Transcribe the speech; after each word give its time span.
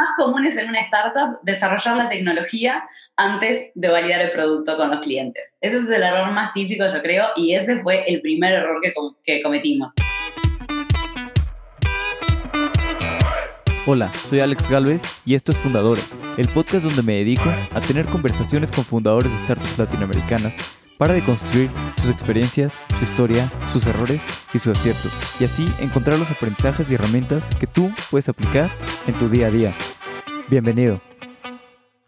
más 0.00 0.16
comunes 0.16 0.56
en 0.56 0.70
una 0.70 0.80
startup, 0.80 1.38
desarrollar 1.42 1.94
la 1.94 2.08
tecnología 2.08 2.82
antes 3.16 3.70
de 3.74 3.88
validar 3.88 4.22
el 4.22 4.30
producto 4.30 4.74
con 4.78 4.90
los 4.90 5.00
clientes. 5.00 5.58
Ese 5.60 5.76
es 5.76 5.90
el 5.90 6.02
error 6.02 6.30
más 6.30 6.54
típico, 6.54 6.86
yo 6.86 7.02
creo, 7.02 7.26
y 7.36 7.52
ese 7.52 7.82
fue 7.82 8.04
el 8.10 8.22
primer 8.22 8.54
error 8.54 8.80
que, 8.82 8.94
que 9.24 9.42
cometimos. 9.42 9.92
Hola, 13.84 14.10
soy 14.12 14.40
Alex 14.40 14.70
Galvez 14.70 15.02
y 15.26 15.34
esto 15.34 15.52
es 15.52 15.58
Fundadores, 15.58 16.16
el 16.38 16.48
podcast 16.48 16.82
donde 16.84 17.02
me 17.02 17.16
dedico 17.16 17.50
a 17.74 17.80
tener 17.82 18.06
conversaciones 18.06 18.70
con 18.70 18.84
fundadores 18.84 19.30
de 19.30 19.38
startups 19.44 19.78
latinoamericanas 19.78 20.79
para 21.00 21.14
deconstruir 21.14 21.70
sus 21.98 22.10
experiencias, 22.10 22.76
su 22.98 23.04
historia, 23.04 23.50
sus 23.72 23.86
errores 23.86 24.20
y 24.52 24.58
sus 24.58 24.76
aciertos, 24.76 25.40
y 25.40 25.44
así 25.44 25.66
encontrar 25.82 26.18
los 26.18 26.30
aprendizajes 26.30 26.90
y 26.90 26.94
herramientas 26.94 27.48
que 27.58 27.66
tú 27.66 27.90
puedes 28.10 28.28
aplicar 28.28 28.70
en 29.06 29.14
tu 29.14 29.30
día 29.30 29.46
a 29.46 29.50
día. 29.50 29.74
Bienvenido. 30.50 31.00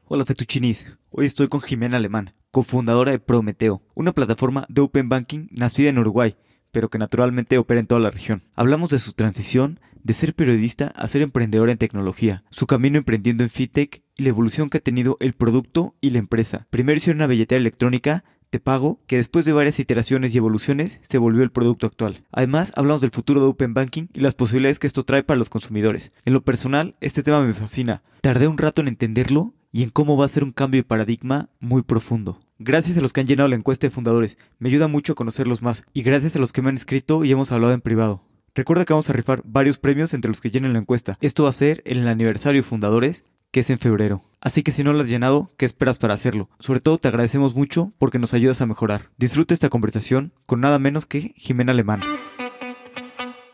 Hola 0.08 0.26
Fetuchinis, 0.26 0.84
hoy 1.08 1.24
estoy 1.24 1.48
con 1.48 1.62
Jimena 1.62 1.96
Alemán, 1.96 2.34
cofundadora 2.50 3.12
de 3.12 3.18
Prometeo, 3.18 3.80
una 3.94 4.12
plataforma 4.12 4.66
de 4.68 4.82
Open 4.82 5.08
Banking 5.08 5.46
nacida 5.50 5.88
en 5.88 5.96
Uruguay, 5.96 6.36
pero 6.70 6.90
que 6.90 6.98
naturalmente 6.98 7.56
opera 7.56 7.80
en 7.80 7.86
toda 7.86 8.02
la 8.02 8.10
región. 8.10 8.42
Hablamos 8.54 8.90
de 8.90 8.98
su 8.98 9.14
transición 9.14 9.80
de 10.02 10.12
ser 10.12 10.34
periodista 10.34 10.88
a 10.88 11.08
ser 11.08 11.22
emprendedora 11.22 11.72
en 11.72 11.78
tecnología, 11.78 12.44
su 12.50 12.66
camino 12.66 12.98
emprendiendo 12.98 13.42
en 13.42 13.48
FinTech 13.48 14.02
y 14.16 14.22
la 14.22 14.28
evolución 14.28 14.68
que 14.68 14.78
ha 14.78 14.82
tenido 14.82 15.16
el 15.20 15.32
producto 15.32 15.94
y 16.02 16.10
la 16.10 16.18
empresa. 16.18 16.66
Primero 16.68 16.98
hicieron 16.98 17.20
una 17.20 17.26
billetera 17.26 17.58
electrónica 17.58 18.24
te 18.52 18.60
pago, 18.60 19.00
que 19.06 19.16
después 19.16 19.46
de 19.46 19.54
varias 19.54 19.78
iteraciones 19.78 20.34
y 20.34 20.36
evoluciones 20.36 20.98
se 21.00 21.16
volvió 21.16 21.42
el 21.42 21.50
producto 21.50 21.86
actual. 21.86 22.22
Además, 22.30 22.70
hablamos 22.76 23.00
del 23.00 23.10
futuro 23.10 23.40
de 23.40 23.46
Open 23.46 23.72
Banking 23.72 24.08
y 24.12 24.20
las 24.20 24.34
posibilidades 24.34 24.78
que 24.78 24.86
esto 24.86 25.04
trae 25.04 25.22
para 25.22 25.38
los 25.38 25.48
consumidores. 25.48 26.12
En 26.26 26.34
lo 26.34 26.42
personal, 26.42 26.94
este 27.00 27.22
tema 27.22 27.42
me 27.42 27.54
fascina. 27.54 28.02
Tardé 28.20 28.48
un 28.48 28.58
rato 28.58 28.82
en 28.82 28.88
entenderlo 28.88 29.54
y 29.72 29.82
en 29.82 29.88
cómo 29.88 30.18
va 30.18 30.26
a 30.26 30.28
ser 30.28 30.44
un 30.44 30.52
cambio 30.52 30.80
de 30.80 30.86
paradigma 30.86 31.48
muy 31.60 31.80
profundo. 31.80 32.42
Gracias 32.58 32.98
a 32.98 33.00
los 33.00 33.14
que 33.14 33.22
han 33.22 33.26
llenado 33.26 33.48
la 33.48 33.56
encuesta 33.56 33.86
de 33.86 33.90
fundadores, 33.90 34.36
me 34.58 34.68
ayuda 34.68 34.86
mucho 34.86 35.14
a 35.14 35.16
conocerlos 35.16 35.62
más 35.62 35.82
y 35.94 36.02
gracias 36.02 36.36
a 36.36 36.38
los 36.38 36.52
que 36.52 36.60
me 36.60 36.68
han 36.68 36.76
escrito 36.76 37.24
y 37.24 37.32
hemos 37.32 37.52
hablado 37.52 37.72
en 37.72 37.80
privado. 37.80 38.22
Recuerda 38.54 38.84
que 38.84 38.92
vamos 38.92 39.08
a 39.08 39.14
rifar 39.14 39.40
varios 39.46 39.78
premios 39.78 40.12
entre 40.12 40.28
los 40.28 40.42
que 40.42 40.50
llenen 40.50 40.74
la 40.74 40.78
encuesta. 40.80 41.16
Esto 41.22 41.44
va 41.44 41.48
a 41.48 41.54
ser 41.54 41.82
en 41.86 42.00
el 42.00 42.08
aniversario 42.08 42.60
de 42.60 42.68
fundadores 42.68 43.24
que 43.52 43.60
es 43.60 43.70
en 43.70 43.78
febrero. 43.78 44.22
Así 44.40 44.62
que 44.62 44.72
si 44.72 44.82
no 44.82 44.92
lo 44.92 45.02
has 45.02 45.08
llenado, 45.08 45.52
¿qué 45.58 45.66
esperas 45.66 45.98
para 45.98 46.14
hacerlo? 46.14 46.48
Sobre 46.58 46.80
todo 46.80 46.98
te 46.98 47.08
agradecemos 47.08 47.54
mucho 47.54 47.92
porque 47.98 48.18
nos 48.18 48.34
ayudas 48.34 48.60
a 48.62 48.66
mejorar. 48.66 49.10
Disfruta 49.18 49.54
esta 49.54 49.68
conversación 49.68 50.32
con 50.46 50.60
nada 50.60 50.78
menos 50.78 51.06
que 51.06 51.32
Jimena 51.36 51.72
Alemán. 51.72 52.00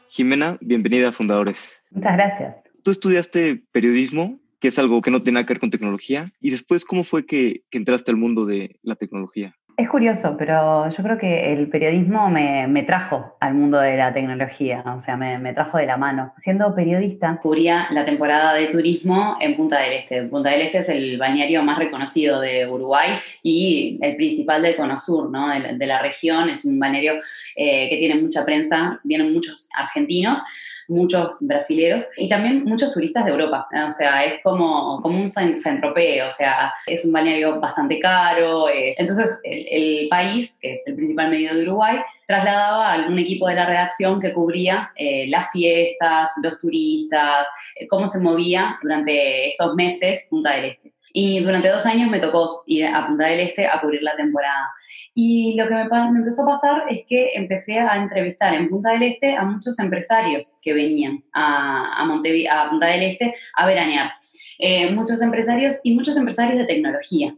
Jimena, 0.06 0.56
bienvenida 0.60 1.08
a 1.08 1.12
Fundadores. 1.12 1.76
Muchas 1.90 2.14
gracias. 2.14 2.56
Tú 2.84 2.92
estudiaste 2.92 3.64
periodismo, 3.72 4.38
que 4.60 4.68
es 4.68 4.78
algo 4.78 5.02
que 5.02 5.10
no 5.10 5.22
tiene 5.22 5.34
nada 5.34 5.46
que 5.46 5.54
ver 5.54 5.60
con 5.60 5.70
tecnología, 5.70 6.32
y 6.40 6.50
después, 6.50 6.84
¿cómo 6.84 7.04
fue 7.04 7.26
que, 7.26 7.64
que 7.68 7.78
entraste 7.78 8.10
al 8.10 8.16
mundo 8.16 8.46
de 8.46 8.78
la 8.82 8.94
tecnología? 8.94 9.56
Es 9.78 9.88
curioso, 9.88 10.34
pero 10.36 10.90
yo 10.90 11.04
creo 11.04 11.18
que 11.18 11.52
el 11.52 11.68
periodismo 11.68 12.28
me, 12.28 12.82
trajo 12.82 13.36
al 13.38 13.54
mundo 13.54 13.78
de 13.78 13.96
la 13.96 14.12
tecnología, 14.12 14.82
o 14.84 15.00
sea, 15.00 15.16
me, 15.16 15.54
trajo 15.54 15.78
de 15.78 15.86
la 15.86 15.96
mano. 15.96 16.34
Siendo 16.38 16.74
periodista, 16.74 17.38
cubría 17.40 17.86
la 17.92 18.04
temporada 18.04 18.54
de 18.54 18.66
turismo 18.66 19.36
en 19.38 19.54
Punta 19.54 19.78
del 19.78 19.92
Este. 19.92 20.24
Punta 20.24 20.50
del 20.50 20.62
Este 20.62 20.78
es 20.78 20.88
el 20.88 21.16
balneario 21.16 21.62
más 21.62 21.78
reconocido 21.78 22.40
de 22.40 22.66
Uruguay 22.66 23.20
y 23.44 24.00
el 24.02 24.16
principal 24.16 24.62
del 24.62 24.74
Cono 24.74 24.98
Sur, 24.98 25.30
¿no? 25.30 25.48
de, 25.48 25.86
la 25.86 26.02
región. 26.02 26.50
Es 26.50 26.64
un 26.64 26.80
balneario 26.80 27.12
eh, 27.54 27.88
que 27.88 27.98
tiene 27.98 28.16
mucha 28.16 28.44
prensa, 28.44 28.98
vienen 29.04 29.32
muchos 29.32 29.68
argentinos 29.78 30.40
muchos 30.88 31.36
brasileros 31.40 32.04
y 32.16 32.28
también 32.28 32.64
muchos 32.64 32.92
turistas 32.92 33.24
de 33.24 33.30
Europa. 33.30 33.68
O 33.86 33.90
sea, 33.90 34.24
es 34.24 34.42
como, 34.42 35.00
como 35.02 35.20
un 35.20 35.28
centropeo, 35.28 36.26
o 36.26 36.30
sea, 36.30 36.72
es 36.86 37.04
un 37.04 37.12
balneario 37.12 37.60
bastante 37.60 38.00
caro. 38.00 38.68
Eh. 38.68 38.94
Entonces, 38.98 39.40
el, 39.44 40.08
país, 40.08 40.58
que 40.60 40.72
es 40.72 40.86
el 40.86 40.96
principal 40.96 41.30
medio 41.30 41.54
de 41.54 41.62
Uruguay, 41.62 41.98
trasladaba 42.26 42.88
a 42.88 42.92
algún 42.94 43.18
equipo 43.18 43.46
de 43.48 43.54
la 43.54 43.66
redacción 43.66 44.20
que 44.20 44.32
cubría 44.32 44.90
eh, 44.96 45.26
las 45.28 45.50
fiestas, 45.50 46.30
los 46.42 46.58
turistas, 46.60 47.46
eh, 47.76 47.86
cómo 47.86 48.08
se 48.08 48.20
movía 48.20 48.78
durante 48.82 49.48
esos 49.48 49.74
meses 49.74 50.26
Punta 50.30 50.52
del 50.52 50.64
Este. 50.66 50.97
Y 51.12 51.40
durante 51.42 51.68
dos 51.68 51.86
años 51.86 52.10
me 52.10 52.20
tocó 52.20 52.62
ir 52.66 52.86
a 52.86 53.06
Punta 53.06 53.26
del 53.26 53.40
Este 53.40 53.66
a 53.66 53.80
cubrir 53.80 54.02
la 54.02 54.16
temporada. 54.16 54.70
Y 55.14 55.54
lo 55.56 55.66
que 55.66 55.74
me, 55.74 55.82
empezó 55.82 56.42
a 56.42 56.52
pasar 56.52 56.82
es 56.88 57.02
que 57.06 57.30
empecé 57.34 57.78
a 57.78 57.96
entrevistar 57.96 58.54
en 58.54 58.68
Punta 58.68 58.92
del 58.92 59.02
Este 59.02 59.34
a 59.34 59.44
muchos 59.44 59.78
empresarios 59.78 60.58
que 60.62 60.72
venían 60.72 61.24
a, 61.32 62.02
a, 62.02 62.04
a 62.04 62.70
Punta 62.70 62.86
del 62.86 63.02
Este 63.02 63.34
a 63.54 63.66
veranear. 63.66 64.12
Eh, 64.58 64.90
muchos 64.90 65.22
empresarios 65.22 65.76
y 65.82 65.94
muchos 65.94 66.16
empresarios 66.16 66.58
de 66.58 66.66
tecnología. 66.66 67.34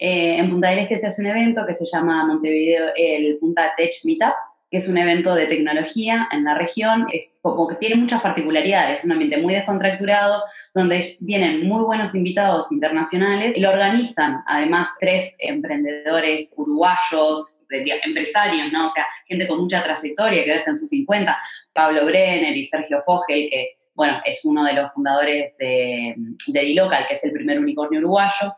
Eh, 0.00 0.36
en 0.38 0.50
Punta 0.50 0.70
del 0.70 0.80
Este 0.80 0.98
se 0.98 1.06
hace 1.06 1.22
un 1.22 1.28
evento 1.28 1.64
que 1.66 1.74
se 1.74 1.84
llama 1.84 2.26
Montevideo, 2.26 2.92
el 2.96 3.38
Punta 3.38 3.72
Tech 3.76 3.92
Meetup, 4.04 4.34
que 4.70 4.78
es 4.78 4.88
un 4.88 4.96
evento 4.96 5.34
de 5.34 5.46
tecnología 5.46 6.28
en 6.30 6.44
la 6.44 6.54
región, 6.54 7.06
es 7.12 7.38
como 7.42 7.66
que 7.66 7.74
tiene 7.74 7.96
muchas 7.96 8.22
particularidades, 8.22 9.00
es 9.00 9.04
un 9.04 9.12
ambiente 9.12 9.38
muy 9.38 9.54
descontracturado, 9.54 10.44
donde 10.74 11.04
vienen 11.20 11.66
muy 11.66 11.82
buenos 11.82 12.14
invitados 12.14 12.70
internacionales 12.70 13.56
y 13.56 13.60
lo 13.60 13.70
organizan 13.70 14.42
además 14.46 14.90
tres 15.00 15.34
emprendedores 15.40 16.54
uruguayos, 16.56 17.58
empresarios, 17.68 18.72
¿no? 18.72 18.86
O 18.86 18.90
sea, 18.90 19.06
gente 19.26 19.48
con 19.48 19.60
mucha 19.60 19.82
trayectoria 19.82 20.44
que 20.44 20.54
está 20.54 20.70
en 20.70 20.76
sus 20.76 20.88
50, 20.88 21.36
Pablo 21.72 22.04
Brenner 22.06 22.56
y 22.56 22.64
Sergio 22.64 23.02
Fogel, 23.04 23.48
que 23.50 23.76
bueno, 23.94 24.20
es 24.24 24.44
uno 24.44 24.64
de 24.64 24.72
los 24.72 24.92
fundadores 24.92 25.56
de, 25.58 26.14
de 26.46 26.60
Dilocal, 26.60 27.06
que 27.08 27.14
es 27.14 27.24
el 27.24 27.32
primer 27.32 27.58
unicornio 27.58 27.98
uruguayo 27.98 28.54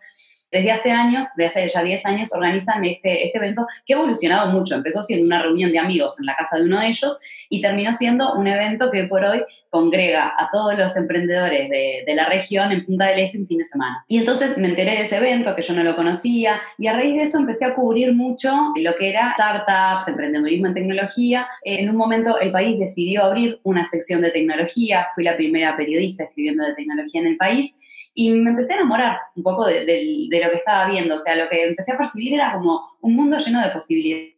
desde 0.53 0.71
hace 0.71 0.91
años, 0.91 1.27
desde 1.37 1.49
hace 1.49 1.69
ya 1.69 1.83
10 1.83 2.07
años, 2.07 2.33
organizan 2.33 2.85
este, 2.85 3.27
este 3.27 3.39
evento 3.39 3.67
que 3.87 3.95
ha 3.95 3.97
evolucionado 3.97 4.53
mucho. 4.53 4.75
Empezó 4.75 5.03
siendo 5.03 5.25
una 5.25 5.43
reunión 5.43 5.73
de 5.73 5.79
amigos 5.79 6.21
en 6.21 6.27
la 6.27 6.37
casa 6.37 6.59
de 6.59 6.65
uno 6.65 6.79
de 6.79 6.89
ellos 6.89 7.19
y 7.49 7.63
terminó 7.63 7.93
siendo 7.93 8.35
un 8.35 8.47
evento 8.47 8.91
que 8.91 9.05
por 9.05 9.25
hoy 9.25 9.43
congrega 9.71 10.35
a 10.39 10.49
todos 10.51 10.77
los 10.77 10.95
emprendedores 10.97 11.71
de, 11.71 12.05
de 12.07 12.15
la 12.15 12.27
región 12.27 12.71
en 12.71 12.85
Punta 12.85 13.07
del 13.07 13.21
Este 13.21 13.39
un 13.39 13.47
fin 13.47 13.59
de 13.59 13.65
semana. 13.65 14.05
Y 14.09 14.19
entonces 14.19 14.57
me 14.59 14.69
enteré 14.69 14.93
de 14.93 15.03
ese 15.03 15.17
evento 15.17 15.57
que 15.57 15.63
yo 15.63 15.73
no 15.75 15.83
lo 15.83 15.97
conocía 15.97 16.61
y 16.77 16.87
a 16.87 16.93
raíz 16.93 17.17
de 17.17 17.23
eso 17.23 17.39
empecé 17.39 17.65
a 17.65 17.75
cubrir 17.75 18.15
mucho 18.15 18.53
lo 18.77 18.95
que 18.97 19.09
era 19.09 19.35
startups, 19.35 20.09
emprendedurismo 20.09 20.67
en 20.67 20.75
tecnología. 20.75 21.47
En 21.63 21.89
un 21.89 21.97
momento 21.97 22.39
el 22.39 22.53
país 22.53 22.79
decidió 22.79 23.25
abrir 23.25 23.59
una 23.63 23.87
sección 23.87 24.21
de 24.21 24.31
tecnología, 24.31 25.09
fui 25.15 25.25
la 25.25 25.37
primera 25.37 25.77
periodista 25.77 26.25
escribiendo 26.25 26.65
de 26.65 26.75
tecnología 26.75 27.21
en 27.23 27.27
el 27.27 27.37
país 27.37 27.75
y 28.15 28.31
me 28.31 28.51
empecé 28.51 28.75
a 28.75 28.77
enamorar 28.77 29.19
un 29.35 29.43
poco 29.43 29.67
de, 29.67 29.81
lo 29.81 30.51
que 30.51 30.57
estaba 30.57 30.89
viendo, 30.89 31.15
o 31.15 31.19
sea, 31.19 31.35
lo 31.35 31.49
que 31.49 31.65
empecé 31.65 31.93
a 31.93 31.99
percibir 31.99 32.35
era 32.35 32.53
como 32.53 32.83
un 33.01 33.17
mundo 33.17 33.39
lleno 33.39 33.63
de 33.63 33.71
posibilidades. 33.71 34.35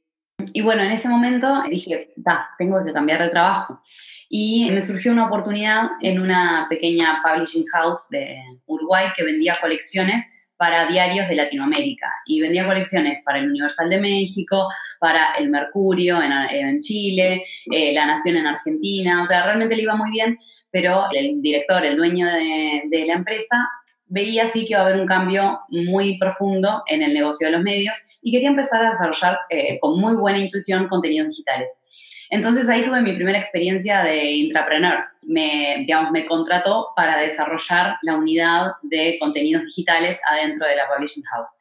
Y 0.53 0.63
bueno, 0.63 0.83
en 0.83 0.91
ese 0.91 1.09
momento 1.09 1.63
dije, 1.69 2.13
da, 2.17 2.49
tengo 2.59 2.85
que 2.85 2.93
cambiar 2.93 3.23
de 3.23 3.31
trabajo. 3.31 3.81
Y 4.29 4.71
me 4.71 4.83
surgió 4.83 5.13
una 5.13 5.27
oportunidad 5.27 5.91
en 6.03 6.21
una 6.21 6.67
pequeña 6.69 7.23
publishing 7.23 7.65
house 7.67 8.09
de 8.11 8.37
Uruguay 8.67 9.09
que 9.17 9.25
vendía 9.25 9.59
colecciones 9.61 10.25
para 10.57 10.89
diarios 10.89 11.29
de 11.29 11.37
Latinoamérica 11.37 12.11
y 12.27 12.41
vendía 12.41 12.67
colecciones 12.67 13.23
para 13.25 13.39
el 13.39 13.51
Universal 13.51 13.91
de 13.91 14.01
México, 14.01 14.69
para 15.01 15.35
el 15.35 15.51
Mercurio 15.51 16.21
en, 16.23 16.81
Chile, 16.81 17.45
eh, 17.71 17.93
La 17.93 18.07
Nación 18.07 18.37
en 18.37 18.47
Argentina, 18.47 19.23
o 19.23 19.27
sea, 19.27 19.45
realmente 19.45 19.77
le 19.77 19.83
iba 19.83 19.97
muy 19.97 20.11
bien, 20.11 20.39
pero 20.71 21.07
el 21.13 21.43
director, 21.43 21.85
el 21.85 21.97
dueño 21.97 22.27
de, 22.27 23.05
la 23.07 23.15
empresa, 23.15 23.69
veía 24.07 24.45
así 24.45 24.65
que 24.65 24.75
iba 24.75 24.81
a 24.81 24.87
haber 24.87 25.01
un 25.01 25.07
cambio 25.07 25.61
muy 25.71 26.19
profundo 26.19 26.83
en 26.87 27.03
el 27.03 27.15
negocio 27.15 27.47
de 27.47 27.53
los 27.53 27.63
medios 27.63 27.99
y 28.23 28.31
quería 28.33 28.49
empezar 28.49 28.85
a 28.85 28.91
desarrollar 28.91 29.39
eh, 29.51 29.79
con 29.81 30.01
muy 30.01 30.15
buena 30.17 30.39
intuición 30.39 30.89
contenidos 30.89 31.29
digitales. 31.29 31.69
Entonces 32.31 32.69
ahí 32.69 32.85
tuve 32.85 33.01
mi 33.01 33.13
primera 33.13 33.39
experiencia 33.39 34.03
de 34.03 34.33
intrapreneur. 34.33 35.05
Me, 35.27 35.79
digamos, 35.81 36.11
me 36.11 36.27
contrató 36.27 36.89
para 36.97 37.19
desarrollar 37.19 37.97
la 38.03 38.17
unidad 38.17 38.73
de 38.83 39.17
contenidos 39.19 39.65
digitales 39.65 40.21
adentro 40.31 40.67
de 40.67 40.77
la 40.77 40.89
Publishing 40.89 41.25
House. 41.25 41.59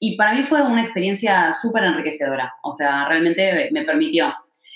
Y 0.00 0.16
para 0.16 0.34
mí 0.34 0.42
fue 0.42 0.62
una 0.62 0.82
experiencia 0.82 1.52
súper 1.52 1.84
enriquecedora. 1.84 2.52
O 2.62 2.72
sea, 2.72 3.06
realmente 3.08 3.68
me 3.72 3.84
permitió 3.84 4.34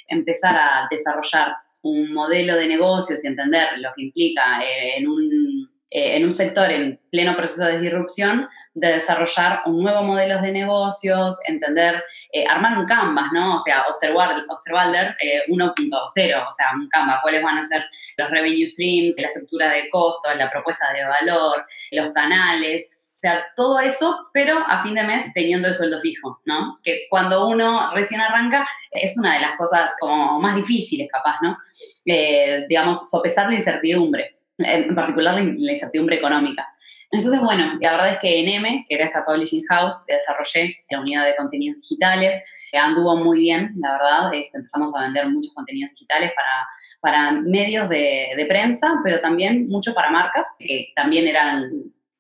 empezar 0.09 0.55
a 0.55 0.87
desarrollar 0.91 1.49
un 1.83 2.12
modelo 2.12 2.56
de 2.56 2.69
negocios 2.69 3.25
y 3.25 3.29
entender 3.29 3.79
lo 3.79 3.91
que 3.94 4.03
implica 4.03 4.62
eh, 4.62 4.99
en 4.99 5.09
un, 5.09 5.71
eh, 5.91 6.17
en 6.17 6.25
un 6.25 6.33
sector 6.33 6.71
en 6.71 7.00
pleno 7.11 7.37
proceso 7.37 7.65
de 7.65 7.81
disrupción, 7.81 8.49
de 8.76 8.88
desarrollar 8.93 9.62
un 9.64 9.82
nuevo 9.82 10.02
modelo 10.02 10.40
de 10.43 10.52
negocios, 10.52 11.38
entender, 11.46 12.05
eh, 12.31 12.46
armar 12.46 12.78
un 12.78 12.84
Canvas, 12.84 13.26
¿no? 13.32 13.56
O 13.56 13.61
sea, 13.61 13.87
Osterwalder, 13.90 14.44
Osterwalder 14.49 15.17
1.0, 15.49 16.49
o 16.49 16.52
sea, 16.52 16.67
un 16.75 16.87
Canvas, 16.90 17.20
cuáles 17.23 17.43
van 17.43 17.58
a 17.58 17.69
ser 17.69 17.87
los 18.19 18.31
revenue 18.31 18.67
streams, 18.67 19.19
la 19.19 19.28
estructura 19.28 19.70
de 19.70 19.88
costos, 19.88 20.37
la 20.37 20.50
propuesta 20.50 20.93
de 20.93 21.05
valor, 21.05 21.64
los 21.93 22.12
canales, 22.12 22.87
o 22.93 23.19
sea, 23.19 23.46
todo 23.56 23.81
eso, 23.81 24.28
pero 24.34 24.58
a 24.58 24.82
fin 24.82 24.94
de 24.94 25.02
mes 25.02 25.32
teniendo 25.32 25.69
el 25.69 25.75
sueldo 25.75 25.99
fijo, 26.02 26.43
¿no? 26.44 26.78
Que 26.84 27.06
cuando 27.08 27.49
uno 27.49 27.94
recién 27.94 28.20
arranca 28.20 28.69
es 28.90 29.17
una 29.17 29.37
de 29.37 29.40
las 29.40 29.56
cosas 29.56 29.90
como 29.99 30.38
más 30.38 30.55
difíciles, 30.55 31.08
capaz, 31.11 31.38
¿no? 31.40 31.56
Eh, 32.05 32.67
digamos, 32.69 33.08
sopesar 33.08 33.49
la 33.49 33.55
incertidumbre. 33.55 34.34
en 34.58 34.94
particular 34.94 35.34
la 35.34 35.73
incertidumbre 35.73 36.17
económica. 36.17 36.67
Entonces, 37.12 37.41
bueno, 37.41 37.79
la 37.81 37.93
verdad 37.93 38.12
es 38.14 38.19
que 38.19 38.41
en 38.41 38.49
M, 38.49 38.85
que 38.88 38.94
era 38.94 39.05
esa 39.05 39.25
publishing 39.25 39.64
house, 39.69 40.05
desarrollé 40.06 40.76
la 40.91 41.00
unidad 41.00 41.26
de 41.26 41.37
contenidos 41.37 41.81
digitales, 41.81 42.43
anduvo 42.73 43.17
muy 43.17 43.41
bien, 43.41 43.73
la 43.79 43.93
verdad, 43.93 44.35
este, 44.35 44.56
empezamos 44.56 44.94
a 44.94 45.03
vender 45.03 45.29
muchos 45.29 45.55
contenidos 45.55 45.93
digitales 45.93 46.32
para, 46.35 46.69
para 47.00 47.32
medios 47.32 47.88
de, 47.88 48.32
de 48.37 48.47
prensa, 48.47 49.00
pero 49.03 49.20
también 49.20 49.69
mucho 49.69 49.94
para 49.94 50.11
marcas, 50.11 50.55
que 50.58 50.93
también 50.94 51.26
eran 51.26 51.70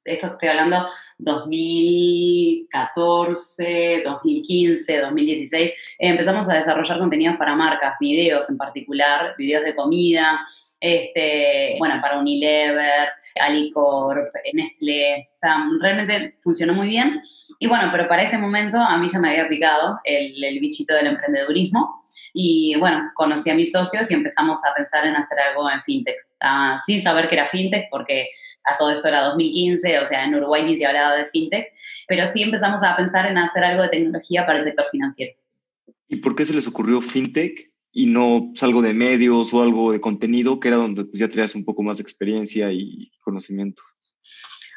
esto 0.06 0.28
estoy 0.28 0.48
hablando 0.50 0.88
2014, 1.18 4.02
2015, 4.04 5.00
2016, 5.00 5.74
empezamos 5.98 6.48
a 6.48 6.54
desarrollar 6.54 7.00
contenidos 7.00 7.36
para 7.36 7.56
marcas, 7.56 7.96
videos 7.98 8.48
en 8.48 8.56
particular, 8.56 9.34
videos 9.36 9.64
de 9.64 9.74
comida, 9.74 10.46
este, 10.78 11.74
bueno, 11.78 11.98
para 12.00 12.20
Unilever, 12.20 13.08
Alicorp, 13.40 14.34
Nestlé, 14.52 15.28
o 15.32 15.34
sea, 15.34 15.56
realmente 15.80 16.36
funcionó 16.42 16.74
muy 16.74 16.88
bien. 16.88 17.18
Y 17.58 17.66
bueno, 17.66 17.88
pero 17.92 18.08
para 18.08 18.22
ese 18.22 18.38
momento 18.38 18.78
a 18.78 18.96
mí 18.98 19.08
ya 19.08 19.18
me 19.18 19.30
había 19.30 19.48
picado 19.48 19.98
el, 20.04 20.42
el 20.42 20.60
bichito 20.60 20.94
del 20.94 21.08
emprendedurismo. 21.08 22.00
Y 22.32 22.76
bueno, 22.78 23.10
conocí 23.14 23.48
a 23.48 23.54
mis 23.54 23.72
socios 23.72 24.10
y 24.10 24.14
empezamos 24.14 24.58
a 24.58 24.74
pensar 24.74 25.06
en 25.06 25.16
hacer 25.16 25.38
algo 25.38 25.70
en 25.70 25.82
fintech, 25.82 26.16
ah, 26.40 26.78
sin 26.84 27.00
saber 27.00 27.28
que 27.28 27.34
era 27.36 27.48
fintech, 27.48 27.86
porque 27.90 28.28
a 28.64 28.76
todo 28.76 28.90
esto 28.90 29.08
era 29.08 29.22
2015, 29.22 30.00
o 30.00 30.06
sea, 30.06 30.24
en 30.24 30.34
Uruguay 30.34 30.64
ni 30.64 30.76
se 30.76 30.84
hablaba 30.84 31.16
de 31.16 31.26
fintech, 31.26 31.72
pero 32.06 32.26
sí 32.26 32.42
empezamos 32.42 32.82
a 32.82 32.94
pensar 32.96 33.26
en 33.26 33.38
hacer 33.38 33.64
algo 33.64 33.82
de 33.82 33.88
tecnología 33.88 34.44
para 34.44 34.58
el 34.58 34.64
sector 34.64 34.84
financiero. 34.90 35.32
¿Y 36.08 36.16
por 36.16 36.36
qué 36.36 36.44
se 36.44 36.54
les 36.54 36.66
ocurrió 36.68 37.00
fintech 37.00 37.70
y 37.96 38.04
no 38.04 38.48
pues, 38.50 38.62
algo 38.62 38.82
de 38.82 38.92
medios 38.92 39.54
o 39.54 39.62
algo 39.62 39.90
de 39.90 40.02
contenido, 40.02 40.60
que 40.60 40.68
era 40.68 40.76
donde 40.76 41.06
pues, 41.06 41.18
ya 41.18 41.28
tenías 41.28 41.54
un 41.54 41.64
poco 41.64 41.82
más 41.82 41.96
de 41.96 42.02
experiencia 42.02 42.70
y 42.70 43.10
conocimientos? 43.22 43.86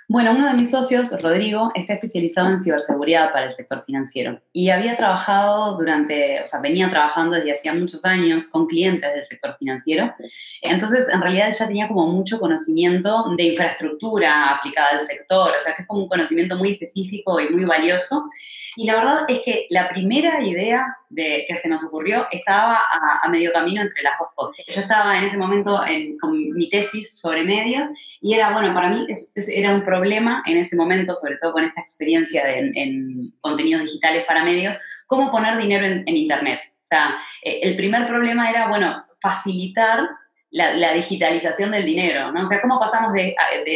Bueno, 0.08 0.32
uno 0.32 0.48
de 0.48 0.54
mis 0.54 0.72
socios, 0.72 1.12
Rodrigo, 1.22 1.70
está 1.76 1.96
especializado 1.96 2.50
en 2.50 2.62
ciberseguridad 2.62 3.34
para 3.34 3.48
el 3.48 3.52
sector 3.52 3.84
financiero 3.86 4.40
y 4.54 4.70
había 4.70 4.96
trabajado 4.96 5.78
durante, 5.78 6.42
o 6.42 6.48
sea, 6.48 6.62
venía 6.62 6.90
trabajando 6.90 7.36
desde 7.36 7.52
hacía 7.52 7.74
muchos 7.74 8.06
años 8.06 8.48
con 8.48 8.68
clientes 8.68 9.14
del 9.14 9.24
sector 9.24 9.58
financiero. 9.60 10.14
Entonces, 10.62 11.06
en 11.14 11.22
realidad 11.22 11.54
ya 11.54 11.68
tenía 11.68 11.90
como 11.90 12.08
mucho 12.08 12.40
conocimiento 12.40 13.36
de 13.36 13.44
infraestructura 13.44 14.56
aplicada 14.56 14.92
al 14.94 15.02
sector, 15.02 15.52
o 15.60 15.62
sea, 15.62 15.76
que 15.76 15.82
es 15.82 15.88
como 15.90 16.04
un 16.04 16.10
conocimiento 16.10 16.56
muy 16.56 16.72
específico 16.72 17.38
y 17.42 17.50
muy 17.50 17.66
valioso. 17.66 18.30
Y 18.78 18.86
la 18.86 18.96
verdad 18.96 19.26
es 19.28 19.42
que 19.42 19.68
la 19.70 19.90
primera 19.90 20.42
idea 20.42 20.86
de, 21.10 21.46
que 21.48 21.56
se 21.58 21.68
nos 21.68 21.84
ocurrió 21.84 22.28
estaba 22.32 22.80
a, 23.24 23.28
medio 23.30 23.52
camino 23.52 23.82
entre 23.82 24.04
las 24.04 24.18
dos 24.20 24.30
cosas. 24.36 24.66
Yo 24.68 24.82
estaba 24.82 25.18
en 25.18 25.26
ese 25.26 25.38
momento 25.38 25.82
con 26.22 26.54
mi 26.54 26.70
tesis 26.70 27.20
sobre 27.20 27.44
medios 27.44 27.88
y 28.22 28.34
era, 28.34 28.52
bueno, 28.52 28.74
para 28.74 28.90
mí 28.90 29.08
era 29.54 29.74
un 29.74 29.84
problema 29.84 30.44
en 30.46 30.58
ese 30.58 30.76
momento, 30.76 31.16
sobre 31.16 31.38
todo 31.38 31.54
con 31.54 31.64
esta 31.64 31.82
experiencia 31.82 32.44
en 32.48 33.34
contenidos 33.42 33.84
digitales 33.84 34.26
para 34.26 34.44
medios, 34.44 34.78
cómo 35.10 35.32
poner 35.32 35.58
dinero 35.58 35.86
en, 35.86 36.08
Internet. 36.08 36.60
O 36.84 36.88
sea, 36.88 37.18
eh, 37.44 37.60
el 37.64 37.76
primer 37.76 38.08
problema 38.08 38.50
era, 38.50 38.70
bueno, 38.70 39.04
facilitar 39.22 40.08
la, 40.52 40.94
digitalización 40.94 41.72
del 41.72 41.86
dinero, 41.86 42.32
¿no? 42.32 42.44
O 42.44 42.46
sea, 42.46 42.62
cómo 42.62 42.80
pasamos 42.80 43.14
de, 43.14 43.36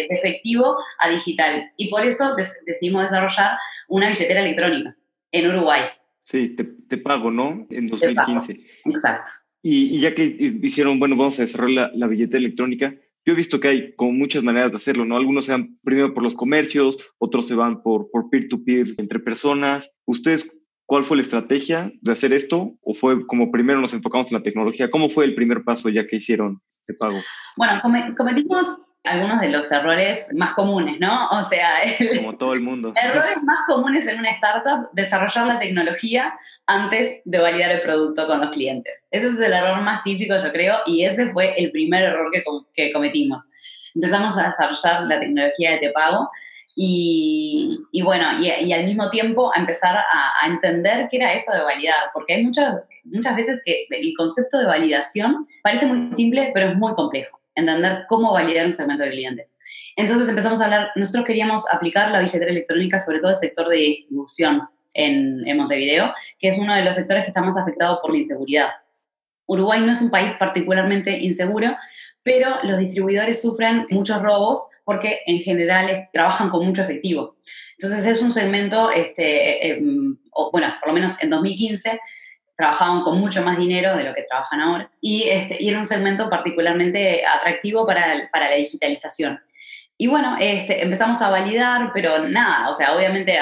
efectivo 0.09 0.77
a 1.00 1.09
digital. 1.09 1.71
Y 1.75 1.89
por 1.89 2.06
eso 2.06 2.36
decidimos 2.65 3.03
desarrollar 3.03 3.57
una 3.88 4.07
billetera 4.07 4.41
electrónica 4.41 4.95
en 5.31 5.50
Uruguay. 5.50 5.81
Sí, 6.24 6.56
te, 6.56 6.98
pago, 6.98 7.31
¿no? 7.31 7.68
En 7.70 7.88
2015. 7.88 8.66
Exacto. 8.86 9.31
Y, 9.62 10.00
ya 10.00 10.16
que 10.16 10.24
hicieron, 10.62 11.00
bueno, 11.00 11.16
vamos 11.16 11.38
a 11.38 11.44
desarrollar 11.44 11.92
la, 11.92 11.98
la, 11.98 12.08
billetera 12.08 12.40
electrónica, 12.40 12.96
yo 13.25 13.34
he 13.34 13.38
visto 13.38 13.60
que 13.60 13.68
hay 13.70 13.96
como 13.96 14.12
muchas 14.12 14.44
maneras 14.44 14.72
de 14.72 14.78
hacerlo, 14.78 15.06
¿no? 15.06 15.16
Algunos 15.16 15.46
se 15.46 15.54
van 15.54 15.78
primero 15.84 16.14
por 16.14 16.24
los 16.24 16.36
comercios, 16.36 16.98
otros 17.18 17.48
se 17.48 17.56
van 17.56 17.81
por 17.81 18.10
peer-to-peer 18.30 18.88
-peer 18.88 18.96
entre 18.98 19.20
personas. 19.20 19.98
¿Ustedes 20.06 20.50
cuál 20.86 21.04
fue 21.04 21.18
la 21.18 21.24
estrategia 21.24 21.92
de 22.02 22.12
hacer 22.12 22.34
esto? 22.34 22.78
¿O 22.81 22.94
fue 22.94 23.25
como 23.25 23.52
primero 23.52 23.80
nos 23.80 23.94
enfocamos 23.94 24.31
en 24.31 24.38
la 24.38 24.44
tecnología? 24.44 24.92
¿Cómo 24.92 25.10
fue 25.10 25.25
el 25.25 25.36
primer 25.36 25.64
paso 25.64 25.90
ya 25.90 26.06
que 26.06 26.18
hicieron 26.18 26.62
este 26.81 26.94
pago? 26.94 27.20
Bueno, 27.56 27.81
cometimos 28.18 28.81
algunos 29.03 29.41
de 29.41 29.50
los 29.50 29.69
errores 29.71 30.29
más 30.33 30.53
comunes, 30.53 31.00
¿no? 31.00 31.29
O 31.29 31.44
sea, 31.44 31.69
como 32.17 32.38
todo 32.38 32.53
el 32.53 32.61
mundo. 32.61 32.94
Errores 33.01 33.44
más 33.44 33.59
comunes 33.67 34.07
en 34.07 34.19
una 34.19 34.31
startup, 34.31 34.89
desarrollar 34.94 35.47
la 35.47 35.59
tecnología 35.59 36.33
antes 36.67 37.21
de 37.25 37.38
validar 37.38 37.71
el 37.71 37.81
producto 37.81 38.25
con 38.27 38.39
los 38.39 38.51
clientes. 38.51 39.05
Ese 39.11 39.27
es 39.27 39.39
el 39.39 39.53
error 39.53 39.81
más 39.81 40.03
típico, 40.03 40.38
yo 40.38 40.51
creo, 40.51 40.77
y 40.85 41.03
ese 41.03 41.31
fue 41.31 41.53
el 41.57 41.71
primer 41.71 42.03
error 42.03 42.31
que, 42.31 42.44
que 42.73 42.94
cometimos. 42.94 43.44
Empezamos 43.94 44.38
a 44.38 44.47
desarrollar 44.47 45.03
la 45.03 45.19
tecnología 45.19 45.71
de 45.71 45.77
te 45.79 45.89
pago 45.89 46.29
y, 46.75 47.77
y 47.91 48.01
bueno, 48.01 48.25
y, 48.39 48.71
al 48.71 48.85
mismo 48.85 49.09
tiempo 49.09 49.51
a 49.53 49.59
empezar 49.59 49.97
a, 49.97 50.03
a, 50.41 50.47
entender 50.47 51.07
qué 51.11 51.17
era 51.17 51.33
eso 51.33 51.51
de 51.51 51.61
validar, 51.61 52.09
porque 52.13 52.35
hay 52.35 52.44
muchas, 52.44 52.81
muchas 53.03 53.35
veces 53.35 53.61
que 53.65 53.85
el 53.89 54.13
concepto 54.17 54.57
de 54.57 54.65
validación 54.65 55.45
parece 55.61 55.85
muy 55.85 56.11
simple, 56.13 56.51
pero 56.53 56.69
es 56.69 56.75
muy 56.75 56.95
complejo 56.95 57.43
entender 57.55 58.05
cómo 58.07 58.33
validar 58.33 58.65
un 58.65 58.73
segmento 58.73 59.03
de 59.03 59.11
cliente. 59.11 59.50
Entonces 59.95 60.27
empezamos 60.27 60.59
a 60.59 60.65
hablar, 60.65 60.91
nosotros 60.95 61.25
queríamos 61.25 61.63
aplicar 61.71 62.11
la 62.11 62.19
billetera 62.19 62.51
electrónica 62.51 63.00
sobre 63.00 63.19
todo 63.19 63.29
el 63.29 63.35
sector 63.35 63.69
de 63.69 63.77
distribución 63.77 64.63
en, 64.94 65.47
en 65.47 65.57
Montevideo, 65.57 66.13
que 66.39 66.50
es 66.50 66.57
uno 66.57 66.73
de 66.73 66.83
los 66.83 66.95
sectores 66.95 67.23
que 67.23 67.29
está 67.29 67.41
más 67.41 67.57
afectado 67.57 68.00
por 68.01 68.11
la 68.11 68.17
inseguridad. 68.17 68.69
Uruguay 69.45 69.81
no 69.81 69.91
es 69.91 70.01
un 70.01 70.09
país 70.09 70.31
particularmente 70.39 71.17
inseguro, 71.19 71.75
pero 72.23 72.63
los 72.63 72.79
distribuidores 72.79 73.41
sufren 73.41 73.85
muchos 73.89 74.21
robos 74.21 74.65
porque 74.85 75.19
en 75.25 75.39
general 75.39 76.09
trabajan 76.11 76.50
con 76.50 76.65
mucho 76.65 76.81
efectivo. 76.81 77.35
Entonces 77.77 78.05
es 78.05 78.21
un 78.21 78.31
segmento, 78.31 78.91
este, 78.91 79.71
em, 79.73 80.17
bueno, 80.51 80.73
por 80.79 80.89
lo 80.89 80.94
menos 80.94 81.21
en 81.21 81.29
2015 81.29 82.00
trabajaban 82.63 83.01
con 83.01 83.19
mucho 83.19 83.44
más 83.44 83.57
dinero 83.57 83.98
de 83.98 84.06
lo 84.06 84.13
que 84.13 84.24
trabajan 84.24 84.62
ahora 84.62 84.89
y, 85.01 85.27
este, 85.27 85.62
y 85.62 85.68
era 85.68 85.80
un 85.80 85.86
segmento 85.86 86.30
particularmente 86.30 87.25
atractivo 87.25 87.86
para, 87.86 88.30
para 88.31 88.50
la 88.50 88.56
digitalización. 88.56 89.38
Y 89.98 90.07
bueno, 90.07 90.38
este, 90.39 90.81
empezamos 90.81 91.21
a 91.21 91.30
validar, 91.30 91.92
pero 91.94 92.19
nada, 92.30 92.69
o 92.69 92.74
sea, 92.74 92.95
obviamente 92.95 93.38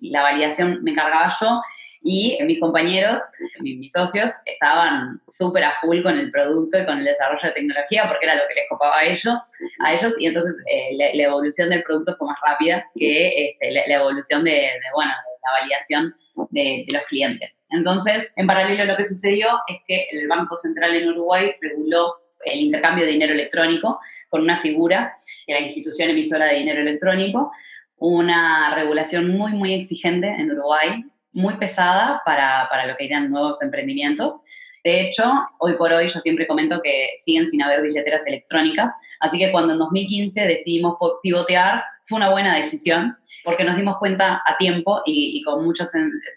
la 0.00 0.22
validación 0.22 0.82
me 0.82 0.90
encargaba 0.90 1.28
yo 1.40 1.62
y 2.02 2.36
mis 2.44 2.58
compañeros, 2.58 3.20
mis, 3.60 3.92
socios, 3.92 4.32
estaban 4.44 5.20
súper 5.28 5.64
a 5.64 5.78
full 5.80 6.02
con 6.02 6.18
el 6.18 6.32
producto 6.32 6.80
y 6.80 6.84
con 6.84 6.98
el 6.98 7.04
desarrollo 7.04 7.48
de 7.48 7.54
tecnología 7.54 8.08
porque 8.08 8.26
era 8.26 8.34
lo 8.34 8.42
que 8.48 8.54
les 8.54 8.68
copaba 8.68 8.98
a 8.98 9.04
ellos, 9.04 9.38
a 9.84 9.92
ellos 9.92 10.14
y 10.18 10.26
entonces 10.26 10.54
eh, 10.66 10.96
la, 10.96 11.22
evolución 11.22 11.70
del 11.70 11.84
producto 11.84 12.16
fue 12.18 12.26
más 12.28 12.38
rápida 12.44 12.84
que 12.96 13.50
este, 13.50 13.70
la, 13.70 13.94
evolución 13.94 14.42
de, 14.42 14.50
de, 14.50 14.90
bueno, 14.94 15.12
de 15.12 15.38
la 15.42 15.60
validación 15.60 16.14
de, 16.50 16.84
de 16.86 16.92
los 16.92 17.02
clientes. 17.04 17.57
Entonces, 17.70 18.32
en 18.36 18.46
paralelo 18.46 18.84
lo 18.84 18.96
que 18.96 19.04
sucedió 19.04 19.48
es 19.66 19.78
que 19.86 20.06
el 20.12 20.26
Banco 20.28 20.56
Central 20.56 20.94
en 20.94 21.08
Uruguay 21.08 21.52
reguló 21.60 22.16
el 22.44 22.60
intercambio 22.60 23.04
de 23.04 23.12
dinero 23.12 23.34
electrónico 23.34 24.00
con 24.28 24.42
una 24.42 24.60
figura, 24.60 25.16
la 25.46 25.60
institución 25.60 26.10
emisora 26.10 26.46
de 26.46 26.56
dinero 26.56 26.80
electrónico, 26.80 27.50
una 27.96 28.74
regulación 28.74 29.28
muy, 29.28 29.52
muy 29.52 29.74
exigente 29.74 30.28
en 30.28 30.52
Uruguay, 30.52 31.04
muy 31.32 31.56
pesada 31.56 32.22
para, 32.24 32.68
para 32.70 32.86
lo 32.86 32.96
que 32.96 33.06
eran 33.06 33.30
nuevos 33.30 33.60
emprendimientos. 33.62 34.40
De 34.84 35.02
hecho, 35.02 35.30
hoy 35.58 35.74
por 35.76 35.92
hoy 35.92 36.08
yo 36.08 36.20
siempre 36.20 36.46
comento 36.46 36.80
que 36.82 37.10
siguen 37.22 37.48
sin 37.48 37.62
haber 37.62 37.82
billeteras 37.82 38.26
electrónicas, 38.26 38.92
así 39.20 39.38
que 39.38 39.50
cuando 39.50 39.72
en 39.72 39.78
2015 39.78 40.40
decidimos 40.40 40.96
pivotear, 41.22 41.82
fue 42.06 42.16
una 42.16 42.30
buena 42.30 42.56
decisión 42.56 43.16
porque 43.44 43.64
nos 43.64 43.76
dimos 43.76 43.98
cuenta 43.98 44.42
a 44.44 44.56
tiempo 44.58 45.02
y, 45.06 45.42
con 45.42 45.64
mucho 45.64 45.84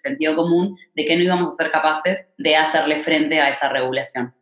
sentido 0.02 0.36
común 0.36 0.78
de 0.96 1.06
que 1.06 1.16
no 1.16 1.24
íbamos 1.24 1.50
a 1.50 1.64
ser 1.64 1.72
capaces 1.72 2.28
de 2.38 2.56
hacerle 2.56 3.00
frente 3.00 3.40
a 3.40 3.50
esa 3.50 3.70
regulación. 3.70 4.34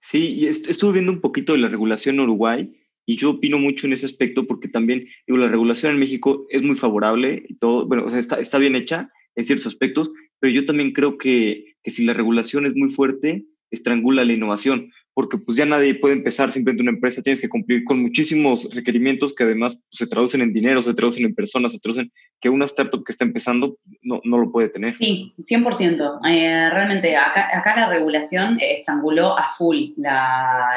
Sí, 0.00 0.34
y 0.34 0.46
estuve 0.46 0.94
viendo 0.94 1.12
un 1.12 1.20
poquito 1.20 1.52
de 1.52 1.58
la 1.58 1.68
regulación 1.68 2.16
en 2.16 2.20
Uruguay 2.22 2.72
y 3.04 3.16
yo 3.16 3.30
opino 3.30 3.58
mucho 3.58 3.86
en 3.86 3.94
ese 3.94 4.06
aspecto 4.06 4.46
porque 4.46 4.68
también, 4.68 5.08
digo, 5.26 5.38
la 5.38 5.48
regulación 5.48 5.92
en 5.92 5.98
México 5.98 6.46
es 6.50 6.62
muy 6.62 6.76
favorable 6.76 7.42
y 7.48 7.54
todo, 7.54 7.86
bueno, 7.86 8.04
o 8.04 8.08
sea, 8.08 8.18
está, 8.18 8.40
está 8.40 8.58
bien 8.58 8.76
hecha 8.76 9.10
en 9.34 9.44
ciertos 9.44 9.66
aspectos, 9.66 10.10
pero 10.40 10.52
yo 10.52 10.66
también 10.66 10.92
creo 10.92 11.18
que, 11.18 11.76
que 11.82 11.90
si 11.90 12.04
la 12.04 12.14
regulación 12.14 12.66
es 12.66 12.74
muy 12.74 12.90
fuerte, 12.90 13.46
estrangula 13.70 14.24
la 14.24 14.32
innovación 14.32 14.92
porque 15.18 15.36
pues 15.36 15.58
ya 15.58 15.66
nadie 15.66 15.96
puede 15.96 16.14
empezar 16.14 16.52
simplemente 16.52 16.80
una 16.80 16.92
empresa, 16.92 17.22
tienes 17.22 17.40
que 17.40 17.48
cumplir 17.48 17.82
con 17.82 18.00
muchísimos 18.00 18.72
requerimientos 18.72 19.34
que 19.34 19.42
además 19.42 19.74
pues, 19.74 19.82
se 19.90 20.06
traducen 20.06 20.42
en 20.42 20.52
dinero, 20.52 20.80
se 20.80 20.94
traducen 20.94 21.24
en 21.24 21.34
personas, 21.34 21.72
se 21.72 21.80
traducen 21.80 22.12
que 22.40 22.48
una 22.48 22.66
startup 22.66 23.02
que 23.02 23.10
está 23.10 23.24
empezando 23.24 23.78
no, 24.02 24.20
no 24.22 24.38
lo 24.38 24.52
puede 24.52 24.68
tener. 24.68 24.96
Sí, 24.98 25.34
100%. 25.38 26.20
Eh, 26.24 26.70
realmente 26.70 27.16
acá, 27.16 27.48
acá, 27.52 27.74
la 27.74 27.88
regulación 27.88 28.58
estranguló 28.60 29.36
a 29.36 29.50
full 29.58 29.88
la, 29.96 30.68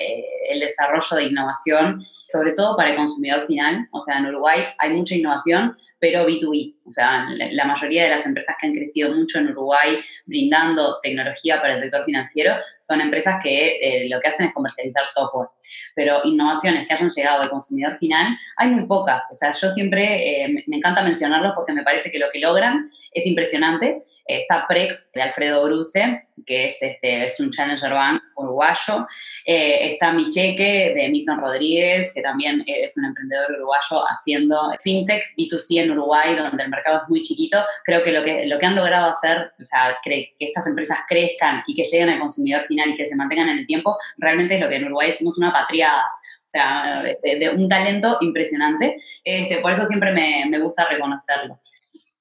eh, 0.00 0.22
el 0.50 0.60
desarrollo 0.60 1.16
de 1.16 1.24
innovación, 1.24 2.04
sobre 2.32 2.52
todo 2.52 2.76
para 2.76 2.90
el 2.90 2.96
consumidor 2.96 3.46
final. 3.46 3.88
O 3.90 4.00
sea, 4.00 4.18
en 4.18 4.26
Uruguay 4.26 4.60
hay 4.78 4.92
mucha 4.92 5.16
innovación, 5.16 5.74
pero 5.98 6.24
B2B. 6.24 6.76
O 6.88 6.90
sea, 6.90 7.26
la, 7.30 7.64
mayoría 7.66 8.04
de 8.04 8.10
las 8.10 8.24
empresas 8.24 8.56
que 8.58 8.66
han 8.66 8.72
crecido 8.72 9.14
mucho 9.14 9.38
en 9.38 9.50
Uruguay 9.50 9.98
brindando 10.24 10.98
tecnología 11.02 11.60
para 11.60 11.74
el 11.74 11.82
sector 11.82 12.04
financiero 12.04 12.56
son 12.80 13.00
empresas 13.02 13.36
que 13.42 13.76
eh, 13.76 14.08
lo 14.08 14.20
que 14.20 14.28
hacen 14.28 14.46
es 14.46 14.54
comercializar 14.54 15.06
software. 15.06 15.48
Pero 15.94 16.20
innovaciones 16.24 16.88
que 16.88 16.94
hayan 16.94 17.10
llegado 17.10 17.42
al 17.42 17.50
consumidor 17.50 17.98
final 17.98 18.38
hay 18.56 18.70
muy 18.70 18.86
pocas. 18.86 19.24
O 19.30 19.34
sea, 19.34 19.52
yo 19.52 19.68
siempre 19.70 20.44
eh, 20.44 20.64
me 20.66 20.76
encanta 20.78 21.02
mencionarlos 21.02 21.52
porque 21.54 21.72
me 21.72 21.82
parece 21.82 22.10
que 22.10 22.18
lo 22.18 22.30
que 22.32 22.40
logran 22.40 22.90
es 23.12 23.26
impresionante 23.26 24.02
está 24.28 24.66
Prex 24.68 25.10
de 25.12 25.22
Alfredo 25.22 25.64
Bruce, 25.64 26.22
que 26.46 26.66
es, 26.66 26.80
este, 26.82 27.24
es 27.24 27.40
un 27.40 27.50
Challenger 27.50 27.92
Bank 27.92 28.22
uruguayo. 28.36 29.06
Eh, 29.44 29.94
está 29.94 30.12
Micheque 30.12 30.92
de 30.94 31.08
Milton 31.08 31.40
Rodríguez, 31.40 32.12
que 32.14 32.20
también 32.20 32.62
es 32.66 32.96
un 32.96 33.06
emprendedor 33.06 33.52
uruguayo 33.52 34.04
haciendo 34.08 34.72
fintech 34.80 35.22
B2C 35.36 35.82
en 35.82 35.90
Uruguay, 35.92 36.36
donde 36.36 36.62
el 36.62 36.68
mercado 36.68 36.98
es 37.02 37.08
muy 37.08 37.22
chiquito. 37.22 37.58
Creo 37.84 38.04
que 38.04 38.12
lo 38.12 38.22
que, 38.22 38.46
lo 38.46 38.58
que 38.58 38.66
han 38.66 38.76
logrado 38.76 39.10
hacer, 39.10 39.50
o 39.58 39.64
sea, 39.64 39.96
que 40.02 40.34
estas 40.38 40.66
empresas 40.66 40.98
crezcan 41.08 41.64
y 41.66 41.74
que 41.74 41.84
lleguen 41.84 42.10
al 42.10 42.20
consumidor 42.20 42.66
final 42.66 42.90
y 42.90 42.96
que 42.96 43.06
se 43.06 43.16
mantengan 43.16 43.48
en 43.48 43.58
el 43.58 43.66
tiempo, 43.66 43.96
realmente 44.18 44.56
es 44.56 44.60
lo 44.60 44.68
que 44.68 44.76
en 44.76 44.84
Uruguay 44.84 45.08
decimos 45.08 45.38
una 45.38 45.52
patriada. 45.52 46.02
O 46.46 46.50
sea, 46.50 47.02
de, 47.02 47.50
un 47.50 47.68
talento 47.68 48.16
impresionante. 48.22 48.96
Este, 49.22 49.58
por 49.58 49.72
eso 49.72 49.84
siempre 49.84 50.12
me, 50.12 50.46
me 50.48 50.58
gusta 50.58 50.88
reconocerlo 50.88 51.58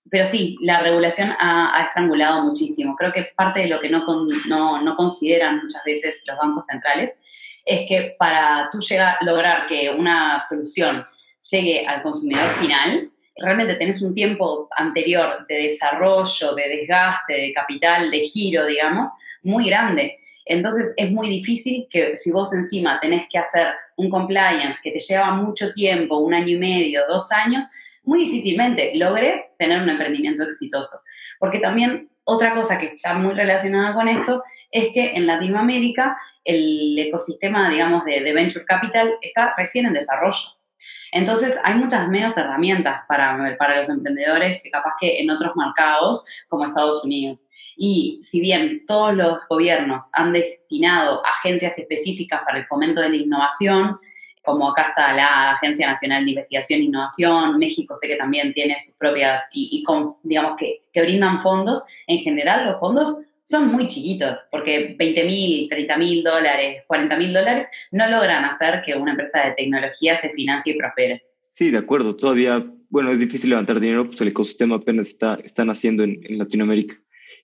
pero 0.10 0.26
sí, 0.26 0.58
la 0.62 0.82
regulación 0.82 1.34
ha, 1.40 1.84
estrangulado 1.84 2.44
muchísimo. 2.44 2.96
Creo 2.96 3.12
que 3.12 3.30
parte 3.36 3.62
de 3.62 3.68
lo 3.68 3.80
que 3.80 3.90
no, 3.90 4.06
no, 4.48 4.96
consideran 4.96 5.64
muchas 5.64 5.84
veces 5.84 6.22
los 6.26 6.38
bancos 6.38 6.66
centrales 6.66 7.12
es 7.66 7.88
que 7.88 8.16
para 8.18 8.70
tú 8.72 8.80
llegar, 8.80 9.18
lograr 9.22 9.68
que 9.68 9.90
una 9.90 10.40
solución 10.48 11.06
llegue 11.52 11.86
al 11.86 12.02
consumidor 12.02 12.54
final, 12.60 13.10
realmente 13.38 13.76
tenés 13.76 14.02
un 14.02 14.14
tiempo 14.14 14.68
anterior 14.76 15.46
de 15.48 15.56
desarrollo, 15.56 16.56
de 16.56 16.70
desgaste, 16.70 17.34
de 17.34 17.54
capital, 17.54 18.10
de 18.10 18.20
giro, 18.20 18.66
digamos, 18.66 19.10
muy 19.44 19.68
grande. 19.68 20.18
Entonces 20.46 20.94
es 20.96 21.12
muy 21.12 21.30
difícil 21.30 21.88
que 21.90 22.16
si 22.16 22.32
vos 22.32 22.54
encima 22.54 23.00
tenés 23.02 23.28
que 23.30 23.38
hacer 23.38 23.68
un 23.98 24.10
compliance 24.10 24.80
que 24.82 24.92
te 24.92 25.00
lleva 25.00 25.32
mucho 25.32 25.74
tiempo, 25.74 26.18
un 26.18 26.34
año 26.34 26.56
y 26.56 26.58
medio, 26.58 27.04
dos 27.08 27.32
años, 27.32 27.66
muy 28.08 28.26
difícilmente 28.26 28.94
logres 28.96 29.40
tener 29.60 29.82
un 29.82 29.90
emprendimiento 29.90 30.44
exitoso. 30.44 30.98
Porque 31.40 31.60
también 31.60 32.10
otra 32.24 32.56
cosa 32.56 32.80
que 32.80 32.88
está 32.88 33.14
muy 33.14 33.34
relacionada 33.34 33.94
con 33.94 34.08
esto 34.08 34.44
es 34.72 34.94
que 34.94 35.12
en 35.12 35.28
Latinoamérica 35.28 36.18
el 36.44 36.98
ecosistema, 36.98 37.70
digamos, 37.70 38.06
de, 38.06 38.34
venture 38.34 38.66
capital 38.66 39.14
está 39.22 39.54
recién 39.58 39.86
en 39.86 39.94
desarrollo. 39.94 40.58
Entonces, 41.12 41.58
hay 41.64 41.76
muchas 41.76 42.08
menos 42.10 42.38
herramientas 42.38 43.02
para, 43.08 43.56
para 43.58 43.78
los 43.78 43.90
emprendedores 43.90 44.62
que 44.62 44.72
capaz 44.72 44.94
que 45.00 45.22
en 45.22 45.30
otros 45.30 45.54
mercados 45.56 46.26
como 46.48 46.66
Estados 46.66 47.04
Unidos. 47.04 47.46
Y 47.76 48.20
si 48.24 48.42
bien 48.42 48.86
todos 48.86 49.14
los 49.14 49.48
gobiernos 49.48 50.10
han 50.14 50.34
destinado 50.34 51.26
agencias 51.26 51.78
específicas 51.78 52.42
para 52.46 52.60
el 52.60 52.66
fomento 52.66 53.02
de 53.02 53.10
la 53.10 53.16
innovación, 53.16 54.00
como 54.48 54.70
acá 54.70 54.88
está 54.89 55.13
la 55.13 55.51
Agencia 55.51 55.88
Nacional 55.88 56.24
de 56.24 56.32
Investigación 56.32 56.80
e 56.80 56.84
Innovación, 56.86 57.60
México 57.60 57.98
sé 57.98 58.08
que 58.08 58.16
también 58.16 58.54
tiene 58.54 58.80
sus 58.80 58.96
propias, 58.96 59.44
y, 59.51 59.84
con, 59.84 60.13
digamos 60.24 60.56
que, 60.58 60.84
que, 60.94 61.01
brindan 61.01 61.44
fondos, 61.44 61.84
en 62.08 62.20
general 62.20 62.66
los 62.66 62.80
fondos 62.80 63.20
son 63.44 63.74
muy 63.74 63.89
chiquitos, 63.89 64.39
porque 64.50 64.96
20 64.98 65.25
mil, 65.25 65.70
30 65.70 65.98
mil 65.98 66.24
dólares, 66.24 66.84
40 66.88 67.18
mil 67.18 67.34
dólares 67.34 67.68
no 67.92 68.10
logran 68.10 68.46
hacer 68.46 68.82
que 68.86 68.96
una 68.96 69.12
empresa 69.12 69.44
de 69.44 69.51
tecnología 69.51 70.16
se 70.16 70.30
financie 70.30 70.74
y 70.74 70.77
prospere. 70.77 71.24
Sí, 71.51 71.70
de 71.70 71.80
acuerdo, 71.80 72.16
todavía, 72.16 72.66
bueno, 72.89 73.12
es 73.12 73.20
difícil 73.20 73.50
levantar 73.50 73.82
dinero, 73.82 74.06
pues 74.06 74.22
el 74.22 74.30
ecosistema 74.30 74.77
apenas 74.77 75.08
está, 75.08 75.38
está 75.44 75.66
naciendo 75.66 76.04
en, 76.04 76.22
en 76.24 76.38
Latinoamérica. 76.38 76.96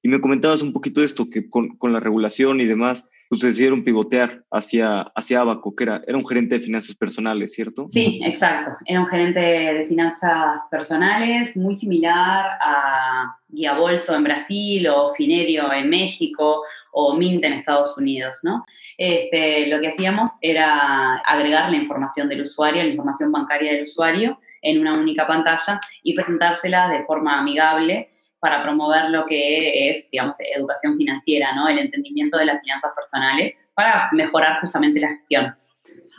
Y 0.01 0.07
me 0.07 0.21
comentabas 0.21 0.61
un 0.61 0.71
poquito 0.71 1.01
de 1.01 1.07
esto, 1.07 1.29
que 1.29 1.49
con, 1.49 1.77
con 1.77 1.91
la 1.91 1.99
regulación 1.99 2.61
y 2.61 2.65
demás, 2.65 3.09
pues 3.33 3.41
decidieron 3.41 3.83
pivotear 3.83 4.43
hacia, 4.51 5.01
hacia 5.15 5.41
Abaco, 5.41 5.75
que 5.75 5.85
era, 5.85 6.03
era 6.05 6.15
un 6.15 6.27
gerente 6.27 6.59
de 6.59 6.65
finanzas 6.65 6.95
personales, 6.95 7.51
¿cierto? 7.51 7.87
Sí, 7.89 8.21
exacto. 8.23 8.73
Era 8.85 8.99
un 8.99 9.07
gerente 9.07 9.39
de 9.39 9.87
finanzas 9.87 10.61
personales 10.69 11.57
muy 11.57 11.73
similar 11.73 12.45
a 12.61 13.35
Guía 13.47 13.73
Bolso 13.73 14.15
en 14.15 14.23
Brasil 14.23 14.87
o 14.87 15.15
Finerio 15.15 15.73
en 15.73 15.89
México 15.89 16.61
o 16.91 17.15
Mint 17.15 17.43
en 17.43 17.53
Estados 17.53 17.97
Unidos, 17.97 18.37
¿no? 18.43 18.63
Este, 18.99 19.65
lo 19.65 19.81
que 19.81 19.87
hacíamos 19.87 20.29
era 20.41 21.15
agregar 21.25 21.71
la 21.71 21.77
información 21.77 22.29
del 22.29 22.43
usuario, 22.43 22.83
la 22.83 22.89
información 22.89 23.31
bancaria 23.31 23.73
del 23.73 23.85
usuario 23.85 24.37
en 24.61 24.79
una 24.79 24.93
única 24.93 25.25
pantalla 25.25 25.81
y 26.03 26.13
presentársela 26.13 26.87
de 26.89 27.03
forma 27.05 27.39
amigable 27.39 28.09
para 28.43 28.61
promover 28.61 29.09
lo 29.09 29.25
que 29.25 29.89
es, 29.89 30.11
digamos, 30.11 30.35
educación 30.53 30.97
financiera, 30.97 31.55
¿no? 31.55 31.69
El 31.69 31.79
entendimiento 31.79 32.37
de 32.37 32.47
las 32.47 32.61
finanzas 32.61 32.91
personales 32.93 33.53
para 33.73 34.09
mejorar 34.11 34.59
justamente 34.59 34.99
la 34.99 35.07
gestión. 35.07 35.55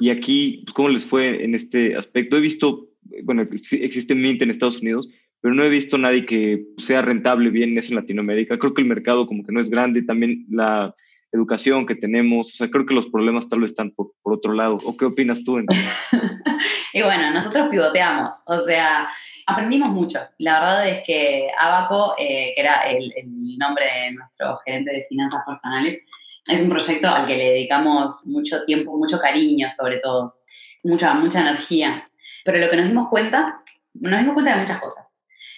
Y 0.00 0.08
aquí, 0.08 0.64
¿cómo 0.72 0.88
les 0.88 1.04
fue 1.04 1.44
en 1.44 1.54
este 1.54 1.94
aspecto? 1.94 2.38
He 2.38 2.40
visto, 2.40 2.88
bueno, 3.24 3.42
existe 3.42 4.14
Mint 4.14 4.40
en 4.40 4.48
Estados 4.48 4.80
Unidos, 4.80 5.06
pero 5.42 5.54
no 5.54 5.64
he 5.64 5.68
visto 5.68 5.98
nadie 5.98 6.24
que 6.24 6.64
sea 6.78 7.02
rentable 7.02 7.50
bien 7.50 7.72
en 7.72 7.78
eso 7.78 7.90
en 7.90 7.96
Latinoamérica. 7.96 8.58
Creo 8.58 8.72
que 8.72 8.80
el 8.80 8.88
mercado 8.88 9.26
como 9.26 9.44
que 9.44 9.52
no 9.52 9.60
es 9.60 9.68
grande, 9.68 10.00
también 10.00 10.46
la 10.48 10.94
educación 11.30 11.84
que 11.84 11.94
tenemos, 11.94 12.54
o 12.54 12.56
sea, 12.56 12.70
creo 12.70 12.86
que 12.86 12.94
los 12.94 13.06
problemas 13.06 13.50
tal 13.50 13.60
vez 13.60 13.72
están 13.72 13.90
por, 13.90 14.12
por 14.22 14.32
otro 14.32 14.54
lado. 14.54 14.80
¿O 14.82 14.96
qué 14.96 15.04
opinas 15.04 15.44
tú? 15.44 15.58
y 16.94 17.02
bueno, 17.02 17.32
nosotros 17.32 17.68
pivoteamos, 17.70 18.34
o 18.46 18.62
sea, 18.62 19.10
Aprendimos 19.46 19.90
mucho. 19.90 20.20
La 20.38 20.60
verdad 20.60 20.88
es 20.88 21.04
que 21.04 21.50
Abaco, 21.58 22.14
eh, 22.18 22.52
que 22.54 22.60
era 22.60 22.82
el, 22.82 23.12
nombre 23.58 23.84
de 23.84 24.12
nuestro 24.12 24.56
gerente 24.58 24.90
de 24.90 25.06
finanzas 25.08 25.42
personales, 25.46 26.00
es 26.46 26.60
un 26.60 26.68
proyecto 26.68 27.08
al 27.08 27.26
que 27.26 27.36
le 27.36 27.50
dedicamos 27.50 28.26
mucho 28.26 28.64
tiempo, 28.64 28.96
mucho 28.96 29.18
cariño 29.18 29.68
sobre 29.70 29.98
todo, 29.98 30.36
mucha, 30.82 31.14
mucha 31.14 31.40
energía. 31.40 32.08
Pero 32.44 32.58
lo 32.58 32.70
que 32.70 32.76
nos 32.76 32.88
dimos 32.88 33.08
cuenta, 33.08 33.62
nos 33.94 34.18
dimos 34.18 34.34
cuenta 34.34 34.54
de 34.54 34.60
muchas 34.60 34.80
cosas. 34.80 35.10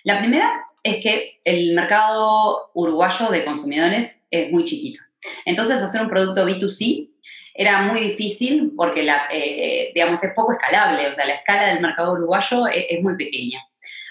La 0.05 0.19
primera 0.19 0.66
es 0.83 1.02
que 1.02 1.40
el 1.45 1.75
mercado 1.75 2.71
uruguayo 2.75 3.28
de 3.31 3.45
consumidores 3.45 4.16
es 4.31 4.52
muy 4.52 4.64
chiquito. 4.64 5.00
Entonces, 5.45 5.83
hacer 5.83 6.02
un 6.02 6.09
producto 6.09 6.47
B2C 6.47 7.11
era 7.55 7.83
muy 7.83 8.00
difícil 8.00 8.73
porque, 8.76 9.02
la, 9.02 9.26
eh, 9.33 9.90
digamos, 9.95 10.23
es 10.23 10.33
poco 10.35 10.52
escalable, 10.52 11.09
o 11.09 11.14
sea, 11.14 11.25
la 11.25 11.37
escala 11.37 11.69
del 11.69 11.81
mercado 11.81 12.12
uruguayo 12.12 12.66
es 12.69 13.02
muy 13.02 13.16
pequeña. 13.16 13.61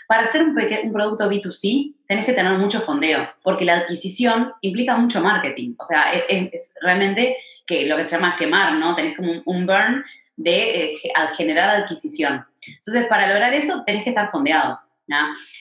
Para 0.07 0.23
hacer 0.23 0.43
un, 0.43 0.49
un, 0.49 0.93
producto 0.93 1.29
B2C, 1.29 1.95
tenés 2.07 2.25
que 2.25 2.33
tener 2.33 2.53
mucho 2.53 2.81
fondeo, 2.81 3.27
porque 3.43 3.65
la 3.65 3.79
adquisición 3.79 4.53
implica 4.61 4.95
mucho 4.97 5.21
marketing. 5.21 5.75
O 5.79 5.85
sea, 5.85 6.13
es, 6.13 6.73
realmente 6.81 7.37
que 7.65 7.85
lo 7.85 7.97
que 7.97 8.03
se 8.03 8.11
llama 8.11 8.35
quemar, 8.37 8.73
¿no? 8.73 8.95
Tenés 8.95 9.15
como 9.15 9.31
un, 9.45 9.65
burn 9.65 10.03
de 10.35 10.93
eh, 10.93 11.01
generar 11.35 11.69
adquisición. 11.69 12.45
Entonces, 12.67 13.07
para 13.07 13.27
lograr 13.27 13.53
eso, 13.53 13.83
tenés 13.85 14.03
que 14.03 14.09
estar 14.09 14.29
fondeado. 14.31 14.79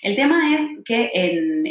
El 0.02 0.16
tema 0.16 0.54
es 0.54 0.62
que 0.84 1.10
en, 1.12 1.66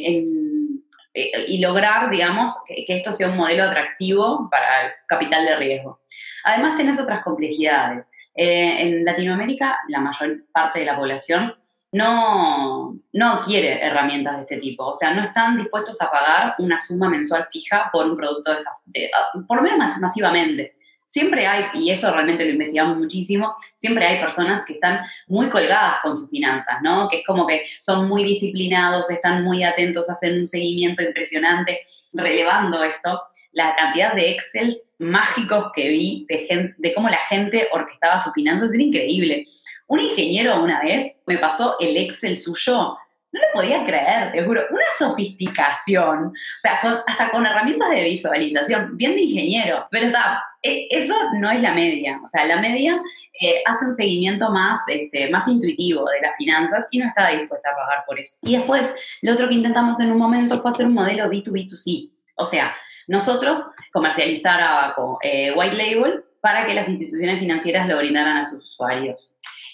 eh, 1.13 1.31
y 1.47 1.59
lograr, 1.59 2.09
digamos, 2.09 2.51
que, 2.67 2.85
que, 2.85 2.97
esto 2.97 3.13
sea 3.13 3.29
un 3.29 3.37
modelo 3.37 3.63
atractivo 3.63 4.47
para 4.49 4.85
el 4.85 4.91
capital 5.07 5.45
de 5.45 5.55
riesgo. 5.57 6.01
Además, 6.43 6.77
tenés 6.77 6.99
otras 6.99 7.23
complejidades. 7.23 8.05
Eh, 8.35 8.81
en 8.81 9.05
Latinoamérica, 9.05 9.77
la 9.89 9.99
mayor 9.99 10.45
parte 10.51 10.79
de 10.79 10.85
la 10.85 10.95
población 10.95 11.55
no, 11.93 12.97
no 13.13 13.41
quiere 13.41 13.81
herramientas 13.85 14.35
de 14.35 14.41
este 14.41 14.57
tipo. 14.57 14.85
O 14.87 14.95
sea, 14.95 15.13
no 15.13 15.21
están 15.21 15.57
dispuestos 15.57 16.01
a 16.01 16.09
pagar 16.09 16.55
una 16.57 16.79
suma 16.79 17.07
mensual 17.07 17.47
fija 17.51 17.89
por 17.93 18.05
un 18.05 18.17
producto, 18.17 18.51
de, 18.85 19.09
por 19.47 19.57
lo 19.57 19.63
menos 19.63 19.97
masivamente. 19.99 20.75
Siempre 21.13 21.45
hay, 21.45 21.65
y 21.75 21.91
eso 21.91 22.11
realmente 22.11 22.43
lo 22.43 22.53
investigamos 22.53 22.97
muchísimo, 22.97 23.55
siempre 23.75 24.03
hay 24.03 24.19
personas 24.19 24.65
que 24.65 24.73
están 24.73 25.01
muy 25.27 25.47
colgadas 25.47 25.97
con 26.01 26.17
sus 26.17 26.27
finanzas, 26.27 26.77
¿no? 26.81 27.07
Que 27.07 27.17
es 27.17 27.27
como 27.27 27.45
que 27.45 27.67
son 27.79 28.09
muy 28.09 28.23
disciplinados, 28.23 29.11
están 29.11 29.43
muy 29.43 29.63
atentos, 29.63 30.09
hacen 30.09 30.39
un 30.39 30.47
seguimiento 30.47 31.03
impresionante, 31.03 31.81
relevando 32.13 32.83
esto. 32.83 33.21
La 33.51 33.75
cantidad 33.75 34.15
de 34.15 34.31
Excels 34.31 34.87
mágicos 34.97 35.67
que 35.75 35.87
vi 35.89 36.25
de, 36.27 36.73
de 36.75 36.93
cómo 36.95 37.09
la 37.09 37.19
gente 37.29 37.67
orquestaba 37.71 38.19
sus 38.19 38.33
finanzas 38.33 38.73
era 38.73 38.81
increíble. 38.81 39.45
Un 39.85 39.99
ingeniero 39.99 40.63
una 40.63 40.81
vez 40.81 41.13
me 41.27 41.37
pasó 41.37 41.75
el 41.79 41.95
Excel 41.95 42.35
suyo, 42.37 42.97
no 43.31 43.39
lo 43.39 43.45
podía 43.53 43.85
creer, 43.85 44.31
te 44.31 44.43
juro, 44.43 44.63
una 44.71 44.85
sofisticación, 44.97 46.29
o 46.29 46.59
sea, 46.59 46.79
hasta 47.05 47.29
con 47.29 47.45
herramientas 47.45 47.91
de 47.91 48.03
visualización, 48.03 48.97
bien 48.97 49.11
de 49.11 49.21
ingeniero, 49.21 49.87
pero 49.91 50.07
está, 50.07 50.43
eso 50.63 51.13
no 51.33 51.51
es 51.51 51.61
la 51.61 51.73
media. 51.73 52.19
O 52.23 52.27
sea, 52.27 52.45
la 52.45 52.59
media 52.59 53.01
eh, 53.39 53.61
hace 53.65 53.85
un 53.85 53.91
seguimiento 53.91 54.49
más, 54.49 54.79
este, 54.87 55.29
más 55.29 55.47
intuitivo 55.47 56.05
de 56.05 56.21
las 56.21 56.35
finanzas 56.37 56.87
y 56.91 56.99
no 56.99 57.07
está 57.07 57.29
dispuesta 57.29 57.69
a 57.69 57.75
pagar 57.75 58.03
por 58.05 58.19
eso. 58.19 58.37
Y 58.41 58.55
después, 58.55 58.93
lo 59.21 59.33
otro 59.33 59.47
que 59.47 59.55
intentamos 59.55 59.99
en 59.99 60.11
un 60.11 60.17
momento 60.17 60.61
fue 60.61 60.71
hacer 60.71 60.85
un 60.85 60.93
modelo 60.93 61.25
B2B2C. 61.25 62.11
O 62.35 62.45
sea, 62.45 62.73
nosotros 63.07 63.61
comercializar 63.91 64.61
abajo 64.61 65.19
eh, 65.21 65.53
white 65.55 65.75
label 65.75 66.23
para 66.41 66.65
que 66.65 66.73
las 66.73 66.89
instituciones 66.89 67.39
financieras 67.39 67.87
lo 67.87 67.97
brindaran 67.97 68.37
a 68.37 68.45
sus 68.45 68.65
usuarios. 68.65 69.32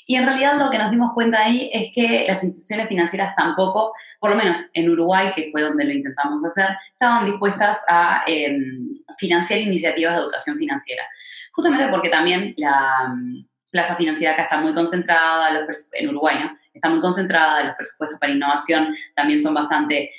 Y 0.09 0.15
en 0.15 0.25
realidad 0.25 0.57
lo 0.57 0.71
que 0.71 0.79
nos 0.79 0.89
dimos 0.89 1.13
cuenta 1.13 1.39
ahí 1.39 1.69
es 1.71 1.93
que 1.93 2.25
las 2.27 2.43
instituciones 2.43 2.87
financieras 2.87 3.35
tampoco, 3.35 3.93
por 4.19 4.31
lo 4.31 4.35
menos 4.35 4.57
en 4.73 4.89
Uruguay, 4.89 5.31
que 5.35 5.49
fue 5.51 5.61
donde 5.61 5.83
lo 5.83 5.91
intentamos 5.91 6.43
hacer, 6.43 6.65
estaban 6.91 7.27
dispuestas 7.27 7.77
a 7.87 8.23
em, 8.25 8.89
financiar 9.19 9.59
iniciativas 9.59 10.15
de 10.15 10.21
educación 10.21 10.57
financiera. 10.57 11.03
Justamente 11.51 11.89
porque 11.91 12.09
también 12.09 12.55
la 12.57 13.13
mm, 13.13 13.45
plaza 13.69 13.95
financiera 13.97 14.33
acá 14.33 14.45
está 14.45 14.59
muy 14.59 14.73
concentrada, 14.73 15.49
en 15.93 16.09
Uruguay, 16.09 16.37
¿no? 16.41 16.57
Está 16.73 16.89
muy 16.89 17.01
concentrada, 17.01 17.65
los 17.65 17.75
presupuestos 17.75 18.19
para 18.19 18.33
innovación 18.33 18.95
también 19.15 19.39
son 19.39 19.53
bastante 19.53 20.09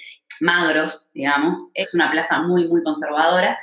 magros, 0.41 1.09
digamos. 1.15 1.59
Es 1.75 1.95
una 1.95 2.13
plaza 2.13 2.39
muy, 2.43 2.69
muy 2.69 2.85
conservadora. 2.85 3.59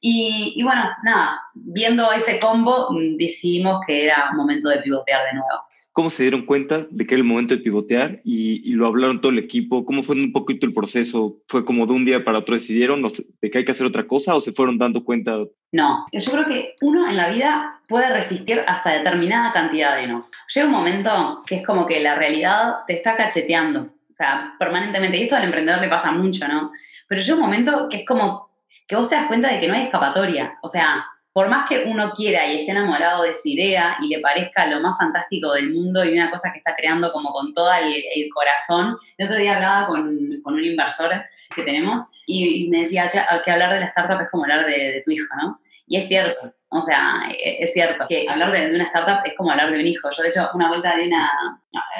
Y, 0.00 0.62
bueno, 0.62 0.84
nada, 1.02 1.40
viendo 1.54 2.12
ese 2.12 2.38
combo, 2.38 2.86
mm, 2.92 3.16
decidimos 3.16 3.84
que 3.84 4.04
era 4.04 4.30
momento 4.34 4.68
de 4.68 4.78
pivotear 4.78 5.24
de 5.26 5.32
nuevo 5.32 5.71
cómo 5.92 6.10
se 6.10 6.22
dieron 6.22 6.46
cuenta 6.46 6.86
de 6.90 7.06
que 7.06 7.14
era 7.14 7.20
el 7.20 7.28
momento 7.28 7.54
de 7.54 7.60
pivotear 7.60 8.20
y, 8.24 8.72
lo 8.72 8.86
hablaron 8.86 9.20
todo 9.20 9.30
el 9.30 9.38
equipo, 9.38 9.84
cómo 9.84 10.02
fue 10.02 10.16
un 10.16 10.32
poquito 10.32 10.66
el 10.66 10.72
proceso, 10.72 11.36
fue 11.46 11.64
como 11.64 11.86
de 11.86 11.92
un 11.92 12.04
día 12.04 12.24
para 12.24 12.38
otro 12.38 12.54
decidieron 12.54 13.02
de 13.02 13.50
que 13.50 13.58
hay 13.58 13.64
que 13.64 13.70
hacer 13.70 13.86
otra 13.86 14.06
cosa 14.06 14.34
o 14.34 14.40
se 14.40 14.52
fueron 14.52 14.78
dando 14.78 15.04
cuenta. 15.04 15.44
No, 15.72 16.06
yo 16.10 16.32
creo 16.32 16.46
que 16.46 16.74
uno 16.80 17.08
en 17.08 17.16
la 17.16 17.28
vida 17.28 17.80
puede 17.86 18.10
resistir 18.10 18.62
hasta 18.66 18.90
determinada 18.90 19.52
cantidad 19.52 19.96
de 19.96 20.06
nos. 20.06 20.32
Llega 20.54 20.66
un 20.66 20.72
momento 20.72 21.42
que 21.46 21.56
es 21.56 21.66
como 21.66 21.86
que 21.86 22.00
la 22.00 22.14
realidad 22.14 22.78
te 22.86 22.94
está 22.94 23.16
cacheteando, 23.16 23.80
o 23.82 24.14
sea, 24.16 24.54
permanentemente, 24.58 25.18
y 25.18 25.22
esto 25.24 25.36
al 25.36 25.44
emprendedor 25.44 25.80
le 25.82 25.88
pasa 25.88 26.10
mucho, 26.10 26.48
¿no? 26.48 26.72
Pero 27.06 27.20
llega 27.20 27.34
un 27.34 27.42
momento 27.42 27.88
que 27.90 27.98
es 27.98 28.06
como 28.06 28.50
que 28.88 28.96
vos 28.96 29.08
te 29.08 29.14
das 29.14 29.26
cuenta 29.26 29.52
de 29.52 29.60
que 29.60 29.68
no 29.68 29.74
hay 29.74 29.82
escapatoria, 29.82 30.58
o 30.62 30.68
sea, 30.68 31.04
por 31.32 31.48
más 31.48 31.68
que 31.68 31.84
uno 31.86 32.12
quiera 32.14 32.46
y 32.46 32.60
esté 32.60 32.72
enamorado 32.72 33.22
de 33.22 33.34
su 33.34 33.48
idea 33.48 33.96
y 34.02 34.08
le 34.08 34.20
parezca 34.20 34.66
lo 34.66 34.80
más 34.80 34.98
fantástico 34.98 35.52
del 35.52 35.70
mundo 35.70 36.04
y 36.04 36.12
una 36.12 36.30
cosa 36.30 36.52
que 36.52 36.58
está 36.58 36.74
creando 36.76 37.12
como 37.12 37.32
con 37.32 37.54
todo 37.54 37.72
el, 37.72 38.28
corazón, 38.34 38.96
el 39.16 39.26
otro 39.26 39.38
día 39.38 39.56
hablaba 39.56 39.86
con, 39.86 40.40
con, 40.42 40.54
un 40.54 40.64
inversor 40.64 41.10
que 41.54 41.62
tenemos 41.62 42.02
y, 42.26 42.68
me 42.68 42.80
decía 42.80 43.10
que, 43.10 43.50
hablar 43.50 43.72
de 43.72 43.80
la 43.80 43.86
startup 43.86 44.20
es 44.20 44.30
como 44.30 44.44
hablar 44.44 44.66
de, 44.66 45.02
tu 45.04 45.10
hijo, 45.10 45.34
¿no? 45.40 45.58
Y 45.86 45.96
es 45.96 46.08
cierto, 46.08 46.54
o 46.68 46.80
sea, 46.80 47.22
e, 47.30 47.62
es 47.62 47.72
cierto 47.72 48.06
que 48.08 48.26
hablar 48.28 48.52
de, 48.52 48.74
una 48.74 48.84
startup 48.84 49.20
es 49.24 49.34
como 49.36 49.50
hablar 49.50 49.70
de 49.70 49.80
un 49.80 49.86
hijo. 49.86 50.08
Yo, 50.10 50.22
de 50.22 50.28
hecho, 50.28 50.48
una 50.54 50.68
vuelta 50.68 50.96
de 50.96 51.06
una, 51.06 51.30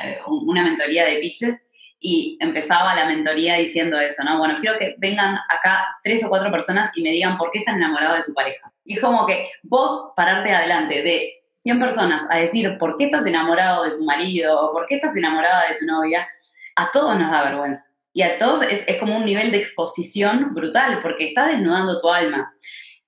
eh, 0.04 0.18
una 0.26 0.62
mentoría 0.62 1.04
de 1.06 1.18
pitches 1.18 1.61
y 2.02 2.36
empezaba 2.40 2.96
la 2.96 3.06
mentoría 3.06 3.54
diciendo 3.54 3.98
eso, 3.98 4.24
¿no? 4.24 4.36
Bueno, 4.36 4.56
quiero 4.60 4.76
que 4.76 4.96
vengan 4.98 5.38
acá 5.48 5.86
tres 6.02 6.24
o 6.24 6.28
cuatro 6.28 6.50
personas 6.50 6.90
y 6.96 7.02
me 7.02 7.10
digan 7.10 7.38
por 7.38 7.52
qué 7.52 7.60
están 7.60 7.76
enamorados 7.76 8.16
de 8.16 8.22
su 8.24 8.34
pareja. 8.34 8.72
Y 8.84 8.96
es 8.96 9.00
como 9.00 9.24
que 9.24 9.48
vos 9.62 10.12
pararte 10.16 10.52
adelante 10.52 11.00
de 11.02 11.32
100 11.58 11.78
personas 11.78 12.24
a 12.28 12.38
decir 12.38 12.76
por 12.76 12.96
qué 12.96 13.04
estás 13.04 13.24
enamorado 13.24 13.84
de 13.84 13.92
tu 13.92 14.04
marido 14.04 14.60
o 14.60 14.72
por 14.72 14.86
qué 14.86 14.96
estás 14.96 15.16
enamorada 15.16 15.68
de 15.68 15.78
tu 15.78 15.86
novia, 15.86 16.26
a 16.74 16.90
todos 16.90 17.16
nos 17.16 17.30
da 17.30 17.44
vergüenza. 17.44 17.84
Y 18.12 18.22
a 18.22 18.36
todos 18.36 18.62
es, 18.62 18.82
es 18.88 18.98
como 18.98 19.16
un 19.16 19.24
nivel 19.24 19.52
de 19.52 19.58
exposición 19.58 20.54
brutal 20.54 20.98
porque 21.02 21.28
estás 21.28 21.48
desnudando 21.48 22.00
tu 22.00 22.10
alma. 22.10 22.52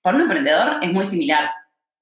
Para 0.03 0.17
un 0.17 0.23
emprendedor 0.23 0.79
es 0.83 0.93
muy 0.93 1.05
similar. 1.05 1.51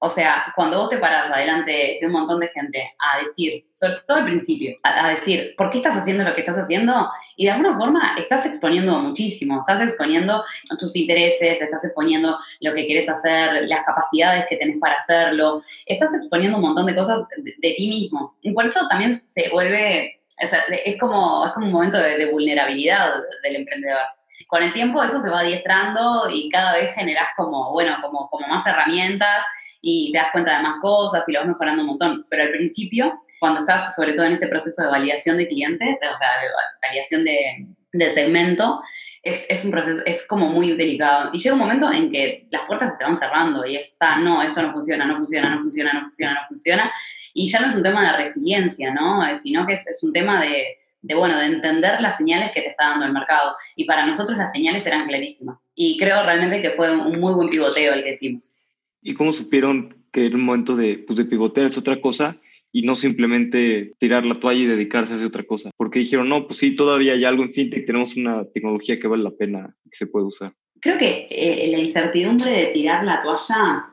O 0.05 0.09
sea, 0.09 0.51
cuando 0.53 0.79
vos 0.79 0.89
te 0.89 0.97
parás 0.97 1.31
adelante 1.31 1.97
de 2.01 2.05
un 2.05 2.11
montón 2.11 2.41
de 2.41 2.49
gente 2.49 2.93
a 2.99 3.19
decir, 3.19 3.63
sobre 3.71 4.01
todo 4.05 4.17
al 4.17 4.25
principio, 4.25 4.75
a, 4.83 5.07
decir, 5.07 5.53
¿por 5.57 5.69
qué 5.69 5.77
estás 5.77 5.95
haciendo 5.95 6.25
lo 6.25 6.35
que 6.35 6.41
estás 6.41 6.57
haciendo? 6.57 7.09
Y 7.37 7.45
de 7.45 7.51
alguna 7.51 7.77
forma 7.77 8.13
estás 8.17 8.45
exponiendo 8.45 8.99
muchísimo, 8.99 9.61
estás 9.61 9.79
exponiendo 9.79 10.43
tus 10.77 10.93
intereses, 10.97 11.61
estás 11.61 11.85
exponiendo 11.85 12.37
lo 12.59 12.73
que 12.73 12.85
quieres 12.85 13.07
hacer, 13.07 13.63
las 13.69 13.85
capacidades 13.85 14.45
que 14.49 14.57
tenés 14.57 14.77
para 14.77 14.95
hacerlo, 14.95 15.61
estás 15.85 16.13
exponiendo 16.13 16.57
un 16.57 16.63
montón 16.63 16.85
de 16.87 16.95
cosas 16.95 17.23
de, 17.37 17.73
ti 17.73 17.87
mismo. 17.87 18.35
Y 18.41 18.51
por 18.51 18.65
eso 18.65 18.85
también 18.89 19.21
se 19.25 19.51
vuelve, 19.51 20.19
es, 20.37 20.99
como, 20.99 21.45
es 21.45 21.53
como 21.53 21.67
un 21.67 21.71
momento 21.71 21.97
de, 21.97 22.17
de 22.17 22.29
vulnerabilidad 22.29 23.21
del 23.41 23.55
emprendedor 23.55 24.01
con 24.47 24.61
el 24.61 24.73
tiempo 24.73 25.01
eso 25.01 25.19
se 25.19 25.31
va 25.31 25.39
adiestrando 25.39 26.29
y 26.29 26.49
cada 26.49 26.73
vez 26.73 26.93
generas 26.93 27.29
como, 27.35 27.71
bueno, 27.71 27.97
como, 28.03 28.29
como 28.29 28.45
más 28.47 28.63
herramientas 28.67 29.43
y 29.85 30.13
te 30.13 30.17
das 30.17 30.31
cuenta 30.31 30.57
de 30.57 30.63
más 30.63 30.79
cosas 30.81 31.27
y 31.27 31.33
lo 31.33 31.41
vas 31.41 31.49
mejorando 31.49 31.81
un 31.81 31.89
montón. 31.89 32.25
Pero 32.29 32.43
al 32.43 32.51
principio, 32.51 33.19
cuando 33.37 33.59
estás 33.59 33.93
sobre 33.93 34.13
todo 34.13 34.25
en 34.25 34.33
este 34.33 34.47
proceso 34.47 34.81
de 34.81 34.87
validación 34.87 35.37
de 35.37 35.47
clientes, 35.47 35.97
o 36.01 36.17
sea, 36.17 36.29
de 36.41 36.47
validación 36.81 37.25
de, 37.25 37.67
de 37.91 38.11
segmento, 38.11 38.81
es, 39.21 39.45
es, 39.49 39.65
un 39.65 39.71
proceso, 39.71 40.01
es 40.05 40.25
como 40.25 40.47
muy 40.47 40.71
delicado. 40.77 41.31
Y 41.33 41.39
llega 41.39 41.53
un 41.53 41.59
momento 41.59 41.91
en 41.91 42.09
que 42.09 42.47
las 42.49 42.61
puertas 42.65 42.93
se 42.93 42.97
te 42.97 43.03
van 43.03 43.17
cerrando 43.17 43.65
y 43.65 43.75
está, 43.75 44.15
no, 44.15 44.41
esto 44.41 44.61
no 44.61 44.71
funciona, 44.71 45.05
no 45.05 45.17
funciona, 45.17 45.49
no 45.49 45.61
funciona, 45.61 45.93
no 45.93 46.01
funciona, 46.03 46.33
no 46.33 46.47
funciona. 46.47 46.91
Y 47.33 47.49
ya 47.49 47.59
no 47.59 47.67
es 47.67 47.75
un 47.75 47.83
tema 47.83 48.09
de 48.09 48.17
resiliencia, 48.17 48.93
¿no? 48.93 49.21
Sino 49.35 49.67
que 49.67 49.73
es, 49.73 49.85
es 49.85 50.01
un 50.01 50.13
tema 50.13 50.41
de, 50.41 50.77
de, 51.01 51.13
bueno, 51.13 51.37
de 51.37 51.47
entender 51.47 51.99
las 51.99 52.15
señales 52.15 52.51
que 52.53 52.61
te 52.61 52.69
está 52.69 52.91
dando 52.91 53.05
el 53.05 53.11
mercado. 53.11 53.57
Y 53.75 53.83
para 53.83 54.05
nosotros 54.05 54.37
las 54.37 54.53
señales 54.53 54.85
eran 54.85 55.07
clarísimas. 55.07 55.57
Y 55.75 55.97
creo 55.97 56.23
realmente 56.23 56.61
que 56.61 56.71
fue 56.71 56.89
un 56.95 57.19
muy 57.19 57.33
buen 57.33 57.49
pivoteo 57.49 57.93
el 57.95 58.03
que 58.05 58.11
hicimos 58.11 58.57
y 59.03 59.13
cómo 59.13 59.33
supieron 59.33 60.03
que 60.11 60.25
era 60.25 60.35
un 60.35 60.45
momento 60.45 60.75
de, 60.75 60.97
pues, 60.99 61.17
de 61.17 61.25
pivotear 61.25 61.67
es 61.67 61.77
otra 61.77 61.99
cosa 61.99 62.37
y 62.71 62.83
no 62.83 62.95
simplemente 62.95 63.93
tirar 63.99 64.25
la 64.25 64.35
toalla 64.35 64.61
y 64.61 64.65
dedicarse 64.65 65.13
a 65.13 65.15
hacer 65.15 65.27
otra 65.27 65.43
cosa. 65.43 65.69
Porque 65.77 65.99
dijeron, 65.99 66.29
no, 66.29 66.47
pues 66.47 66.59
sí, 66.59 66.75
todavía 66.75 67.13
hay 67.13 67.23
algo 67.23 67.43
en 67.43 67.53
fintech, 67.53 67.85
tenemos 67.85 68.15
una 68.15 68.45
tecnología 68.45 68.99
que 68.99 69.07
vale 69.07 69.23
la 69.23 69.31
pena 69.31 69.75
que 69.83 69.95
se 69.95 70.07
puede 70.07 70.25
usar. 70.25 70.53
Creo 70.79 70.97
que 70.97 71.27
eh, 71.29 71.67
la 71.71 71.77
incertidumbre 71.77 72.49
de 72.49 72.65
tirar 72.67 73.03
la 73.03 73.21
toalla, 73.21 73.85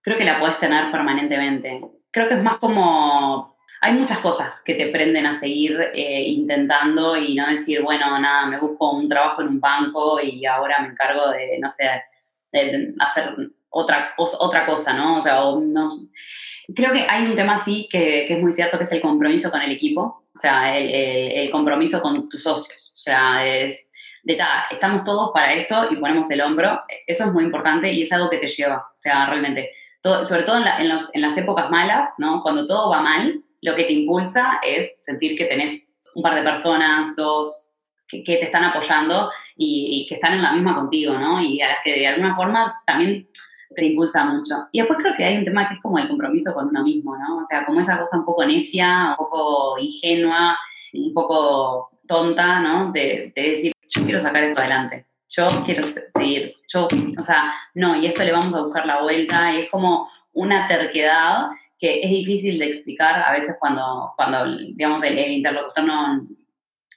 creo 0.00 0.16
que 0.16 0.24
la 0.24 0.38
puedes 0.38 0.58
tener 0.60 0.90
permanentemente. 0.90 1.80
Creo 2.10 2.28
que 2.28 2.34
es 2.34 2.42
más 2.42 2.58
como, 2.58 3.56
hay 3.80 3.94
muchas 3.94 4.18
cosas 4.18 4.62
que 4.64 4.74
te 4.74 4.88
prenden 4.88 5.26
a 5.26 5.34
seguir 5.34 5.78
eh, 5.94 6.22
intentando 6.28 7.16
y 7.16 7.34
no 7.34 7.48
decir, 7.48 7.82
bueno, 7.82 8.18
nada, 8.18 8.46
me 8.46 8.60
busco 8.60 8.92
un 8.92 9.08
trabajo 9.08 9.42
en 9.42 9.48
un 9.48 9.60
banco 9.60 10.20
y 10.20 10.46
ahora 10.46 10.76
me 10.82 10.88
encargo 10.88 11.30
de, 11.30 11.58
no 11.60 11.68
sé, 11.68 11.84
de 12.52 12.94
hacer 13.00 13.34
otra, 13.70 14.14
otra 14.16 14.66
cosa, 14.66 14.92
¿no? 14.92 15.18
O 15.18 15.22
sea, 15.22 15.40
no, 15.60 16.08
creo 16.74 16.92
que 16.92 17.06
hay 17.08 17.26
un 17.26 17.34
tema 17.34 17.54
así 17.54 17.88
que, 17.90 18.24
que, 18.26 18.34
es 18.34 18.40
muy 18.40 18.52
cierto, 18.52 18.76
que 18.76 18.84
es 18.84 18.92
el 18.92 19.00
compromiso 19.00 19.50
con 19.50 19.62
el 19.62 19.72
equipo, 19.72 20.24
o 20.34 20.38
sea, 20.38 20.76
el, 20.76 20.90
el, 20.90 21.50
compromiso 21.50 22.00
con 22.00 22.28
tus 22.28 22.42
socios, 22.42 22.92
o 22.94 22.96
sea, 22.96 23.46
es 23.46 23.90
de 24.22 24.34
tal, 24.34 24.64
estamos 24.70 25.04
todos 25.04 25.30
para 25.32 25.54
esto 25.54 25.88
y 25.90 25.96
ponemos 25.96 26.30
el 26.30 26.42
hombro, 26.42 26.80
eso 27.06 27.24
es 27.24 27.32
muy 27.32 27.44
importante 27.44 27.90
y 27.92 28.02
es 28.02 28.12
algo 28.12 28.28
que 28.28 28.38
te 28.38 28.48
lleva, 28.48 28.78
o 28.92 28.96
sea, 28.96 29.26
realmente, 29.26 29.70
todo, 30.02 30.24
sobre 30.24 30.42
todo 30.42 30.58
en, 30.58 30.66
en, 30.66 30.88
los, 30.88 31.08
en 31.14 31.22
las 31.22 31.36
épocas 31.36 31.70
malas, 31.70 32.14
¿no? 32.18 32.42
Cuando 32.42 32.66
todo 32.66 32.90
va 32.90 33.02
mal, 33.02 33.42
lo 33.62 33.74
que 33.74 33.84
te 33.84 33.92
impulsa 33.92 34.60
es 34.62 35.02
sentir 35.04 35.36
que 35.36 35.44
tenés 35.44 35.86
un 36.14 36.22
par 36.22 36.34
de 36.34 36.42
personas, 36.42 37.14
dos, 37.16 37.70
que, 38.08 38.24
que 38.24 38.36
te 38.36 38.46
están 38.46 38.64
apoyando 38.64 39.30
y, 39.56 40.02
y, 40.02 40.08
que 40.08 40.16
están 40.16 40.32
en 40.34 40.42
la 40.42 40.52
misma 40.52 40.74
contigo, 40.74 41.14
¿no? 41.14 41.40
Y 41.40 41.60
a 41.60 41.68
las 41.68 41.78
que 41.84 41.92
de 41.92 42.06
alguna 42.06 42.34
forma 42.34 42.82
también 42.86 43.28
te 43.80 43.86
impulsa 43.86 44.24
mucho. 44.26 44.68
Y 44.70 44.78
después 44.78 45.00
creo 45.02 45.14
que 45.16 45.24
hay 45.24 45.38
un 45.38 45.44
tema 45.44 45.66
que 45.66 45.74
es 45.74 45.80
como 45.80 45.98
el 45.98 46.06
compromiso 46.06 46.52
con 46.52 46.68
uno 46.68 46.84
mismo, 46.84 47.16
¿no? 47.16 47.38
O 47.38 47.44
sea, 47.44 47.64
como 47.64 47.80
esa 47.80 47.98
cosa 47.98 48.18
un 48.18 48.24
poco 48.24 48.44
necia, 48.44 49.10
un 49.10 49.16
poco 49.16 49.78
ingenua, 49.78 50.56
un 50.92 51.14
poco 51.14 51.90
tonta, 52.06 52.60
¿no? 52.60 52.92
De, 52.92 53.32
decir, 53.34 53.72
yo 53.88 54.04
quiero 54.04 54.20
sacar 54.20 54.44
esto 54.44 54.60
adelante, 54.60 55.06
yo 55.28 55.48
quiero 55.64 55.82
seguir, 55.82 56.54
yo, 56.68 56.88
o 57.18 57.22
sea, 57.22 57.52
no, 57.74 57.96
y 57.96 58.06
esto 58.06 58.22
le 58.22 58.32
vamos 58.32 58.52
a 58.54 58.60
buscar 58.60 58.86
la 58.86 59.00
vuelta, 59.00 59.52
y 59.54 59.62
es 59.62 59.70
como 59.70 60.08
una 60.32 60.68
terquedad 60.68 61.48
que 61.78 62.02
es 62.02 62.10
difícil 62.10 62.58
de 62.58 62.66
explicar 62.66 63.22
a 63.22 63.32
veces 63.32 63.56
cuando, 63.58 64.12
cuando 64.16 64.44
digamos, 64.56 65.02
el, 65.02 65.18
interlocutor 65.18 65.84
no, 65.84 66.26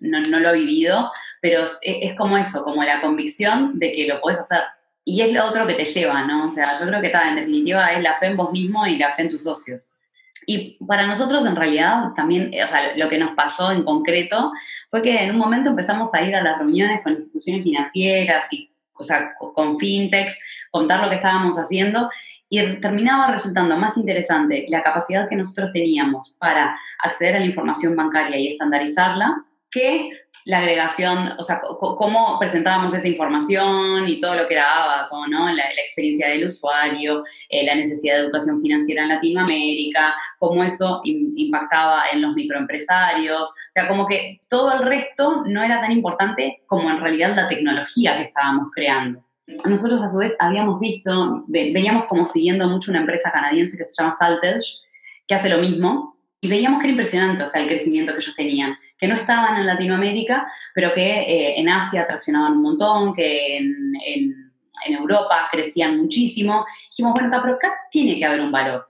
no, 0.01 0.39
lo 0.39 0.49
ha 0.49 0.51
vivido, 0.51 1.09
pero 1.41 1.63
es, 1.63 1.79
es, 1.81 2.15
como 2.15 2.37
eso, 2.37 2.63
como 2.63 2.83
la 2.83 2.99
convicción 2.99 3.79
de 3.79 3.91
que 3.93 4.07
lo 4.07 4.19
puedes 4.19 4.39
hacer, 4.39 4.63
y 5.05 5.21
es 5.21 5.33
lo 5.33 5.45
otro 5.45 5.67
que 5.67 5.73
te 5.73 5.85
lleva, 5.85 6.25
¿no? 6.25 6.47
O 6.47 6.51
sea, 6.51 6.65
yo 6.79 6.87
creo 6.87 7.01
que 7.01 7.07
está, 7.07 7.29
en 7.29 7.35
definitiva 7.35 7.91
es 7.93 8.01
la 8.01 8.17
fe 8.19 8.27
en 8.27 8.37
vos 8.37 8.51
mismo 8.51 8.85
y 8.87 8.97
la 8.97 9.11
fe 9.11 9.23
en 9.23 9.29
tus 9.29 9.43
socios. 9.43 9.93
Y 10.45 10.77
para 10.85 11.07
nosotros 11.07 11.45
en 11.45 11.55
realidad 11.55 12.13
también, 12.15 12.51
o 12.63 12.67
sea, 12.67 12.95
lo 12.95 13.09
que 13.09 13.17
nos 13.17 13.33
pasó 13.35 13.71
en 13.71 13.83
concreto 13.83 14.51
fue 14.89 15.01
que 15.01 15.23
en 15.23 15.31
un 15.31 15.37
momento 15.37 15.69
empezamos 15.69 16.13
a 16.13 16.21
ir 16.21 16.35
a 16.35 16.43
las 16.43 16.57
reuniones 16.57 17.01
con 17.03 17.13
instituciones 17.13 17.63
financieras 17.63 18.51
y, 18.51 18.69
o 18.93 19.03
sea, 19.03 19.33
con 19.37 19.79
fintechs, 19.79 20.37
contar 20.71 21.01
lo 21.01 21.09
que 21.09 21.15
estábamos 21.15 21.57
haciendo 21.57 22.09
y 22.49 22.61
terminaba 22.81 23.31
resultando 23.31 23.75
más 23.77 23.97
interesante 23.97 24.65
la 24.67 24.83
capacidad 24.83 25.27
que 25.27 25.35
nosotros 25.35 25.71
teníamos 25.71 26.35
para 26.39 26.77
acceder 26.99 27.35
a 27.35 27.39
la 27.39 27.45
información 27.45 27.95
bancaria 27.95 28.37
y 28.37 28.51
estandarizarla 28.53 29.45
que 29.73 30.11
la 30.45 30.59
agregación, 30.59 31.31
o 31.37 31.43
sea, 31.43 31.61
cómo 31.79 32.37
presentábamos 32.37 32.93
esa 32.93 33.07
información 33.07 34.07
y 34.07 34.19
todo 34.19 34.35
lo 34.35 34.47
que 34.47 34.55
era 34.55 34.83
Abaco, 34.83 35.25
¿no? 35.27 35.49
La, 35.51 35.63
experiencia 35.83 36.27
del 36.27 36.47
usuario, 36.47 37.23
eh, 37.49 37.65
la 37.65 37.75
necesidad 37.75 38.15
de 38.15 38.21
educación 38.21 38.61
financiera 38.61 39.03
en 39.03 39.09
Latinoamérica, 39.09 40.15
cómo 40.39 40.63
eso 40.63 41.01
impactaba 41.03 42.03
en 42.11 42.21
los 42.23 42.33
microempresarios, 42.33 43.41
o 43.41 43.71
sea, 43.71 43.87
como 43.87 44.07
que 44.07 44.41
todo 44.49 44.73
el 44.73 44.85
resto 44.85 45.43
no 45.45 45.63
era 45.63 45.81
tan 45.81 45.91
importante 45.91 46.63
como 46.65 46.89
en 46.89 46.99
realidad 46.99 47.35
la 47.35 47.47
tecnología 47.47 48.17
que 48.17 48.23
estábamos 48.23 48.69
creando. 48.73 49.23
Nosotros 49.69 50.01
a 50.01 50.09
su 50.09 50.17
vez 50.17 50.35
habíamos 50.39 50.79
visto, 50.79 51.43
veníamos 51.47 52.05
como 52.05 52.25
siguiendo 52.25 52.67
mucho 52.67 52.91
una 52.91 53.01
empresa 53.01 53.31
canadiense 53.31 53.77
que 53.77 53.85
se 53.85 54.01
llama 54.01 54.13
Saltage, 54.13 54.77
que 55.27 55.35
hace 55.35 55.49
lo 55.49 55.59
mismo, 55.59 56.12
y 56.43 56.49
veíamos 56.49 56.81
que 56.81 56.87
era 56.87 56.91
impresionante, 56.91 57.41
o 57.41 57.47
sea, 57.47 57.61
el 57.61 57.69
crecimiento 57.69 58.11
que 58.11 58.19
ellos 58.19 58.35
tenían, 58.35 58.77
que 58.97 59.07
no 59.07 59.15
estaban 59.15 59.57
en 59.57 59.65
Latinoamérica, 59.65 60.45
pero 60.75 60.93
que 60.93 61.01
eh, 61.01 61.57
en 61.57 61.69
Asia 61.69 62.05
traccionaban 62.05 62.57
un 62.57 62.63
montón, 62.63 63.13
que 63.13 63.57
en, 63.59 64.51
Europa 64.85 65.47
crecían 65.49 65.97
muchísimo. 65.97 66.65
Dijimos, 66.89 67.13
bueno, 67.13 67.29
pero 67.41 67.55
acá 67.55 67.73
tiene 67.89 68.17
que 68.17 68.25
haber 68.25 68.41
un 68.41 68.51
valor. 68.51 68.89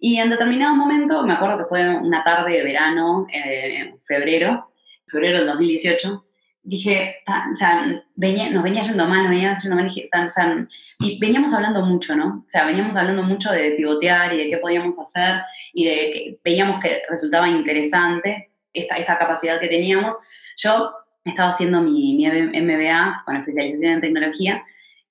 Y 0.00 0.16
en 0.16 0.30
determinado 0.30 0.74
momento, 0.74 1.22
me 1.24 1.34
acuerdo 1.34 1.58
que 1.58 1.68
fue 1.68 1.86
una 1.98 2.24
tarde 2.24 2.52
de 2.54 2.64
verano, 2.64 3.26
eh, 3.30 3.76
en 3.76 4.00
febrero, 4.06 4.72
febrero 5.08 5.38
del 5.38 5.48
2018, 5.48 6.24
dije, 6.68 7.16
o 7.26 7.54
sea, 7.54 7.86
nos 7.86 8.02
venía 8.14 8.82
yendo 8.82 9.06
mal, 9.06 9.22
nos 9.22 9.30
venía 9.30 9.58
yendo 9.58 9.76
mal, 9.76 10.68
y 11.00 11.18
veníamos 11.18 11.52
hablando 11.52 11.84
mucho, 11.84 12.14
¿no? 12.14 12.44
O 12.46 12.48
sea, 12.48 12.66
veníamos 12.66 12.94
hablando 12.94 13.22
mucho 13.22 13.50
de 13.50 13.72
pivotear 13.72 14.34
y 14.34 14.38
de 14.38 14.50
qué 14.50 14.58
podíamos 14.58 14.98
hacer 15.00 15.40
y 15.72 15.84
de 15.86 15.94
que 15.94 16.38
veíamos 16.44 16.80
que 16.80 17.00
resultaba 17.08 17.48
interesante 17.48 18.50
esta, 18.72 18.96
esta 18.96 19.18
capacidad 19.18 19.58
que 19.58 19.68
teníamos. 19.68 20.16
Yo 20.58 20.90
estaba 21.24 21.50
haciendo 21.50 21.80
mi, 21.80 22.14
mi 22.16 22.26
MBA 22.26 23.22
con 23.24 23.36
especialización 23.36 23.92
en 23.92 24.00
tecnología 24.02 24.62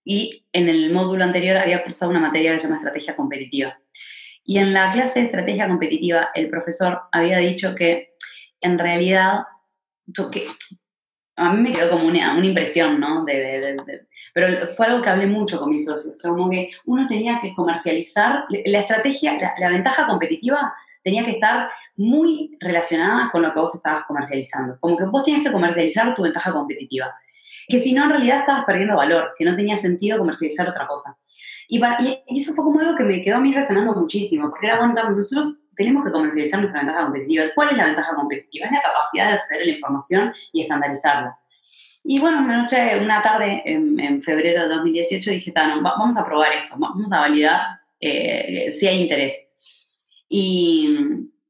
y 0.06 0.46
en 0.54 0.70
el 0.70 0.94
módulo 0.94 1.24
anterior 1.24 1.58
había 1.58 1.84
cursado 1.84 2.12
una 2.12 2.20
materia 2.20 2.54
que 2.54 2.60
se 2.60 2.68
llama 2.68 2.78
estrategia 2.78 3.16
competitiva. 3.16 3.80
Y 4.44 4.60
en 4.60 4.74
la 4.74 4.92
clase 4.92 5.20
de 5.20 5.26
estrategia 5.26 5.68
competitiva, 5.68 6.30
el 6.36 6.50
profesor 6.50 7.02
había 7.12 7.40
dicho 7.40 7.74
que 7.76 8.12
en 8.62 8.78
realidad 8.78 9.44
que 10.32 10.48
a 11.38 11.54
mí 11.54 11.62
me 11.62 11.72
quedó 11.72 11.92
como 11.92 12.08
una, 12.08 12.36
una 12.36 12.46
impresión, 12.46 13.00
¿no? 13.00 13.24
De, 13.24 13.78
pero 14.34 14.68
fue 14.76 14.88
algo 14.88 15.02
que 15.04 15.10
hablé 15.10 15.28
mucho 15.28 15.60
con 15.60 15.70
mis 15.70 15.86
socios, 15.86 16.18
como 16.22 16.50
que 16.50 16.72
uno 16.86 17.06
tenía 17.08 17.40
que 17.40 17.54
comercializar, 17.54 18.46
la 18.66 18.80
estrategia, 18.80 19.38
la, 19.60 19.70
ventaja 19.70 20.08
competitiva 20.08 20.74
tenía 21.04 21.24
que 21.24 21.32
estar 21.32 21.70
muy 21.96 22.58
relacionada 22.60 23.30
con 23.32 23.44
lo 23.44 23.54
que 23.54 23.60
vos 23.60 23.76
estabas 23.76 24.04
comercializando, 24.06 24.78
como 24.80 24.98
que 24.98 25.06
vos 25.06 25.24
tenías 25.24 25.44
que 25.44 25.52
comercializar 25.52 26.14
tu 26.16 26.24
ventaja 26.24 26.52
competitiva, 26.52 27.16
que 27.68 27.80
si 27.80 27.94
no 27.94 28.06
en 28.06 28.10
realidad 28.10 28.40
estabas 28.40 28.66
perdiendo 28.66 28.96
valor, 28.96 29.34
que 29.38 29.46
no 29.46 29.56
tenía 29.56 29.78
sentido 29.78 30.18
comercializar 30.18 30.68
otra 30.68 30.88
cosa. 30.88 31.18
Y, 31.68 31.80
y, 31.80 32.40
eso 32.42 32.54
fue 32.54 32.66
como 32.66 32.80
algo 32.80 32.96
que 32.96 33.04
me 33.04 33.22
quedó 33.22 33.36
a 33.36 33.42
mí 33.42 33.54
resonando 33.54 33.94
muchísimo, 33.94 34.50
porque 34.50 34.66
era, 34.66 34.80
bueno, 34.80 34.94
nosotros 35.12 35.60
tenemos 35.78 36.04
que 36.04 36.12
comercializar 36.12 36.60
nuestra 36.60 36.82
ventaja 36.82 37.06
competitiva. 37.06 37.46
¿Cuál 37.56 37.70
es 37.72 37.78
la 37.78 37.86
ventaja 37.86 38.16
competitiva? 38.16 38.66
Es 38.66 38.72
la 38.72 38.82
capacidad 38.82 39.28
de 39.28 39.34
acceder 39.34 39.62
a 39.62 39.66
la 39.66 39.72
información 39.72 40.34
y 40.52 40.62
estandarizarla. 40.64 41.38
Y 42.04 42.20
bueno, 42.20 42.40
una 42.40 42.62
noche, 42.62 43.00
una 43.00 43.22
tarde 43.22 43.62
en, 43.66 44.22
febrero 44.24 44.64
de 44.64 44.70
2018 44.70 45.32
dije, 45.32 45.54
vamos 45.56 46.18
a 46.18 46.26
probar 46.26 46.52
esto, 46.54 46.76
vamos 46.78 47.12
a 47.12 47.20
validar 47.20 47.62
eh, 48.00 48.72
si 48.72 48.88
hay 48.88 49.02
interés. 49.02 49.34
Y 50.30 50.98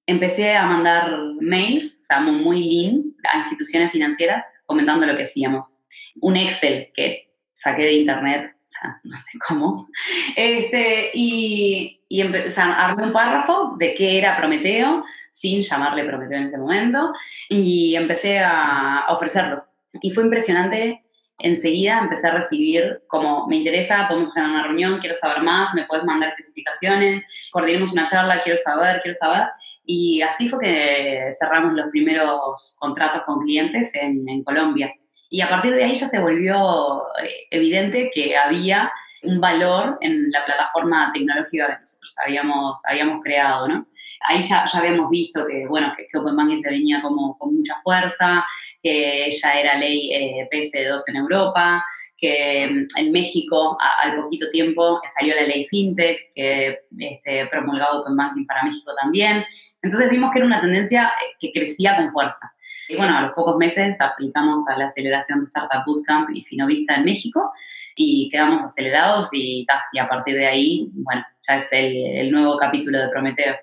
empecé 0.05 0.55
a 0.55 0.65
mandar 0.65 1.11
mails, 1.39 2.01
o 2.01 2.05
sea, 2.05 2.19
muy 2.19 2.63
lean, 2.63 3.03
a 3.31 3.39
instituciones 3.39 3.91
financieras 3.91 4.43
comentando 4.65 5.05
lo 5.05 5.15
que 5.15 5.23
hacíamos. 5.23 5.77
Un 6.19 6.35
Excel 6.35 6.91
que 6.95 7.31
saqué 7.55 7.83
de 7.83 7.93
internet, 7.93 8.56
o 8.67 8.69
sea, 8.69 8.99
no 9.03 9.15
sé 9.15 9.39
cómo. 9.47 9.87
Este, 10.35 11.11
y, 11.13 12.01
y 12.09 12.23
o 12.23 12.51
sea, 12.51 12.95
un 12.97 13.13
párrafo 13.13 13.75
de 13.77 13.93
qué 13.93 14.17
era 14.17 14.37
Prometeo, 14.37 15.05
sin 15.31 15.61
llamarle 15.61 16.03
Prometeo 16.03 16.39
en 16.39 16.45
ese 16.45 16.57
momento, 16.57 17.13
y 17.49 17.95
empecé 17.95 18.39
a 18.39 19.05
ofrecerlo. 19.09 19.65
Y 20.01 20.11
fue 20.11 20.23
impresionante. 20.23 21.03
Enseguida 21.39 21.99
empecé 21.99 22.27
a 22.27 22.33
recibir 22.33 23.03
como, 23.07 23.47
me 23.47 23.57
interesa, 23.57 24.07
podemos 24.07 24.29
hacer 24.29 24.43
una 24.43 24.63
reunión, 24.63 24.99
quiero 24.99 25.15
saber 25.15 25.43
más, 25.43 25.71
me 25.75 25.85
puedes 25.85 26.03
mandar 26.03 26.29
especificaciones, 26.29 27.23
coordinemos 27.51 27.91
una 27.91 28.07
charla, 28.07 28.41
quiero 28.41 28.59
saber, 28.63 29.01
quiero 29.01 29.15
saber. 29.17 29.47
Y 29.85 30.21
así 30.23 30.49
fue 30.49 30.59
que 30.59 31.29
cerramos 31.39 31.73
los 31.73 31.91
primeros 31.91 32.75
contratos 32.79 33.21
con 33.23 33.39
clientes 33.41 33.93
en, 33.93 34.27
en 34.27 34.43
Colombia. 34.43 34.91
Y 35.29 35.41
a 35.41 35.49
partir 35.49 35.73
de 35.73 35.83
ahí 35.83 35.93
ya 35.93 36.07
se 36.07 36.19
volvió 36.19 37.03
eh, 37.21 37.47
evidente 37.51 38.11
que 38.13 38.37
había 38.37 38.91
un 39.23 39.41
valor 39.41 39.97
en 40.01 40.31
la 40.31 40.45
plataforma 40.45 41.11
tecnológica 41.13 41.67
que 41.67 41.79
nosotros 41.81 42.15
habíamos, 42.23 42.81
habíamos 42.85 43.23
creado, 43.23 43.67
¿no? 43.67 43.87
Ahí 44.21 44.41
ya, 44.41 44.65
ya 44.71 44.79
habíamos 44.79 45.09
visto 45.09 45.45
que, 45.45 45.67
bueno, 45.67 45.91
que, 45.95 46.17
Open 46.17 46.35
Banking 46.35 46.61
se 46.61 46.69
venía 46.69 47.01
como 47.01 47.37
con 47.37 47.55
mucha 47.55 47.79
fuerza, 47.83 48.45
que 48.81 49.29
ya 49.31 49.59
era 49.59 49.77
ley 49.77 50.11
eh, 50.13 50.49
PS2 50.51 51.01
en 51.07 51.15
Europa, 51.17 51.83
que 52.17 52.67
mm, 52.67 52.99
en 52.99 53.11
México 53.11 53.77
al 54.01 54.21
poquito 54.21 54.49
tiempo 54.51 55.01
salió 55.17 55.35
la 55.35 55.43
ley 55.43 55.65
FinTech, 55.65 56.33
que 56.33 56.79
este, 56.99 57.47
promulgaba 57.47 57.99
Open 57.99 58.15
Banking 58.15 58.45
para 58.45 58.63
México 58.63 58.91
también. 59.01 59.45
Entonces 59.81 60.09
vimos 60.09 60.31
que 60.31 60.39
era 60.39 60.47
una 60.47 60.61
tendencia 60.61 61.07
eh, 61.07 61.35
que 61.39 61.51
crecía 61.51 61.95
con 61.95 62.11
fuerza. 62.11 62.51
Y 62.89 62.95
bueno, 62.95 63.17
a 63.17 63.21
los 63.21 63.33
pocos 63.33 63.57
meses 63.57 63.99
aplicamos 63.99 64.67
a 64.69 64.77
la 64.77 64.85
aceleración 64.85 65.41
de 65.41 65.45
Startup 65.45 65.83
Bootcamp 65.85 66.29
y 66.33 66.43
Finovista 66.43 66.95
en 66.95 67.05
México 67.05 67.51
y 67.95 68.29
quedamos 68.29 68.63
acelerados 68.63 69.29
y, 69.33 69.65
y 69.91 69.99
a 69.99 70.07
partir 70.07 70.35
de 70.35 70.47
ahí, 70.47 70.89
bueno, 70.93 71.25
ya 71.47 71.57
es 71.57 71.67
el, 71.71 72.31
nuevo 72.31 72.57
capítulo 72.57 72.99
de 72.99 73.09
Prometeo. 73.09 73.55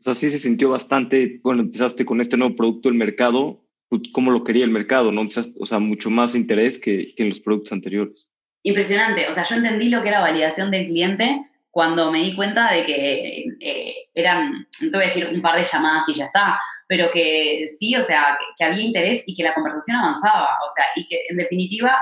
O 0.00 0.02
sea, 0.04 0.14
sí 0.14 0.30
se 0.30 0.38
sintió 0.38 0.70
bastante, 0.70 1.40
bueno, 1.42 1.62
empezaste 1.62 2.04
con 2.04 2.20
este 2.20 2.36
nuevo 2.36 2.56
producto 2.56 2.88
el 2.88 2.96
mercado, 2.96 3.64
pues, 3.88 4.02
¿cómo 4.12 4.30
lo 4.30 4.44
quería 4.44 4.64
el 4.64 4.70
mercado? 4.70 5.12
¿no? 5.12 5.22
o 5.22 5.66
sea, 5.66 5.78
mucho 5.78 6.10
más 6.10 6.34
interés 6.34 6.78
que, 6.78 7.14
que 7.14 7.22
en 7.22 7.30
los 7.30 7.40
productos 7.40 7.72
anteriores. 7.72 8.28
Impresionante, 8.62 9.28
o 9.28 9.32
sea, 9.32 9.44
yo 9.44 9.56
entendí 9.56 9.88
lo 9.88 10.02
que 10.02 10.08
era 10.08 10.20
validación 10.20 10.70
del 10.70 10.86
cliente 10.86 11.46
cuando 11.72 12.12
me 12.12 12.18
di 12.18 12.36
cuenta 12.36 12.70
de 12.70 12.84
que 12.84 13.44
eh, 13.58 13.94
eran, 14.14 14.68
no 14.80 14.90
te 14.90 14.96
voy 14.96 15.04
a 15.04 15.08
decir 15.08 15.30
un 15.32 15.40
par 15.40 15.56
de 15.56 15.64
llamadas 15.64 16.06
y 16.08 16.14
ya 16.14 16.26
está, 16.26 16.60
pero 16.92 17.10
que 17.10 17.64
sí, 17.68 17.96
o 17.96 18.02
sea, 18.02 18.38
que, 18.58 18.62
había 18.62 18.82
interés 18.82 19.24
y 19.24 19.34
que 19.34 19.42
la 19.42 19.54
conversación 19.54 19.96
avanzaba, 19.96 20.58
o 20.62 20.68
sea, 20.74 20.84
y 20.94 21.08
que 21.08 21.20
en 21.30 21.38
definitiva, 21.38 21.98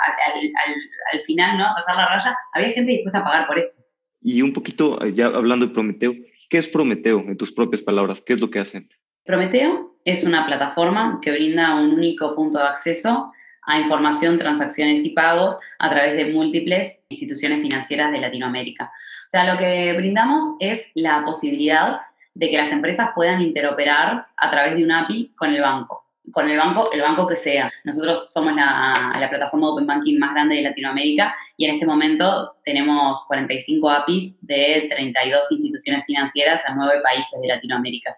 al, 1.13 1.21
final, 1.21 1.59
¿no? 1.59 1.67
Pasar 1.77 1.95
la 1.95 2.09
raya, 2.09 2.37
había 2.53 2.73
gente 2.73 2.91
dispuesta 2.91 3.21
a 3.21 3.25
pagar 3.25 3.47
por 3.47 3.61
esto. 3.61 3.85
Y 4.21 4.43
un 4.43 4.53
poquito, 4.53 4.99
ya 5.07 5.27
hablando 5.27 5.69
de 5.69 5.73
Prometeo, 5.73 6.13
¿qué 6.49 6.59
es 6.59 6.67
Prometeo 6.67 7.21
en 7.21 7.37
tus 7.37 7.53
propias 7.53 7.83
palabras? 7.83 8.21
¿Qué 8.21 8.33
es 8.33 8.41
lo 8.41 8.51
que 8.51 8.59
hacen? 8.59 8.89
Prometeo 9.23 9.95
es 10.05 10.25
una 10.25 10.45
plataforma 10.45 11.21
que 11.23 11.31
brinda 11.31 11.77
un 11.77 11.93
único 11.93 12.35
punto 12.35 12.59
de 12.59 12.65
acceso 12.65 13.31
a 13.67 13.79
información, 13.79 14.39
transacciones 14.39 15.05
y 15.05 15.11
pagos 15.11 15.57
a 15.79 15.89
través 15.89 16.17
de 16.17 16.33
múltiples 16.33 16.99
instituciones 17.11 17.63
financieras 17.63 18.11
de 18.11 18.19
Latinoamérica. 18.19 18.87
O 18.87 19.31
sea, 19.31 19.55
lo 19.55 19.57
que 19.57 19.93
brindamos 19.93 20.43
es 20.59 20.83
la 20.95 21.25
posibilidad 21.25 22.01
de 22.41 22.49
que 22.49 22.57
las 22.57 22.73
empresas 22.73 23.11
puedan 23.15 23.43
interoperar 23.43 24.27
a 24.35 24.51
través 24.51 24.75
de 24.75 24.83
un 24.83 24.91
API 24.91 25.31
con 25.37 25.51
el 25.51 25.61
banco 25.61 26.07
con 26.33 26.49
el 26.49 26.59
banco, 26.59 26.93
el 26.93 27.01
banco 27.01 27.27
que 27.27 27.35
sea. 27.35 27.73
Nosotros 27.83 28.33
somos 28.33 28.55
la, 28.55 29.17
la, 29.19 29.29
plataforma 29.29 29.71
Open 29.71 29.87
Banking 29.87 30.19
más 30.19 30.33
grande 30.33 30.57
de 30.57 30.63
Latinoamérica 30.63 31.35
y 31.57 31.65
en 31.65 31.75
este 31.75 31.87
momento 31.87 32.53
tenemos 32.65 33.25
45 33.27 33.91
APIs 33.91 34.37
de 34.43 34.87
32 34.91 35.51
instituciones 35.51 36.05
financieras 36.07 36.61
en 36.69 36.77
nueve 36.77 37.01
países 37.03 37.41
de 37.41 37.49
Latinoamérica. 37.49 38.17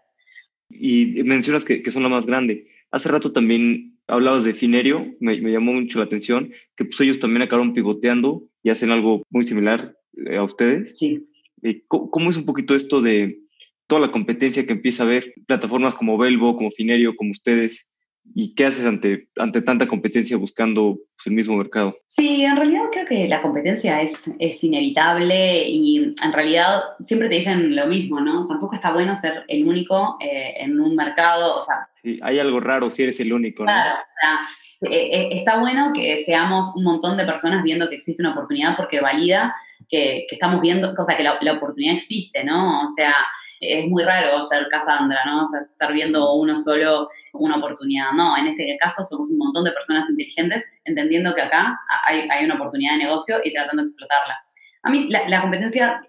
Y 0.69 1.23
mencionas 1.25 1.65
que, 1.65 1.83
que 1.83 1.91
son 1.91 2.03
la 2.03 2.11
más 2.11 2.27
grande. 2.27 2.67
Hace 2.91 3.09
rato 3.09 3.33
también 3.33 3.97
hablabas 4.09 4.45
de 4.45 4.53
Finerio, 4.53 5.07
me, 5.21 5.41
me, 5.41 5.53
llamó 5.53 5.73
mucho 5.73 5.99
la 5.99 6.05
atención, 6.05 6.53
que 6.77 6.85
pues 6.85 7.01
ellos 7.01 7.19
también 7.19 7.43
acabaron 7.43 7.73
pivoteando 7.73 8.43
y 8.63 8.71
hacen 8.71 8.91
algo 8.91 9.23
muy 9.31 9.47
similar 9.47 9.97
eh, 10.27 10.37
a 10.37 10.43
ustedes. 10.43 10.99
Sí. 10.99 11.29
Eh, 11.63 11.85
¿Cómo 11.89 12.29
es 12.29 12.37
un 12.37 12.45
poquito 12.45 12.75
esto 12.75 13.01
de 13.01 13.42
toda 13.87 14.01
la 14.01 14.13
competencia 14.13 14.67
que 14.67 14.73
empieza 14.73 15.03
a 15.03 15.07
haber, 15.07 15.35
plataformas 15.47 15.95
como 15.95 16.19
Belvo, 16.19 16.57
como 16.57 16.71
Finerio, 16.71 17.17
como 17.17 17.31
ustedes, 17.31 17.93
¿Y 18.35 18.55
qué 18.55 18.67
haces 18.67 18.87
ante, 18.87 19.29
ante 19.37 19.63
tanta 19.63 19.89
competencia 19.89 20.37
buscando 20.37 20.97
pues, 21.17 21.27
el 21.27 21.33
mismo 21.33 21.57
mercado? 21.57 21.97
Sí, 22.07 22.45
en 22.45 22.57
realidad 22.57 22.85
creo 22.93 23.05
que 23.05 23.27
la 23.27 23.43
competencia 23.43 24.01
es, 24.01 24.15
es, 24.39 24.63
inevitable 24.63 25.69
y 25.69 26.15
en 26.23 26.33
realidad 26.33 26.83
siempre 27.05 27.29
te 27.29 27.37
dicen 27.37 27.75
lo 27.75 27.87
mismo, 27.87 28.21
¿no? 28.21 28.47
Tampoco 28.47 28.77
está 28.77 28.93
bueno 28.93 29.17
ser 29.17 29.45
el 29.49 29.67
único 29.67 30.17
eh, 30.21 30.55
en 30.59 30.81
un 30.81 30.95
mercado, 30.95 31.57
o 31.57 31.61
sea... 31.61 31.89
Sí, 32.01 32.21
hay 32.23 32.39
algo 32.39 32.61
raro 32.61 32.91
si 32.91 33.03
eres 33.03 33.19
el 33.21 33.33
único, 33.33 33.65
¿no? 33.65 33.67
Claro, 33.67 33.99
o 33.99 34.21
sea, 34.21 34.91
eh, 34.91 35.29
está 35.33 35.59
bueno 35.59 35.93
que 35.93 36.23
seamos 36.25 36.73
un 36.77 36.85
montón 36.85 37.17
de 37.17 37.25
personas 37.25 37.63
viendo 37.65 37.89
que 37.89 37.97
existe 37.97 38.23
una 38.23 38.33
oportunidad 38.33 38.77
porque 38.77 39.01
valida 39.01 39.55
que, 39.89 40.27
que 40.29 40.37
estamos 40.37 40.61
viendo, 40.61 40.95
o 40.97 41.05
sea, 41.05 41.17
que 41.17 41.25
la, 41.25 41.39
la 41.41 41.55
oportunidad 41.55 41.97
existe, 41.97 42.45
¿no? 42.45 42.85
O 42.85 42.89
sea, 42.89 43.15
es 43.63 43.89
muy 43.89 44.03
raro 44.03 44.43
ser 44.43 44.69
Cassandra, 44.69 45.21
¿no? 45.25 45.43
O 45.43 45.47
sea, 45.47 45.61
estar 45.61 45.93
viendo 45.93 46.35
uno 46.35 46.57
solo 46.57 47.09
una 47.33 47.57
oportunidad. 47.57 48.13
No, 48.13 48.37
en 48.37 48.49
este 48.49 48.77
caso 48.81 49.05
somos 49.05 49.31
un 49.31 49.39
montón 49.39 49.65
de 49.65 49.73
personas 49.73 50.09
inteligentes 50.11 50.65
entendiendo 50.85 51.35
que 51.35 51.43
acá 51.43 51.79
hay, 52.07 52.29
hay 52.29 52.45
una 52.45 52.57
oportunidad 52.57 52.93
de 52.93 53.05
negocio 53.05 53.41
y 53.45 53.53
tratando 53.53 53.83
de 53.83 53.89
explotarla. 53.89 54.37
A 54.83 54.91
mí 54.91 55.09
la, 55.09 55.41
competencia 55.41 56.05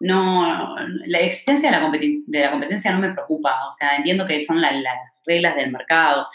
no, 0.00 0.76
la 1.06 1.20
existencia 1.20 1.70
de 1.70 1.76
la, 1.76 1.82
competencia, 1.82 2.22
de 2.26 2.40
la 2.40 2.50
competencia 2.50 2.92
no 2.92 3.00
me 3.00 3.12
preocupa, 3.12 3.66
o 3.66 3.72
sea, 3.72 3.96
entiendo 3.96 4.26
que 4.26 4.40
son 4.40 4.60
las 4.60 4.74
reglas 5.26 5.56
del 5.56 5.72
mercado. 5.72 6.26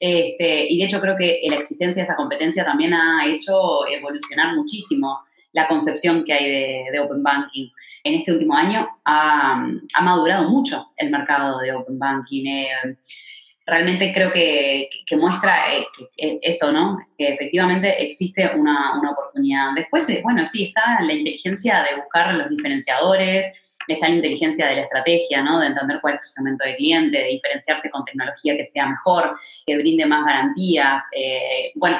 Este, 0.00 0.72
y 0.72 0.78
de 0.78 0.84
hecho 0.84 1.00
creo 1.00 1.16
que 1.16 1.40
la 1.48 1.56
existencia 1.56 2.02
de 2.02 2.06
esa 2.06 2.16
competencia 2.16 2.64
también 2.64 2.94
ha 2.94 3.26
hecho 3.26 3.86
evolucionar 3.86 4.54
muchísimo 4.56 5.20
la 5.54 5.66
concepción 5.68 6.24
que 6.24 6.32
hay 6.32 6.90
de, 6.90 7.00
Open 7.00 7.22
Banking. 7.22 7.70
En 8.02 8.14
este 8.14 8.32
último 8.32 8.54
año 8.54 8.86
ha, 9.04 9.66
madurado 10.02 10.50
mucho 10.50 10.92
el 10.96 11.10
mercado 11.10 11.60
de 11.60 11.72
Open 11.72 11.98
Banking. 11.98 12.44
Eh, 12.46 12.96
realmente 13.64 14.12
creo 14.12 14.30
que, 14.32 14.90
muestra 15.16 15.72
eh, 15.72 15.86
eh, 16.18 16.38
esto, 16.42 16.70
¿no? 16.72 16.98
Que 17.16 17.28
efectivamente 17.28 18.04
existe 18.04 18.50
una, 18.54 19.00
oportunidad. 19.10 19.74
Después, 19.76 20.06
bueno, 20.22 20.44
sí, 20.44 20.64
está 20.64 21.00
la 21.02 21.12
inteligencia 21.12 21.86
de 21.88 22.00
buscar 22.00 22.34
los 22.34 22.50
diferenciadores, 22.50 23.46
está 23.86 24.08
la 24.08 24.16
inteligencia 24.16 24.66
de 24.66 24.74
la 24.74 24.82
estrategia, 24.82 25.40
¿no? 25.42 25.60
De 25.60 25.68
entender 25.68 26.00
cuál 26.00 26.14
es 26.14 26.20
tu 26.20 26.28
segmento 26.30 26.64
de 26.64 26.74
cliente, 26.74 27.16
de 27.16 27.28
diferenciarte 27.28 27.90
con 27.90 28.04
tecnología 28.04 28.56
que 28.56 28.66
sea 28.66 28.86
mejor, 28.86 29.36
que 29.64 29.78
brinde 29.78 30.04
más 30.04 30.26
garantías. 30.26 31.04
bueno, 31.76 31.98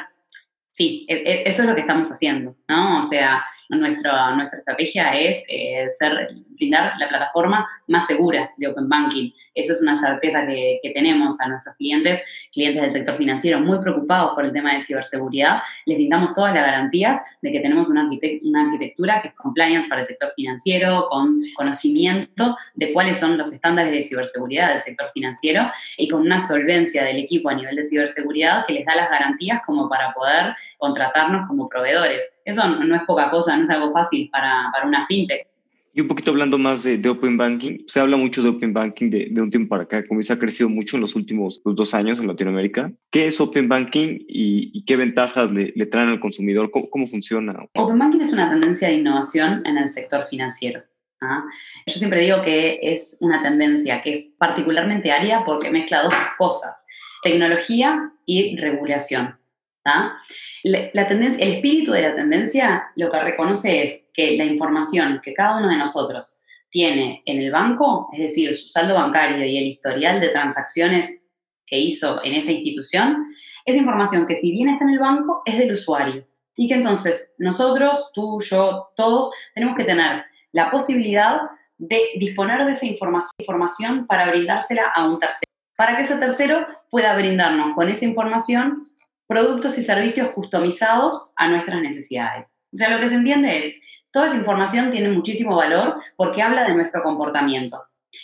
sí, 0.74 1.06
e, 1.08 1.14
e, 1.14 1.48
eso 1.48 1.62
es 1.62 1.68
lo 1.68 1.74
que 1.74 1.80
estamos 1.80 2.10
haciendo, 2.10 2.56
¿no? 2.68 3.00
O 3.00 3.02
sea, 3.04 3.44
nuestra, 3.68 4.34
nuestra 4.34 4.58
estrategia 4.58 5.12
es 5.18 5.42
eh, 5.48 5.88
ser, 5.98 6.28
brindar 6.50 6.92
la 6.98 7.08
plataforma 7.08 7.68
más 7.88 8.06
segura 8.06 8.50
de 8.56 8.68
Open 8.68 8.88
Banking. 8.88 9.30
Eso 9.54 9.72
es 9.72 9.82
una 9.82 9.96
certeza 9.96 10.46
que, 10.46 10.80
que, 10.82 10.90
tenemos 10.90 11.40
a 11.40 11.48
nuestros 11.48 11.74
clientes, 11.76 12.20
clientes 12.52 12.82
del 12.82 12.90
sector 12.90 13.16
financiero 13.16 13.60
muy 13.60 13.78
preocupados 13.80 14.34
por 14.34 14.44
el 14.44 14.52
tema 14.52 14.74
de 14.74 14.82
ciberseguridad. 14.82 15.62
Les 15.86 15.96
brindamos 15.96 16.32
todas 16.34 16.54
las 16.54 16.64
garantías 16.64 17.20
de 17.42 17.52
que 17.52 17.60
tenemos 17.60 17.88
una, 17.88 18.08
una 18.42 18.62
arquitectura 18.62 19.22
que 19.22 19.28
es 19.28 19.34
compliance 19.34 19.88
para 19.88 20.00
el 20.00 20.06
sector 20.06 20.32
financiero, 20.36 21.08
con 21.10 21.42
conocimiento 21.56 22.56
de 22.74 22.92
cuáles 22.92 23.18
son 23.18 23.38
los 23.38 23.52
estándares 23.52 23.92
de 23.92 24.02
ciberseguridad 24.02 24.70
del 24.70 24.80
sector 24.80 25.10
financiero 25.12 25.70
y 25.96 26.08
con 26.08 26.22
una 26.22 26.40
solvencia 26.40 27.04
del 27.04 27.18
equipo 27.18 27.48
a 27.48 27.54
nivel 27.54 27.76
de 27.76 27.86
ciberseguridad 27.86 28.66
que 28.66 28.74
les 28.74 28.86
da 28.86 28.94
las 28.94 29.10
garantías 29.10 29.62
como 29.64 29.88
para 29.88 30.12
poder 30.12 30.54
contratarnos 30.78 31.46
como 31.48 31.68
proveedores. 31.68 32.33
Eso 32.44 32.66
no, 32.66 32.94
es 32.94 33.02
poca 33.04 33.30
cosa, 33.30 33.56
no 33.56 33.62
es 33.62 33.70
algo 33.70 33.92
fácil 33.92 34.28
para, 34.30 34.70
para 34.72 34.86
una 34.86 35.06
fintech. 35.06 35.46
Y 35.96 36.00
un 36.00 36.08
poquito 36.08 36.32
hablando 36.32 36.58
más 36.58 36.82
de, 36.82 36.98
de, 36.98 37.08
Open 37.08 37.36
Banking, 37.36 37.84
se 37.86 38.00
habla 38.00 38.16
mucho 38.16 38.42
de 38.42 38.48
Open 38.48 38.72
Banking 38.72 39.10
de, 39.10 39.28
de, 39.30 39.40
un 39.40 39.48
tiempo 39.48 39.68
para 39.68 39.84
acá, 39.84 40.04
como 40.08 40.20
se 40.22 40.32
ha 40.32 40.38
crecido 40.40 40.68
mucho 40.68 40.96
en 40.96 41.02
los 41.02 41.14
últimos 41.14 41.62
dos 41.64 41.94
años 41.94 42.18
en 42.18 42.26
Latinoamérica. 42.26 42.92
¿Qué 43.12 43.28
es 43.28 43.40
Open 43.40 43.68
Banking 43.68 44.18
y, 44.26 44.72
y 44.74 44.84
qué 44.86 44.96
ventajas 44.96 45.52
le, 45.52 45.72
le, 45.76 45.86
traen 45.86 46.08
al 46.08 46.18
consumidor? 46.18 46.72
¿Cómo, 46.72 46.90
¿Cómo, 46.90 47.06
funciona? 47.06 47.68
Open 47.76 47.96
Banking 47.96 48.22
es 48.22 48.32
una 48.32 48.50
tendencia 48.50 48.88
de 48.88 48.94
innovación 48.94 49.64
en 49.64 49.78
el 49.78 49.88
sector 49.88 50.24
financiero. 50.24 50.82
¿ah? 51.20 51.44
Yo 51.86 51.94
siempre 51.94 52.22
digo 52.22 52.42
que 52.42 52.80
es 52.82 53.18
una 53.20 53.40
tendencia 53.40 54.02
que 54.02 54.10
es 54.10 54.34
particularmente 54.36 55.12
área 55.12 55.44
porque 55.44 55.70
mezcla 55.70 56.02
dos 56.02 56.14
cosas, 56.36 56.84
tecnología 57.22 58.10
y 58.26 58.56
regulación. 58.56 59.36
La, 59.84 61.06
tendencia, 61.06 61.44
el 61.44 61.54
espíritu 61.54 61.92
de 61.92 62.02
la 62.02 62.14
tendencia 62.14 62.84
lo 62.96 63.10
que 63.10 63.20
reconoce 63.20 63.84
es 63.84 64.04
que 64.12 64.36
la 64.36 64.44
información 64.44 65.20
que 65.22 65.34
cada 65.34 65.58
uno 65.58 65.68
de 65.68 65.76
nosotros 65.76 66.38
tiene 66.70 67.22
en 67.26 67.40
el 67.40 67.52
banco, 67.52 68.08
es 68.12 68.20
decir, 68.20 68.54
su 68.54 68.68
saldo 68.68 68.94
bancario 68.94 69.44
y 69.44 69.58
el 69.58 69.66
historial 69.66 70.20
de 70.20 70.30
transacciones 70.30 71.22
que 71.66 71.78
hizo 71.78 72.22
en 72.24 72.34
esa 72.34 72.52
institución, 72.52 73.26
es 73.64 73.76
información 73.76 74.26
que 74.26 74.34
si 74.34 74.52
bien 74.52 74.70
está 74.70 74.84
en 74.84 74.90
el 74.90 74.98
banco, 74.98 75.42
es 75.44 75.58
del 75.58 75.72
usuario. 75.72 76.26
Y 76.56 76.68
que 76.68 76.74
entonces 76.74 77.34
nosotros, 77.38 78.10
tú, 78.14 78.40
yo, 78.40 78.88
todos, 78.96 79.34
tenemos 79.54 79.76
que 79.76 79.84
tener 79.84 80.24
la 80.52 80.70
posibilidad 80.70 81.40
de 81.78 82.00
disponer 82.16 82.64
de 82.64 82.72
esa 82.72 82.86
información, 82.86 83.32
información 83.38 84.06
para 84.06 84.30
brindársela 84.30 84.90
a 84.94 85.08
un 85.08 85.18
tercero, 85.18 85.50
para 85.76 85.96
que 85.96 86.02
ese 86.02 86.16
tercero 86.16 86.66
pueda 86.90 87.14
brindarnos 87.16 87.74
con 87.74 87.88
esa 87.88 88.04
información 88.04 88.88
productos 89.26 89.78
y 89.78 89.82
servicios 89.82 90.30
customizados 90.30 91.32
a 91.36 91.48
nuestras 91.48 91.80
necesidades. 91.80 92.56
O 92.72 92.76
sea, 92.76 92.90
lo 92.90 93.00
que 93.00 93.08
se 93.08 93.14
entiende 93.14 93.58
es, 93.58 93.74
toda 94.10 94.26
esa 94.26 94.36
información 94.36 94.90
tiene 94.92 95.08
muchísimo 95.08 95.56
valor 95.56 95.96
porque 96.16 96.42
habla 96.42 96.64
de 96.64 96.74
nuestro 96.74 97.02
comportamiento. 97.02 97.82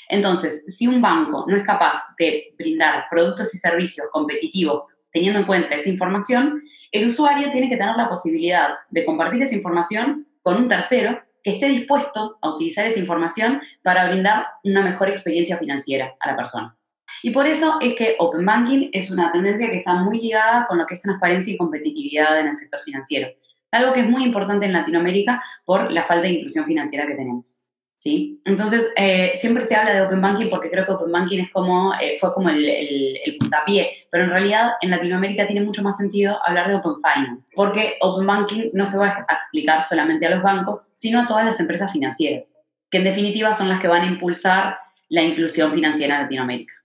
Entonces, 0.09 0.65
si 0.69 0.87
un 0.87 1.01
banco 1.01 1.45
no 1.49 1.57
es 1.57 1.65
capaz 1.65 1.99
de 2.19 2.55
brindar 2.57 3.07
productos 3.11 3.55
y 3.55 3.59
servicios 3.59 4.07
competitivos 4.13 4.85
teniendo 5.13 5.41
en 5.41 5.47
cuenta 5.47 5.75
esa 5.75 5.89
información, 5.89 6.63
el 6.93 7.09
usuario 7.09 7.51
tiene 7.51 7.69
que 7.69 7.77
tener 7.77 7.97
la 7.97 8.09
posibilidad 8.09 8.75
de 8.91 9.05
compartir 9.05 9.43
esa 9.43 9.55
información 9.55 10.27
con 10.43 10.57
un 10.57 10.69
tercero 10.69 11.21
que 11.43 11.55
esté 11.55 11.67
dispuesto 11.67 12.39
a 12.41 12.51
utilizar 12.51 12.87
esa 12.87 12.99
información 12.99 13.61
para 13.83 14.07
brindar 14.09 14.47
una 14.63 14.83
mejor 14.83 15.09
experiencia 15.09 15.59
financiera 15.59 16.15
a 16.21 16.31
la 16.31 16.37
persona. 16.37 16.77
Y 17.23 17.31
por 17.31 17.47
eso 17.47 17.79
es 17.81 17.95
que 17.95 18.17
Open 18.19 18.45
Banking 18.45 18.91
es 18.93 19.11
una 19.11 19.31
tendencia 19.33 19.71
que 19.71 19.79
está 19.79 19.95
muy 19.95 20.21
ligada 20.21 20.67
con 20.67 20.79
lo 20.79 20.87
que 20.87 20.97
es 20.97 21.03
transparencia 21.03 21.53
y 21.53 21.57
competitividad 21.57 22.41
en 22.41 22.49
el 22.49 22.55
sector 22.55 22.81
financiero. 22.85 23.29
Algo 23.73 23.93
que 23.93 24.01
es 24.01 24.09
muy 24.09 24.25
importante 24.25 24.67
en 24.67 24.73
Latinoamérica 24.73 25.43
por 25.65 25.93
la 25.93 26.05
falta 26.05 26.27
de 26.27 26.35
inclusión 26.35 26.65
financiera 26.65 27.07
que 27.07 27.15
tenemos. 27.15 27.57
¿Sí? 27.95 28.41
Entonces, 28.47 28.89
eh, 28.97 29.33
siempre 29.43 29.63
se 29.65 29.75
habla 29.75 29.93
de 29.93 30.01
Open 30.01 30.23
Banking 30.23 30.49
porque 30.49 30.71
creo 30.71 30.87
que 30.87 30.93
Open 30.93 31.13
Banking 31.13 31.41
es 31.41 31.51
como, 31.51 31.93
eh, 32.01 32.17
fue 32.19 32.33
como 32.33 32.49
el, 32.49 32.67
el, 32.67 33.37
puntapié, 33.39 34.07
pero 34.11 34.25
en 34.25 34.31
realidad 34.31 34.71
en 34.81 34.89
Latinoamérica 34.89 35.47
tiene 35.47 35.61
mucho 35.61 35.83
más 35.83 35.99
sentido 35.99 36.39
hablar 36.47 36.69
de 36.69 36.77
Open 36.77 36.95
Finance, 36.95 37.53
porque 37.55 37.97
Open 38.01 38.27
Banking 38.27 38.71
no 38.73 38.87
se 38.87 38.97
va 38.97 39.09
a 39.09 39.27
aplicar 39.47 39.83
solamente 39.83 40.27
a 40.27 40.31
los 40.31 40.43
bancos, 40.43 40.89
sino 40.95 41.21
a 41.21 41.27
todas 41.27 41.45
las 41.45 41.61
empresas 41.61 41.93
financieras, 41.93 42.55
que 42.91 42.97
en 42.97 43.05
definitiva 43.05 43.53
son 43.53 43.69
las 43.69 43.81
que 43.81 43.89
van 43.89 44.01
a 44.01 44.07
impulsar 44.07 44.79
la 45.11 45.21
inclusión 45.21 45.71
financiera 45.75 46.17
en 46.17 46.23
Latinoamérica. 46.23 46.80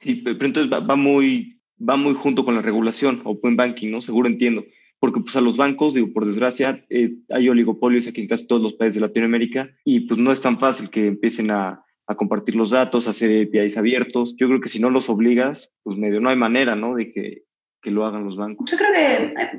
Sí, 0.00 0.22
pero 0.24 0.44
entonces 0.44 0.72
va, 0.72 0.96
muy, 0.96 1.60
va 1.78 1.96
muy 1.96 2.14
junto 2.14 2.44
con 2.44 2.54
la 2.54 2.62
regulación, 2.62 3.20
Open 3.24 3.56
Banking, 3.56 3.90
¿no? 3.90 4.00
Seguro 4.00 4.28
entiendo. 4.28 4.64
Porque 4.98 5.20
pues 5.20 5.36
a 5.36 5.40
los 5.40 5.56
bancos, 5.56 5.94
digo, 5.94 6.12
por 6.12 6.26
desgracia, 6.26 6.84
eh, 6.90 7.16
hay 7.30 7.48
oligopolios 7.48 8.06
aquí 8.06 8.20
en 8.20 8.28
casi 8.28 8.46
todos 8.46 8.60
los 8.60 8.74
países 8.74 8.96
de 8.96 9.00
Latinoamérica 9.00 9.70
y 9.84 10.00
pues 10.00 10.18
no 10.18 10.32
es 10.32 10.40
tan 10.40 10.58
fácil 10.58 10.90
que 10.90 11.06
empiecen 11.06 11.50
a, 11.50 11.84
a 12.06 12.14
compartir 12.16 12.56
los 12.56 12.70
datos, 12.70 13.06
a 13.06 13.10
hacer 13.10 13.30
APIs 13.30 13.76
abiertos. 13.76 14.34
Yo 14.36 14.48
creo 14.48 14.60
que 14.60 14.68
si 14.68 14.80
no 14.80 14.90
los 14.90 15.08
obligas, 15.08 15.72
pues 15.82 15.96
medio 15.96 16.20
no 16.20 16.28
hay 16.28 16.36
manera, 16.36 16.74
¿no? 16.74 16.96
De 16.96 17.12
que, 17.12 17.44
que 17.80 17.90
lo 17.90 18.04
hagan 18.04 18.24
los 18.24 18.36
bancos. 18.36 18.70
Yo 18.70 18.76
creo 18.76 18.92
que 18.92 19.24
eh, 19.40 19.50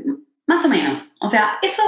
más 0.48 0.66
o 0.66 0.70
menos. 0.70 1.16
O 1.22 1.30
sea, 1.30 1.54
eso 1.62 1.82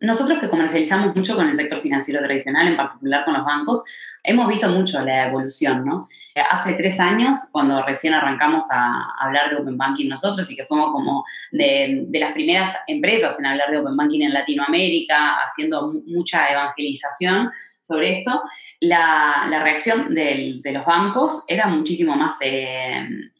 nosotros 0.00 0.38
que 0.40 0.48
comercializamos 0.48 1.16
mucho 1.16 1.34
con 1.34 1.48
el 1.48 1.56
sector 1.56 1.80
financiero 1.80 2.22
tradicional, 2.22 2.68
en 2.68 2.76
particular 2.76 3.24
con 3.24 3.34
los 3.34 3.44
bancos, 3.44 3.82
hemos 4.24 4.48
visto 4.48 4.68
mucho 4.68 5.04
la 5.04 5.28
evolución, 5.28 5.84
¿no? 5.84 6.08
Hace 6.50 6.72
tres 6.72 6.98
años, 6.98 7.36
cuando 7.52 7.82
recién 7.82 8.14
arrancamos 8.14 8.64
a 8.70 9.12
hablar 9.20 9.50
de 9.50 9.56
Open 9.56 9.76
Banking 9.76 10.08
nosotros 10.08 10.50
y 10.50 10.56
que 10.56 10.64
fuimos 10.64 10.90
como 10.92 11.24
de, 11.52 12.06
las 12.10 12.32
primeras 12.32 12.74
empresas 12.86 13.38
en 13.38 13.46
hablar 13.46 13.70
de 13.70 13.78
Open 13.78 13.96
Banking 13.96 14.22
en 14.22 14.32
Latinoamérica, 14.32 15.36
haciendo 15.44 15.92
mucha 16.06 16.50
evangelización 16.50 17.52
sobre 17.82 18.18
esto, 18.18 18.42
la, 18.80 19.46
reacción 19.62 20.14
de 20.14 20.60
los 20.64 20.84
bancos 20.84 21.44
era 21.46 21.66
muchísimo 21.66 22.16
más... 22.16 22.34
Eh, 22.40 23.30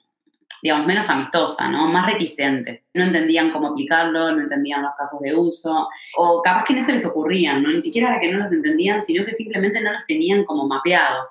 menos 0.87 1.11
amistosa, 1.11 1.69
¿no? 1.69 1.89
Más 1.89 2.07
reticente. 2.07 2.85
No 2.95 3.05
entendían 3.05 3.51
cómo 3.51 3.69
aplicarlo, 3.69 4.33
no 4.33 4.43
entendían 4.43 4.83
los 4.83 4.95
casos 4.97 5.21
de 5.21 5.35
uso, 5.35 5.89
o 6.17 6.43
capaz 6.43 6.65
que 6.65 6.75
no 6.75 6.83
se 6.83 6.93
les 6.93 7.05
ocurrían, 7.05 7.63
¿no? 7.63 7.71
Ni 7.71 7.81
siquiera 7.81 8.09
era 8.09 8.21
que 8.21 8.33
no 8.33 8.39
los 8.39 8.53
entendían, 8.53 9.03
sino 9.03 9.25
que 9.25 9.33
simplemente 9.33 9.81
no 9.81 9.93
los 9.93 10.07
tenían 10.07 10.45
como 10.45 10.67
mapeados. 10.67 11.29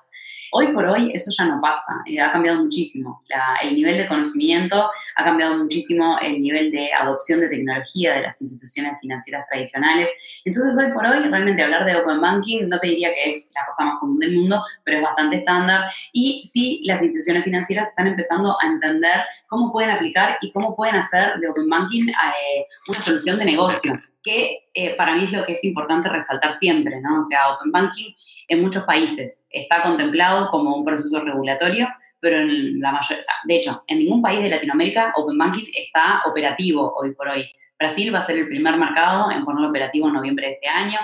Hoy 0.52 0.68
por 0.68 0.86
hoy 0.86 1.10
eso 1.12 1.30
ya 1.36 1.46
no 1.46 1.60
pasa, 1.60 2.02
eh, 2.06 2.20
ha 2.20 2.32
cambiado 2.32 2.62
muchísimo. 2.62 3.22
el 3.62 3.74
nivel 3.74 3.96
de 3.96 4.06
conocimiento 4.06 4.90
ha 5.16 5.24
cambiado 5.24 5.56
muchísimo, 5.58 6.18
el 6.20 6.40
nivel 6.40 6.70
de 6.70 6.92
adopción 6.92 7.40
de 7.40 7.48
tecnología 7.48 8.14
de 8.14 8.22
las 8.22 8.40
instituciones 8.40 8.92
financieras 9.00 9.46
tradicionales. 9.48 10.10
Entonces 10.44 10.76
hoy 10.78 10.92
por 10.92 11.04
hoy 11.06 11.18
realmente 11.28 11.62
hablar 11.62 11.84
de 11.84 11.96
Open 11.96 12.20
Banking 12.20 12.68
no 12.68 12.78
te 12.78 12.88
diría 12.88 13.12
que 13.12 13.32
es 13.32 13.50
la 13.54 13.66
cosa 13.66 13.84
más 13.84 13.98
común 13.98 14.18
del 14.18 14.36
mundo, 14.36 14.62
pero 14.84 14.98
es 14.98 15.02
bastante 15.02 15.36
estándar 15.36 15.90
y 16.12 16.42
sí 16.44 16.82
las 16.84 17.02
instituciones 17.02 17.44
financieras 17.44 17.88
están 17.88 18.06
empezando 18.06 18.56
a 18.60 18.66
entender 18.66 19.24
cómo 19.48 19.72
pueden 19.72 19.90
aplicar 19.90 20.38
y 20.40 20.52
cómo 20.52 20.76
pueden 20.76 20.96
hacer 20.96 21.38
de 21.40 21.48
Open 21.48 21.68
Banking 21.68 22.08
eh, 22.08 22.66
una 22.88 23.00
solución 23.00 23.38
de 23.38 23.44
negocio 23.44 23.92
que 24.24 24.64
eh, 24.72 24.94
para 24.96 25.14
mí 25.14 25.24
es 25.24 25.32
lo 25.32 25.44
que 25.44 25.52
es 25.52 25.62
importante 25.62 26.08
resaltar 26.08 26.52
siempre, 26.52 27.00
¿no? 27.00 27.20
O 27.20 27.22
sea, 27.22 27.50
Open 27.50 27.70
Banking 27.70 28.12
en 28.48 28.62
muchos 28.62 28.84
países 28.84 29.44
está 29.50 29.82
contemplado 29.82 30.48
como 30.50 30.74
un 30.76 30.84
proceso 30.84 31.20
regulatorio, 31.20 31.88
pero 32.18 32.40
en 32.40 32.80
la 32.80 32.90
mayoría, 32.90 33.20
o 33.20 33.22
sea, 33.22 33.34
de 33.44 33.56
hecho, 33.56 33.84
en 33.86 33.98
ningún 33.98 34.22
país 34.22 34.42
de 34.42 34.48
Latinoamérica 34.48 35.12
Open 35.16 35.36
Banking 35.36 35.66
está 35.76 36.22
operativo 36.24 36.94
hoy 36.96 37.14
por 37.14 37.28
hoy. 37.28 37.44
Brasil 37.78 38.14
va 38.14 38.20
a 38.20 38.22
ser 38.22 38.38
el 38.38 38.48
primer 38.48 38.76
mercado 38.78 39.30
en 39.30 39.44
ponerlo 39.44 39.68
operativo 39.68 40.08
en 40.08 40.14
noviembre 40.14 40.46
de 40.46 40.52
este 40.54 40.68
año. 40.68 40.98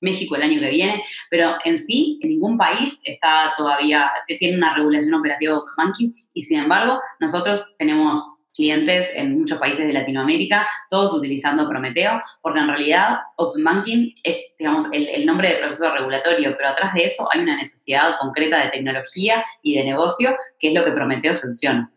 México 0.00 0.34
el 0.34 0.42
año 0.42 0.58
que 0.58 0.70
viene, 0.70 1.04
pero 1.30 1.56
en 1.64 1.78
sí, 1.78 2.18
en 2.22 2.30
ningún 2.30 2.58
país 2.58 3.00
está 3.04 3.52
todavía, 3.56 4.10
tiene 4.26 4.56
una 4.56 4.74
regulación 4.74 5.14
operativa 5.14 5.52
de 5.52 5.58
Open 5.58 5.74
Banking 5.76 6.12
y 6.34 6.42
sin 6.42 6.58
embargo, 6.58 7.00
nosotros 7.20 7.64
tenemos 7.78 8.31
clientes 8.54 9.10
en 9.14 9.38
muchos 9.38 9.58
países 9.58 9.86
de 9.86 9.92
Latinoamérica, 9.92 10.66
todos 10.90 11.12
utilizando 11.14 11.68
Prometeo, 11.68 12.22
porque 12.42 12.60
en 12.60 12.68
realidad 12.68 13.18
Open 13.36 13.64
Banking 13.64 14.12
es, 14.22 14.54
digamos, 14.58 14.86
el, 14.92 15.08
el, 15.08 15.26
nombre 15.26 15.48
de 15.48 15.56
proceso 15.56 15.92
regulatorio, 15.92 16.54
pero 16.56 16.70
atrás 16.70 16.94
de 16.94 17.04
eso 17.04 17.28
hay 17.32 17.40
una 17.40 17.56
necesidad 17.56 18.16
concreta 18.20 18.62
de 18.64 18.70
tecnología 18.70 19.44
y 19.62 19.76
de 19.76 19.84
negocio, 19.84 20.36
que 20.58 20.68
es 20.68 20.74
lo 20.74 20.84
que 20.84 20.92
Prometeo 20.92 21.34
soluciona. 21.34 21.90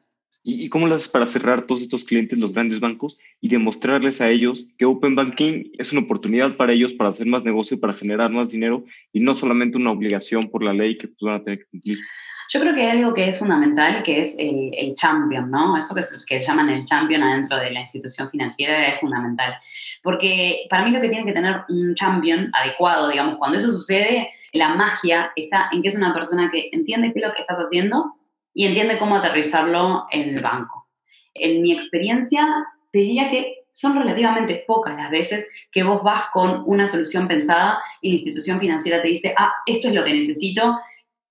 ¿Y, 0.48 0.70
cómo 0.70 0.88
lo 0.88 0.94
haces 0.94 1.08
para 1.08 1.26
cerrar 1.26 1.63
todos 1.63 1.82
estos 1.82 2.06
clientes, 2.06 2.38
los 2.38 2.54
grandes 2.54 2.80
bancos, 2.80 3.18
y 3.41 3.48
demostrarles 3.48 4.22
a 4.22 4.30
ellos 4.30 4.68
que 4.78 4.86
Open 4.86 5.15
Banking 5.15 5.72
es 5.80 5.91
una 5.91 6.02
oportunidad 6.02 6.56
para 6.56 6.74
ellos 6.74 6.94
para 6.94 7.10
hacer 7.10 7.26
más 7.26 7.44
negocio, 7.44 7.80
para 7.80 7.94
generar 7.94 8.32
más 8.32 8.52
dinero, 8.52 8.86
y 9.12 9.22
no 9.22 9.34
solamente 9.34 9.78
una 9.78 9.89
obligación 9.89 10.52
por 10.52 10.63
la 10.63 10.72
ley 10.72 11.00
que 11.00 11.08
pues, 11.08 11.18
van 11.22 11.41
a 11.41 11.44
tener 11.44 11.60
que 11.60 11.65
cumplir? 11.65 11.98
Yo 12.50 12.60
creo 12.60 12.74
que 12.74 12.82
hay 12.82 12.98
algo 12.98 13.14
que 13.14 13.30
es 13.30 13.40
fundamental, 13.40 14.04
que 14.04 14.22
es 14.22 14.36
el, 14.38 14.72
el 14.78 14.94
champion, 14.94 15.50
¿no? 15.50 15.78
Eso 15.78 15.96
que, 15.96 16.02
que 16.28 16.42
llaman 16.42 16.70
el 16.70 16.86
champion 16.86 17.24
adentro 17.24 17.58
de 17.58 17.72
la 17.72 17.82
institución 17.82 18.30
financiera 18.30 18.88
es 18.88 19.00
fundamental. 19.00 19.56
Porque 20.04 20.66
para 20.70 20.84
mí 20.84 20.92
lo 20.92 21.02
que 21.02 21.10
tiene 21.10 21.26
que 21.26 21.34
tener 21.34 21.62
un 21.70 21.96
champion 21.96 22.52
adecuado, 22.54 23.10
digamos, 23.10 23.38
cuando 23.38 23.58
eso 23.58 23.72
sucede, 23.72 24.30
la 24.54 24.70
magia 24.76 25.32
está 25.36 25.70
en 25.72 25.82
que 25.82 25.90
es 25.90 25.96
una 25.96 26.14
persona 26.14 26.50
que 26.52 26.70
entiende 26.72 27.12
qué 27.12 27.20
es 27.20 27.26
lo 27.26 27.34
que 27.34 27.42
estás 27.42 27.58
haciendo 27.58 28.16
y 28.54 28.66
entiende 28.66 28.98
cómo 28.98 29.18
aterrizarlo 29.18 30.06
en 30.12 30.36
el 30.36 30.42
banco. 30.42 30.88
En 31.34 31.62
mi 31.62 31.74
experiencia, 31.74 32.48
te 32.92 33.00
diría 33.00 33.30
que 33.30 33.66
son 33.76 33.98
relativamente 33.98 34.64
pocas 34.66 34.96
las 34.96 35.12
veces 35.12 35.46
que 35.70 35.84
vos 35.84 36.02
vas 36.02 36.30
con 36.32 36.64
una 36.66 36.88
solución 36.88 37.28
pensada 37.28 37.80
y 38.00 38.10
la 38.10 38.16
institución 38.16 38.58
financiera 38.58 39.02
te 39.02 39.10
dice, 39.10 39.34
ah, 39.38 39.52
esto 39.66 39.90
es 39.90 39.96
lo 39.96 40.06
que 40.06 40.14
necesito 40.14 40.80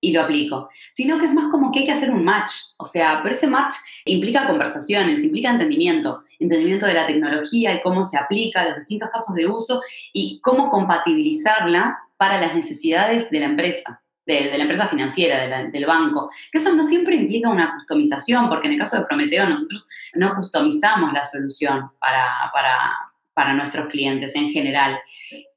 y 0.04 0.12
lo 0.12 0.22
aplico, 0.22 0.68
sino 0.92 1.18
que 1.18 1.26
es 1.26 1.32
más 1.32 1.50
como 1.50 1.72
que 1.72 1.80
hay 1.80 1.86
que 1.86 1.92
hacer 1.92 2.10
un 2.10 2.24
match, 2.24 2.52
o 2.76 2.84
sea, 2.84 3.20
pero 3.22 3.34
ese 3.34 3.46
match 3.46 3.74
implica 4.04 4.46
conversaciones, 4.46 5.24
implica 5.24 5.50
entendimiento, 5.50 6.22
entendimiento 6.38 6.84
de 6.86 6.94
la 6.94 7.06
tecnología 7.06 7.74
y 7.74 7.80
cómo 7.80 8.04
se 8.04 8.18
aplica, 8.18 8.68
los 8.68 8.78
distintos 8.80 9.08
casos 9.10 9.34
de 9.34 9.46
uso 9.46 9.80
y 10.12 10.40
cómo 10.42 10.70
compatibilizarla 10.70 11.98
para 12.18 12.38
las 12.38 12.54
necesidades 12.54 13.30
de 13.30 13.40
la 13.40 13.46
empresa 13.46 14.02
de, 14.26 14.56
la 14.56 14.62
empresa 14.64 14.88
financiera, 14.88 15.64
del 15.64 15.86
banco. 15.86 16.30
Que 16.50 16.58
eso 16.58 16.74
no 16.74 16.82
siempre 16.82 17.14
implica 17.14 17.48
una 17.50 17.74
customización, 17.74 18.48
porque 18.48 18.68
en 18.68 18.74
el 18.74 18.78
caso 18.78 18.98
de 18.98 19.04
Prometeo 19.04 19.46
nosotros 19.46 19.86
no 20.14 20.34
customizamos 20.34 21.12
la 21.12 21.24
solución 21.26 21.90
para, 21.98 22.50
para, 22.52 22.90
para 23.34 23.52
nuestros 23.52 23.88
clientes 23.88 24.34
en 24.34 24.50
general. 24.50 24.98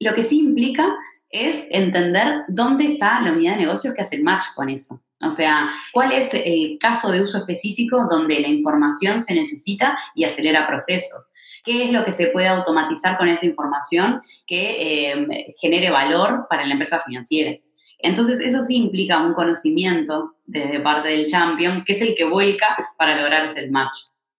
Lo 0.01 0.13
que 0.13 0.23
sí 0.23 0.39
implica 0.39 0.85
es 1.29 1.65
entender 1.69 2.43
dónde 2.47 2.93
está 2.93 3.21
la 3.21 3.31
unidad 3.31 3.53
de 3.53 3.61
negocios 3.63 3.93
que 3.93 4.01
hace 4.01 4.15
el 4.15 4.23
match 4.23 4.45
con 4.55 4.69
eso. 4.69 5.01
O 5.21 5.31
sea, 5.31 5.69
cuál 5.93 6.11
es 6.11 6.29
el 6.33 6.77
caso 6.79 7.11
de 7.11 7.21
uso 7.21 7.39
específico 7.39 8.07
donde 8.09 8.39
la 8.39 8.47
información 8.47 9.19
se 9.19 9.33
necesita 9.33 9.97
y 10.13 10.25
acelera 10.25 10.67
procesos. 10.67 11.31
¿Qué 11.63 11.85
es 11.85 11.91
lo 11.91 12.05
que 12.05 12.13
se 12.13 12.27
puede 12.27 12.47
automatizar 12.47 13.17
con 13.17 13.27
esa 13.27 13.45
información 13.45 14.21
que 14.45 15.11
eh, 15.11 15.55
genere 15.59 15.89
valor 15.89 16.45
para 16.49 16.65
la 16.65 16.73
empresa 16.73 17.01
financiera? 17.05 17.57
Entonces, 17.99 18.39
eso 18.39 18.61
sí 18.61 18.77
implica 18.77 19.21
un 19.21 19.33
conocimiento 19.33 20.35
de, 20.45 20.79
parte 20.81 21.09
del 21.09 21.27
champion, 21.27 21.83
que 21.83 21.93
es 21.93 22.01
el 22.01 22.15
que 22.15 22.25
vuelca 22.25 22.77
para 22.97 23.19
lograr 23.19 23.45
ese 23.45 23.67
match. 23.69 23.97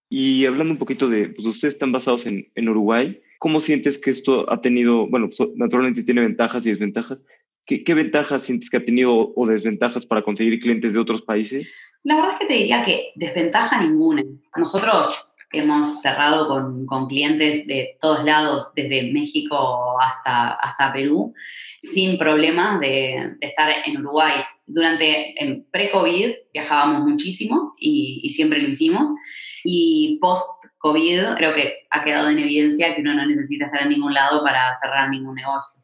Y 0.09 0.45
hablando 0.45 0.73
un 0.73 0.79
poquito 0.79 1.09
de, 1.09 1.29
pues 1.29 1.45
ustedes 1.45 1.73
están 1.73 1.91
basados 1.91 2.25
en, 2.25 2.49
en 2.55 2.69
Uruguay, 2.69 3.21
¿cómo 3.39 3.59
sientes 3.59 3.97
que 3.97 4.11
esto 4.11 4.45
ha 4.51 4.61
tenido, 4.61 5.07
bueno, 5.07 5.29
pues, 5.35 5.49
naturalmente 5.55 6.03
tiene 6.03 6.21
ventajas 6.21 6.65
y 6.65 6.69
desventajas? 6.69 7.25
¿Qué, 7.65 7.83
¿Qué, 7.83 7.93
ventajas 7.93 8.43
sientes 8.43 8.69
que 8.69 8.77
ha 8.77 8.85
tenido 8.85 9.33
o 9.35 9.47
desventajas 9.47 10.05
para 10.05 10.21
conseguir 10.21 10.59
clientes 10.59 10.93
de 10.93 10.99
otros 10.99 11.21
países? 11.21 11.71
La 12.03 12.15
verdad 12.15 12.33
es 12.33 12.39
que 12.39 12.45
te 12.45 12.53
diría 12.53 12.83
que 12.83 13.11
desventaja 13.15 13.81
ninguna. 13.81 14.23
Nosotros 14.55 15.25
hemos 15.51 16.01
cerrado 16.01 16.47
con, 16.47 16.85
con, 16.85 17.07
clientes 17.07 17.65
de 17.65 17.97
todos 18.01 18.23
lados, 18.23 18.71
desde 18.75 19.11
México 19.11 19.99
hasta, 19.99 20.53
hasta 20.53 20.93
Perú, 20.93 21.33
sin 21.79 22.17
problemas 22.17 22.79
de, 22.79 23.35
de 23.39 23.47
estar 23.47 23.69
en 23.85 23.97
Uruguay. 23.97 24.41
Durante, 24.65 25.35
pre-COVID, 25.71 26.31
viajábamos 26.53 27.07
muchísimo 27.07 27.73
y, 27.79 28.21
y 28.23 28.29
siempre 28.31 28.61
lo 28.61 28.69
hicimos. 28.69 29.17
Y 29.63 30.17
post-COVID, 30.21 31.35
creo 31.37 31.53
que 31.53 31.73
ha 31.89 32.03
quedado 32.03 32.29
en 32.29 32.39
evidencia 32.39 32.95
que 32.95 33.01
uno 33.01 33.13
no 33.13 33.25
necesita 33.25 33.65
estar 33.65 33.83
en 33.83 33.89
ningún 33.89 34.13
lado 34.13 34.43
para 34.43 34.73
cerrar 34.81 35.09
ningún 35.09 35.35
negocio 35.35 35.83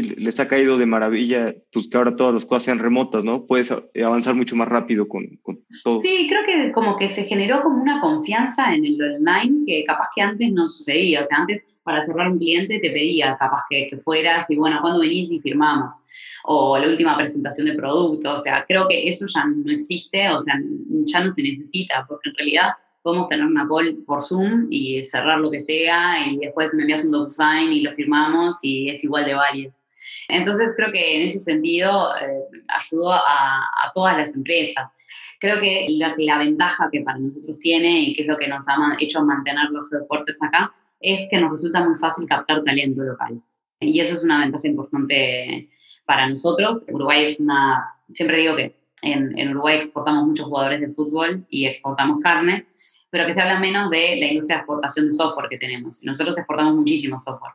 les 0.00 0.40
ha 0.40 0.48
caído 0.48 0.76
de 0.76 0.86
maravilla, 0.86 1.54
pues 1.72 1.88
que 1.88 1.96
ahora 1.96 2.16
todas 2.16 2.34
las 2.34 2.44
cosas 2.44 2.64
sean 2.64 2.78
remotas, 2.78 3.22
¿no? 3.22 3.46
Puedes 3.46 3.70
eh, 3.70 4.04
avanzar 4.04 4.34
mucho 4.34 4.56
más 4.56 4.68
rápido 4.68 5.06
con, 5.08 5.38
con 5.42 5.60
todo. 5.82 6.00
Sí, 6.02 6.26
creo 6.28 6.44
que 6.44 6.72
como 6.72 6.96
que 6.96 7.08
se 7.08 7.24
generó 7.24 7.62
como 7.62 7.80
una 7.80 8.00
confianza 8.00 8.74
en 8.74 8.84
el 8.84 9.00
online 9.00 9.62
que 9.66 9.84
capaz 9.84 10.08
que 10.14 10.22
antes 10.22 10.52
no 10.52 10.66
sucedía. 10.66 11.20
O 11.20 11.24
sea, 11.24 11.38
antes 11.38 11.62
para 11.84 12.02
cerrar 12.02 12.32
un 12.32 12.38
cliente 12.38 12.80
te 12.80 12.90
pedía 12.90 13.36
capaz 13.38 13.62
que, 13.70 13.86
que 13.88 13.98
fueras 13.98 14.50
y 14.50 14.56
bueno, 14.56 14.78
¿cuándo 14.80 15.00
venís 15.00 15.30
y 15.30 15.40
firmamos? 15.40 15.94
O 16.44 16.76
la 16.76 16.88
última 16.88 17.16
presentación 17.16 17.68
de 17.68 17.74
producto. 17.74 18.32
O 18.32 18.38
sea, 18.38 18.64
creo 18.66 18.88
que 18.88 19.08
eso 19.08 19.26
ya 19.32 19.44
no 19.44 19.70
existe, 19.72 20.28
o 20.30 20.40
sea, 20.40 20.54
ya 21.04 21.24
no 21.24 21.30
se 21.30 21.42
necesita, 21.42 22.04
porque 22.08 22.30
en 22.30 22.36
realidad 22.36 22.72
podemos 23.04 23.28
tener 23.28 23.44
una 23.44 23.68
call 23.68 24.02
por 24.06 24.22
Zoom 24.22 24.66
y 24.70 25.04
cerrar 25.04 25.38
lo 25.38 25.50
que 25.50 25.60
sea 25.60 26.26
y 26.26 26.38
después 26.38 26.72
me 26.72 26.82
envías 26.82 27.04
un 27.04 27.10
DocuSign 27.10 27.70
y 27.70 27.82
lo 27.82 27.92
firmamos 27.92 28.58
y 28.62 28.88
es 28.88 29.04
igual 29.04 29.26
de 29.26 29.34
válido. 29.34 29.74
Entonces 30.28 30.72
creo 30.74 30.90
que 30.90 31.16
en 31.16 31.28
ese 31.28 31.38
sentido 31.38 32.16
eh, 32.16 32.62
ayudó 32.68 33.12
a, 33.12 33.92
todas 33.94 34.16
las 34.16 34.34
empresas. 34.34 34.88
Creo 35.38 35.60
que 35.60 35.86
la, 35.90 36.14
la, 36.16 36.38
ventaja 36.38 36.88
que 36.90 37.02
para 37.02 37.18
nosotros 37.18 37.58
tiene 37.58 38.00
y 38.00 38.14
que 38.14 38.22
es 38.22 38.28
lo 38.28 38.38
que 38.38 38.48
nos 38.48 38.66
ha 38.68 38.76
hecho 38.98 39.22
mantener 39.22 39.68
los 39.70 39.90
deportes 39.90 40.42
acá 40.42 40.72
es 40.98 41.28
que 41.28 41.38
nos 41.38 41.50
resulta 41.50 41.84
muy 41.84 41.98
fácil 41.98 42.26
captar 42.26 42.64
talento 42.64 43.02
local. 43.02 43.38
Y 43.80 44.00
eso 44.00 44.14
es 44.14 44.22
una 44.22 44.40
ventaja 44.40 44.66
importante 44.66 45.68
para 46.06 46.26
nosotros. 46.26 46.86
Uruguay 46.88 47.26
es 47.26 47.38
una, 47.38 47.84
siempre 48.14 48.38
digo 48.38 48.56
que 48.56 48.74
en, 49.02 49.38
en 49.38 49.50
Uruguay 49.50 49.80
exportamos 49.80 50.26
muchos 50.26 50.46
jugadores 50.46 50.80
de 50.80 50.88
fútbol 50.94 51.44
y 51.50 51.66
exportamos 51.66 52.20
carne, 52.20 52.66
pero 53.14 53.26
que 53.26 53.32
se 53.32 53.40
habla 53.40 53.60
menos 53.60 53.90
de 53.90 54.16
la 54.16 54.26
industria 54.26 54.56
de 54.56 54.62
exportación 54.62 55.06
de 55.06 55.12
software 55.12 55.48
que 55.48 55.56
tenemos. 55.56 56.02
Nosotros 56.02 56.36
exportamos 56.36 56.74
muchísimo 56.74 57.16
software, 57.20 57.52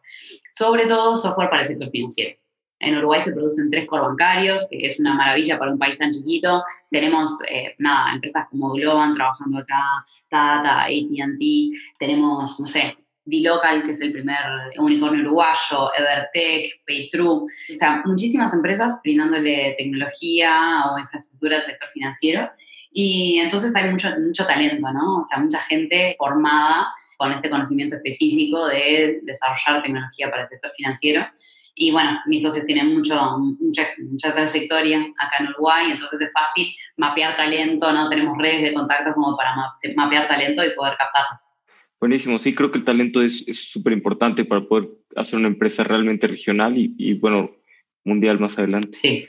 sobre 0.54 0.88
todo 0.88 1.18
software 1.18 1.50
para 1.50 1.64
el 1.64 1.68
sector 1.68 1.92
financiero. 1.92 2.40
En 2.80 2.98
Uruguay 2.98 3.22
se 3.22 3.34
producen 3.34 3.70
tres 3.70 3.86
core 3.86 4.04
bancarios, 4.04 4.66
que 4.72 4.88
es 4.88 4.98
una 5.02 5.16
maravilla 5.16 5.60
para 5.60 5.74
un 5.74 5.78
país 5.78 5.98
tan 5.98 6.14
chiquito. 6.14 6.64
Tenemos, 6.90 7.30
eh, 7.50 7.76
nada, 7.78 8.14
empresas 8.14 8.48
como 8.50 8.72
Globan 8.72 9.16
trabajando 9.16 9.58
acá, 9.58 9.84
Tata, 10.30 10.84
AT&T. 10.84 11.72
Tenemos, 12.00 12.58
no 12.58 12.68
sé, 12.70 12.96
D-Local, 13.26 13.84
que 13.84 13.92
es 13.92 14.00
el 14.00 14.14
primer 14.14 14.40
unicornio 14.78 15.24
uruguayo, 15.26 15.92
Evertech, 15.94 16.86
Paytrue. 16.88 17.44
O 17.44 17.76
sea, 17.76 18.02
muchísimas 18.06 18.54
empresas 18.54 19.02
brindándole 19.04 19.76
tecnología 19.78 20.86
o 20.90 21.00
infraestructura 21.00 21.58
al 21.58 21.64
sector 21.64 21.90
financiero. 21.94 22.50
Y 22.92 23.40
entonces 23.40 23.76
hay 23.76 23.90
mucho, 23.90 24.10
mucho 24.20 24.46
talento, 24.46 24.92
¿no? 24.92 25.20
O 25.20 25.24
sea, 25.24 25.40
mucha 25.40 25.60
gente 25.62 26.14
formada 26.18 26.88
con 27.18 27.32
este 27.32 27.50
conocimiento 27.50 27.98
específico 27.98 28.68
de 28.68 29.20
desarrollar 29.24 29.84
tecnología 29.84 30.30
para 30.30 30.44
el 30.44 30.48
sector 30.48 30.72
financiero. 30.76 31.28
Y 31.76 31.92
bueno, 31.92 32.20
mis 32.26 32.42
socios 32.42 32.66
tienen 32.66 32.96
mucho, 32.96 33.16
mucha, 33.60 33.88
mucha, 34.10 34.34
trayectoria 34.34 35.00
acá 35.18 35.38
en 35.40 35.50
Uruguay, 35.50 35.92
entonces 35.92 36.20
es 36.22 36.30
fácil 36.34 36.68
mapear 36.98 37.38
talento, 37.38 37.92
¿no? 37.92 38.10
Tenemos 38.10 38.38
redes 38.38 38.64
de 38.64 38.74
contactos 38.74 39.14
como 39.14 39.38
para 39.38 39.56
mapear 39.96 40.28
talento 40.28 40.64
y 40.64 40.76
poder 40.76 40.96
captarlo. 40.98 41.40
Buenísimo, 42.00 42.38
sí, 42.38 42.56
creo 42.56 42.72
que 42.72 42.80
el 42.80 42.86
talento 42.86 43.22
es 43.22 43.46
súper 43.54 43.94
importante 43.94 44.46
para 44.46 44.62
poder 44.62 44.90
hacer 45.16 45.40
una 45.40 45.50
empresa 45.50 45.84
realmente 45.84 46.28
regional 46.28 46.78
y, 46.78 46.96
y, 46.98 47.14
bueno, 47.14 47.52
mundial 48.04 48.40
más 48.40 48.58
adelante. 48.58 48.98
Sí. 48.98 49.28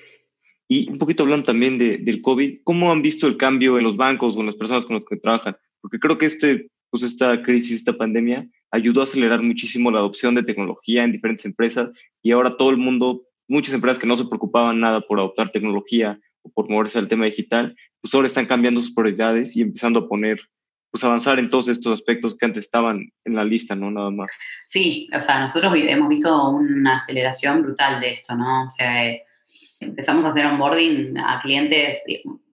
Y 0.73 0.89
un 0.89 0.99
poquito 0.99 1.25
hablando 1.25 1.47
también 1.47 1.79
de, 1.79 1.99
del 1.99 2.23
COVID, 2.23 2.61
¿cómo 2.63 2.93
han 2.93 3.03
visto 3.03 3.27
el 3.27 3.37
cambio 3.37 3.77
en 3.77 3.83
los 3.83 3.97
bancos 3.97 4.37
o 4.37 4.41
en 4.41 4.47
las 4.47 4.55
personas 4.55 4.87
con 4.87 4.95
las 4.95 5.05
que 5.05 5.17
trabajan? 5.17 5.57
Porque 5.81 5.99
creo 5.99 6.17
que 6.17 6.27
este, 6.27 6.69
pues 6.91 7.03
esta 7.03 7.43
crisis, 7.43 7.73
esta 7.73 7.99
pandemia, 7.99 8.47
ayudó 8.71 9.01
a 9.01 9.05
acelerar 9.05 9.43
muchísimo 9.43 9.91
la 9.91 9.99
adopción 9.99 10.37
de 10.37 10.45
tecnología 10.45 11.03
en 11.03 11.11
diferentes 11.11 11.45
empresas 11.45 11.91
y 12.23 12.31
ahora 12.31 12.57
todo 12.57 12.71
el 12.71 12.77
mundo, 12.77 13.23
muchas 13.49 13.75
empresas 13.75 13.99
que 13.99 14.07
no 14.07 14.17
se 14.17 14.27
preocupaban 14.27 14.79
nada 14.79 15.01
por 15.01 15.19
adoptar 15.19 15.49
tecnología 15.49 16.21
o 16.43 16.53
por 16.53 16.71
moverse 16.71 17.01
al 17.01 17.09
tema 17.09 17.25
digital, 17.25 17.75
pues 18.01 18.15
ahora 18.15 18.29
están 18.29 18.47
cambiando 18.47 18.81
sus 18.81 18.95
prioridades 18.95 19.57
y 19.57 19.63
empezando 19.63 19.99
a 19.99 20.09
poner, 20.09 20.39
pues 20.93 21.03
avanzar 21.03 21.41
en 21.41 21.51
todos 21.51 21.67
estos 21.67 21.95
aspectos 21.95 22.39
que 22.39 22.47
antes 22.47 22.63
estaban 22.63 23.11
en 23.25 23.35
la 23.35 23.45
lista, 23.45 23.75
¿no? 23.75 23.91
Nada 23.91 24.13
más. 24.13 24.31
Sí, 24.69 25.09
o 25.13 25.21
sea, 25.21 25.41
nosotros 25.41 25.73
hemos 25.75 26.09
visto 26.09 26.51
una 26.51 26.95
aceleración 26.95 27.61
brutal 27.63 28.01
de 28.01 28.13
esto, 28.13 28.37
¿no? 28.37 28.67
O 28.67 28.69
sea, 28.69 29.17
empezamos 29.81 30.25
a 30.25 30.29
hacer 30.29 30.47
onboarding 30.47 31.19
a 31.19 31.41
clientes, 31.41 32.03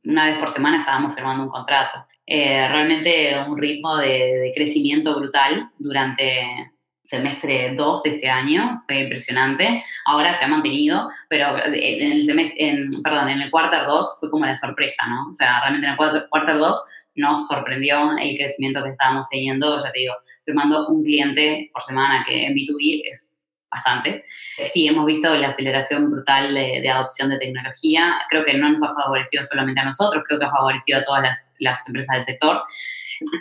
una 0.04 0.26
vez 0.26 0.40
por 0.40 0.50
semana 0.50 0.80
estábamos 0.80 1.14
firmando 1.14 1.44
un 1.44 1.50
contrato. 1.50 2.06
Eh, 2.26 2.68
realmente 2.68 3.38
un 3.48 3.58
ritmo 3.58 3.98
de, 3.98 4.52
crecimiento 4.56 5.18
brutal 5.18 5.70
durante, 5.78 6.72
semestre 7.04 7.74
2 7.76 8.04
de 8.04 8.10
este 8.16 8.30
año, 8.30 8.84
fue 8.86 9.02
impresionante. 9.02 9.84
Ahora 10.06 10.34
se 10.34 10.44
ha 10.44 10.48
mantenido, 10.50 11.10
pero 11.30 11.58
en 11.66 12.12
el, 12.12 12.24
semestre, 12.24 12.56
en, 12.58 12.90
perdón, 13.02 13.30
en 13.30 13.42
el 13.42 13.50
quarter 13.50 13.86
2 13.86 14.18
fue 14.20 14.30
como 14.30 14.46
la 14.46 14.56
sorpresa, 14.56 15.08
¿no? 15.08 15.30
O 15.30 15.34
sea, 15.34 15.62
realmente 15.62 15.88
en 15.88 15.92
el 15.92 15.98
quarter, 15.98 16.28
quarter 16.30 16.58
2 16.58 16.84
nos 17.16 17.48
sorprendió 17.48 18.12
el 18.18 18.38
crecimiento 18.38 18.84
que 18.84 18.90
estábamos 18.90 19.26
teniendo, 19.32 19.82
ya 19.84 19.92
te 19.92 20.00
digo, 20.00 20.14
firmando 20.46 20.88
un 20.90 21.04
cliente 21.04 21.70
por 21.74 21.82
semana, 21.82 22.26
que 22.28 22.46
en 22.46 22.54
B2B 22.54 23.04
es 23.12 23.37
bastante. 23.72 24.26
Sí, 24.66 24.88
hemos 24.88 25.06
visto 25.06 25.34
la 25.36 25.48
aceleración 25.48 26.10
brutal 26.10 26.54
de, 26.54 26.90
adopción 26.90 27.30
de 27.30 27.38
tecnología. 27.38 28.18
Creo 28.30 28.46
que 28.46 28.58
no 28.58 28.70
nos 28.70 28.84
ha 28.84 28.94
favorecido 28.94 29.44
solamente 29.46 29.82
a 29.82 29.86
nosotros, 29.86 30.24
creo 30.28 30.40
que 30.40 30.46
ha 30.46 30.52
favorecido 30.52 31.00
a 31.00 31.04
todas 31.04 31.22
las, 31.24 31.54
las 31.60 31.88
empresas 31.88 32.16
del 32.16 32.24
sector. 32.24 32.64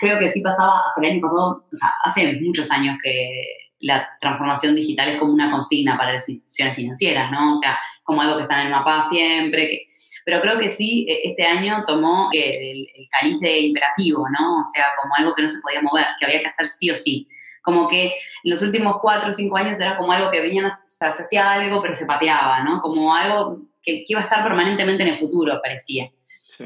Creo 0.00 0.18
que 0.18 0.32
sí 0.32 0.40
pasaba, 0.40 0.80
hasta 0.80 1.00
el 1.02 1.12
año 1.12 1.20
pasado, 1.20 1.66
o 1.70 1.76
sea, 1.76 1.94
hace 2.04 2.40
muchos 2.40 2.70
años 2.70 2.96
que 3.02 3.66
la 3.80 4.08
transformación 4.20 4.74
digital 4.74 5.10
es 5.10 5.20
como 5.20 5.34
una 5.34 5.50
consigna 5.50 5.98
para 5.98 6.14
las 6.14 6.28
instituciones 6.28 6.76
financieras, 6.76 7.30
¿no? 7.30 7.52
O 7.52 7.54
sea, 7.56 7.78
como 8.02 8.22
algo 8.22 8.36
que 8.36 8.42
está 8.42 8.60
en 8.60 8.68
el 8.68 8.72
mapa 8.72 9.06
siempre, 9.08 9.68
que, 9.68 9.86
pero 10.24 10.40
creo 10.40 10.58
que 10.58 10.70
sí, 10.70 11.06
e, 11.08 11.28
este 11.28 11.44
año 11.44 11.84
tomó 11.86 12.30
el, 12.32 12.86
el 12.94 13.06
caliz 13.10 13.38
de 13.40 13.60
imperativo, 13.60 14.24
¿no? 14.38 14.60
O 14.60 14.64
sea, 14.64 14.86
como 15.00 15.14
algo 15.16 15.34
que 15.34 15.42
no 15.42 15.50
se 15.50 15.60
podía 15.60 15.82
mover, 15.82 16.06
que 16.18 16.26
había 16.26 16.40
que 16.40 16.48
hacer 16.48 16.66
sí 16.66 16.90
o 16.90 16.96
sí. 16.96 17.28
Como 17.66 17.88
que 17.88 18.06
en 18.06 18.50
los 18.50 18.62
últimos 18.62 18.98
cuatro 19.02 19.30
o 19.30 19.32
cinco 19.32 19.56
años 19.56 19.80
era 19.80 19.96
como 19.96 20.12
algo 20.12 20.30
que 20.30 20.40
venían, 20.40 20.70
se 20.88 21.04
hacía 21.04 21.50
algo, 21.50 21.82
pero 21.82 21.96
se 21.96 22.06
pateaba, 22.06 22.62
¿no? 22.62 22.80
Como 22.80 23.12
algo 23.12 23.60
que, 23.82 24.04
iba 24.06 24.20
a 24.20 24.22
estar 24.22 24.44
permanentemente 24.44 25.02
en 25.02 25.08
el 25.10 25.18
futuro, 25.18 25.60
parecía. 25.60 26.08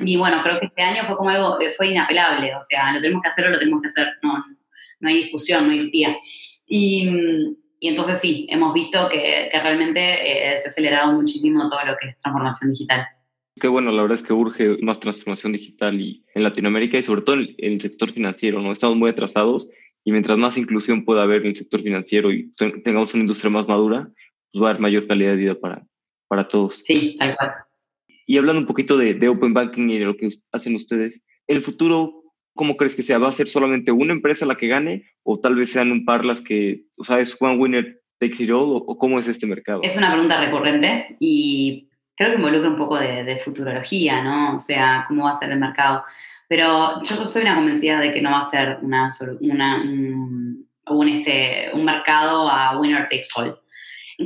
Y 0.03 0.18
bueno, 0.18 0.42
creo 0.42 0.61
que 0.61 0.66
este 0.66 0.82
año 0.82 1.05
fue 1.07 1.16
como 1.16 1.30
algo, 1.30 1.59
eh, 1.59 1.72
fue 1.74 1.88
inapelable, 1.88 2.55
o 2.55 2.61
sea, 2.61 2.92
lo 2.92 3.01
tenemos 3.01 3.22
que 3.22 3.28
hacer 3.28 3.46
o 3.46 3.51
lo 3.51 3.59
tenemos 3.59 3.80
que 3.80 3.88
hacer, 3.88 4.09
no, 4.22 4.44
no 5.01 5.09
hay 5.09 5.22
discusión, 5.22 5.66
no 5.66 5.72
hay 5.72 5.90
día. 5.90 6.16
Y, 6.66 7.09
y 7.80 7.88
entonces 7.88 8.18
sí, 8.18 8.46
hemos 8.51 8.74
visto 8.74 9.09
que, 9.09 9.48
que 9.51 9.61
realmente 9.61 10.01
eh, 10.01 10.61
se 10.61 10.68
ha 10.68 10.70
acelerado 10.70 11.12
muchísimo 11.12 11.66
todo 11.68 11.82
lo 11.86 11.96
que 11.96 12.09
es 12.09 12.18
transformación 12.18 12.72
digital. 12.72 13.07
Qué 13.59 13.68
bueno, 13.68 13.90
la 13.90 14.03
verdad 14.03 14.16
es 14.16 14.22
que 14.22 14.32
urge 14.32 14.78
más 14.80 15.01
transformación 15.01 15.53
digital 15.53 16.01
y 16.01 16.24
en 16.34 16.42
Latinoamérica 16.42 16.98
y 16.98 17.03
sobre 17.03 17.22
todo 17.22 17.36
en 17.36 17.55
el 17.59 17.80
sector 17.80 18.11
financiero, 18.11 18.61
¿no? 18.62 18.72
Estamos 18.72 18.96
muy 18.96 19.11
atrasados 19.11 19.68
y 20.05 20.12
mientras 20.12 20.38
más 20.38 20.57
inclusión 20.57 21.05
pueda 21.05 21.22
haber 21.22 21.42
en 21.42 21.48
el 21.48 21.57
sector 21.57 21.82
financiero 21.82 22.32
y 22.32 22.53
tengamos 22.84 23.14
una 23.14 23.22
industria 23.22 23.51
más 23.51 23.68
madura, 23.68 24.09
pues 24.53 24.62
va 24.62 24.68
a 24.68 24.70
haber 24.70 24.82
mayor 24.82 25.07
calidad 25.07 25.32
de 25.32 25.36
vida 25.36 25.55
para, 25.55 25.86
para 26.28 26.48
todos. 26.48 26.82
Sí, 26.86 27.16
tal 27.18 27.36
cual. 27.36 27.51
Y 28.26 28.38
hablando 28.38 28.61
un 28.61 28.66
poquito 28.66 28.96
de, 28.96 29.14
de 29.14 29.28
Open 29.28 29.53
Banking 29.53 29.88
y 29.90 29.98
de 29.98 30.05
lo 30.05 30.16
que 30.16 30.28
hacen 30.53 30.74
ustedes, 30.74 31.26
¿en 31.48 31.57
el 31.57 31.62
futuro 31.62 32.22
cómo 32.55 32.76
crees 32.76 32.94
que 32.94 33.03
sea? 33.03 33.18
¿Va 33.18 33.28
a 33.28 33.32
ser 33.32 33.48
solamente 33.48 33.90
una 33.92 34.12
empresa 34.12 34.46
la 34.46 34.57
que 34.57 34.68
gane 34.68 35.05
o 35.22 35.38
tal 35.40 35.57
vez 35.57 35.72
sean 35.72 35.90
un 35.90 36.05
par 36.05 36.24
las 36.24 36.40
que, 36.40 36.84
o 36.96 37.05
sea, 37.05 37.20
es 37.20 37.36
one 37.40 37.57
winner 37.57 38.01
takes 38.18 38.42
it 38.42 38.51
all 38.51 38.84
o, 38.86 38.98
cómo 38.98 39.18
es 39.18 39.28
este 39.28 39.46
mercado? 39.46 39.80
Es 39.82 39.96
una 39.96 40.12
pregunta 40.12 40.40
recurrente 40.40 41.16
y 41.18 41.88
creo 42.16 42.30
que 42.30 42.36
involucra 42.36 42.70
un 42.70 42.76
poco 42.78 42.98
de, 42.98 43.24
de 43.24 43.38
futurología, 43.38 44.22
¿no? 44.22 44.55
O 44.55 44.59
sea, 44.59 45.05
cómo 45.09 45.24
va 45.24 45.32
a 45.32 45.38
ser 45.38 45.51
el 45.51 45.59
mercado. 45.59 46.05
Pero 46.51 47.01
yo 47.05 47.26
soy 47.26 47.42
una 47.42 47.55
convencida 47.55 48.01
de 48.01 48.11
que 48.11 48.20
no 48.20 48.32
va 48.32 48.40
a 48.40 48.51
ser 48.51 48.78
una, 48.82 49.09
una 49.40 49.84
un, 50.88 51.09
este, 51.09 51.70
un 51.72 51.84
mercado 51.84 52.48
a 52.51 52.76
winner 52.76 53.05
takes 53.05 53.28
all. 53.36 53.57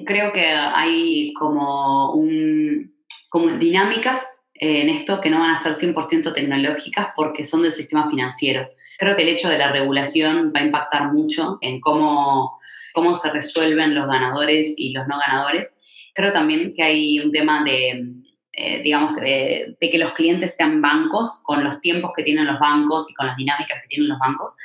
Creo 0.07 0.33
que 0.33 0.47
hay 0.47 1.35
como, 1.35 2.15
un, 2.15 2.95
como 3.29 3.49
dinámicas 3.59 4.27
en 4.55 4.89
esto 4.89 5.21
que 5.21 5.29
no 5.29 5.41
van 5.41 5.51
a 5.51 5.57
ser 5.57 5.75
100% 5.75 6.33
tecnológicas 6.33 7.09
porque 7.15 7.45
son 7.45 7.61
del 7.61 7.73
sistema 7.73 8.09
financiero. 8.09 8.71
Creo 8.97 9.15
que 9.15 9.23
el 9.23 9.29
hecho 9.29 9.51
de 9.51 9.59
la 9.59 9.71
regulación 9.71 10.51
va 10.57 10.61
a 10.61 10.65
impactar 10.65 11.13
mucho 11.13 11.59
en 11.61 11.79
cómo, 11.83 12.59
cómo 12.95 13.17
se 13.17 13.31
resuelven 13.33 13.95
los 13.95 14.07
ganadores 14.07 14.77
y 14.79 14.95
los 14.95 15.07
no 15.09 15.19
ganadores. 15.19 15.79
Creo 16.15 16.33
también 16.33 16.73
que 16.75 16.85
hay 16.85 17.21
un 17.21 17.31
tema 17.31 17.63
de 17.65 18.24
eh, 18.57 18.83
digamos, 18.83 19.17
de, 19.17 19.77
de, 19.81 19.91
que 19.91 19.99
los 19.99 20.13
clientes 20.13 20.57
sean 20.57 20.81
bancos, 20.81 21.41
con 21.43 21.65
los 21.65 21.81
tiempos 21.81 22.13
que 22.17 22.23
tienen 22.23 22.47
los 22.47 22.59
bancos 22.59 23.11
y 23.11 23.15
con 23.15 23.27
las 23.27 23.37
dinámicas 23.37 23.81
que 23.83 23.89
tienen 23.89 24.09
los 24.09 24.19
bancos, 24.19 24.57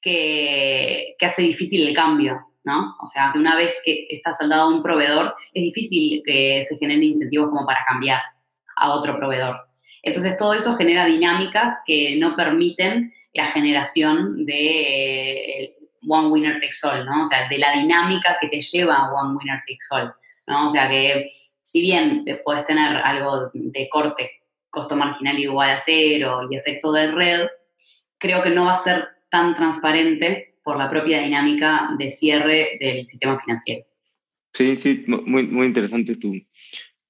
que, 0.00 1.14
que 1.18 1.26
hace 1.26 1.42
difícil 1.42 1.86
el 1.86 1.94
cambio, 1.94 2.40
¿no? 2.64 2.96
O 3.02 3.06
sea, 3.06 3.30
que 3.32 3.38
una 3.38 3.56
vez 3.56 3.74
que 3.84 4.06
está 4.10 4.32
saldado 4.32 4.62
a 4.62 4.74
un 4.74 4.82
proveedor, 4.82 5.34
es 5.52 5.62
difícil 5.62 6.22
que 6.24 6.62
se 6.68 6.78
generen 6.78 7.02
incentivos 7.02 7.50
como 7.50 7.66
para 7.66 7.84
cambiar 7.86 8.20
a 8.76 8.92
otro 8.92 9.16
proveedor. 9.16 9.56
Entonces, 10.02 10.36
todo 10.36 10.54
eso 10.54 10.76
genera 10.76 11.04
dinámicas 11.06 11.78
que 11.84 12.16
no 12.16 12.36
permiten 12.36 13.12
la 13.34 13.46
generación 13.46 14.46
de 14.46 15.64
eh, 15.64 15.76
One 16.08 16.28
Winner 16.28 16.60
Takes 16.60 16.78
All, 16.84 17.04
¿no? 17.04 17.22
O 17.22 17.26
sea, 17.26 17.48
de 17.48 17.58
la 17.58 17.72
dinámica 17.72 18.38
que 18.40 18.48
te 18.48 18.60
lleva 18.60 18.96
a 18.96 19.12
One 19.12 19.36
Winner 19.36 19.60
Takes 19.66 19.86
All, 19.90 20.14
¿no? 20.46 20.66
O 20.66 20.68
sea, 20.68 20.88
que 20.88 21.30
si 21.68 21.82
bien 21.82 22.24
puedes 22.46 22.64
tener 22.64 22.96
algo 22.96 23.50
de 23.52 23.88
corte, 23.90 24.30
costo 24.70 24.96
marginal 24.96 25.38
igual 25.38 25.68
a 25.68 25.78
cero 25.78 26.48
y 26.50 26.56
efecto 26.56 26.92
de 26.92 27.10
red, 27.10 27.46
creo 28.16 28.42
que 28.42 28.48
no 28.48 28.64
va 28.64 28.72
a 28.72 28.82
ser 28.82 29.06
tan 29.30 29.54
transparente 29.54 30.56
por 30.64 30.78
la 30.78 30.88
propia 30.88 31.20
dinámica 31.20 31.90
de 31.98 32.10
cierre 32.10 32.78
del 32.80 33.06
sistema 33.06 33.38
financiero. 33.38 33.84
Sí, 34.54 34.78
sí, 34.78 35.04
muy, 35.06 35.46
muy 35.46 35.66
interesante 35.66 36.16
tu, 36.16 36.32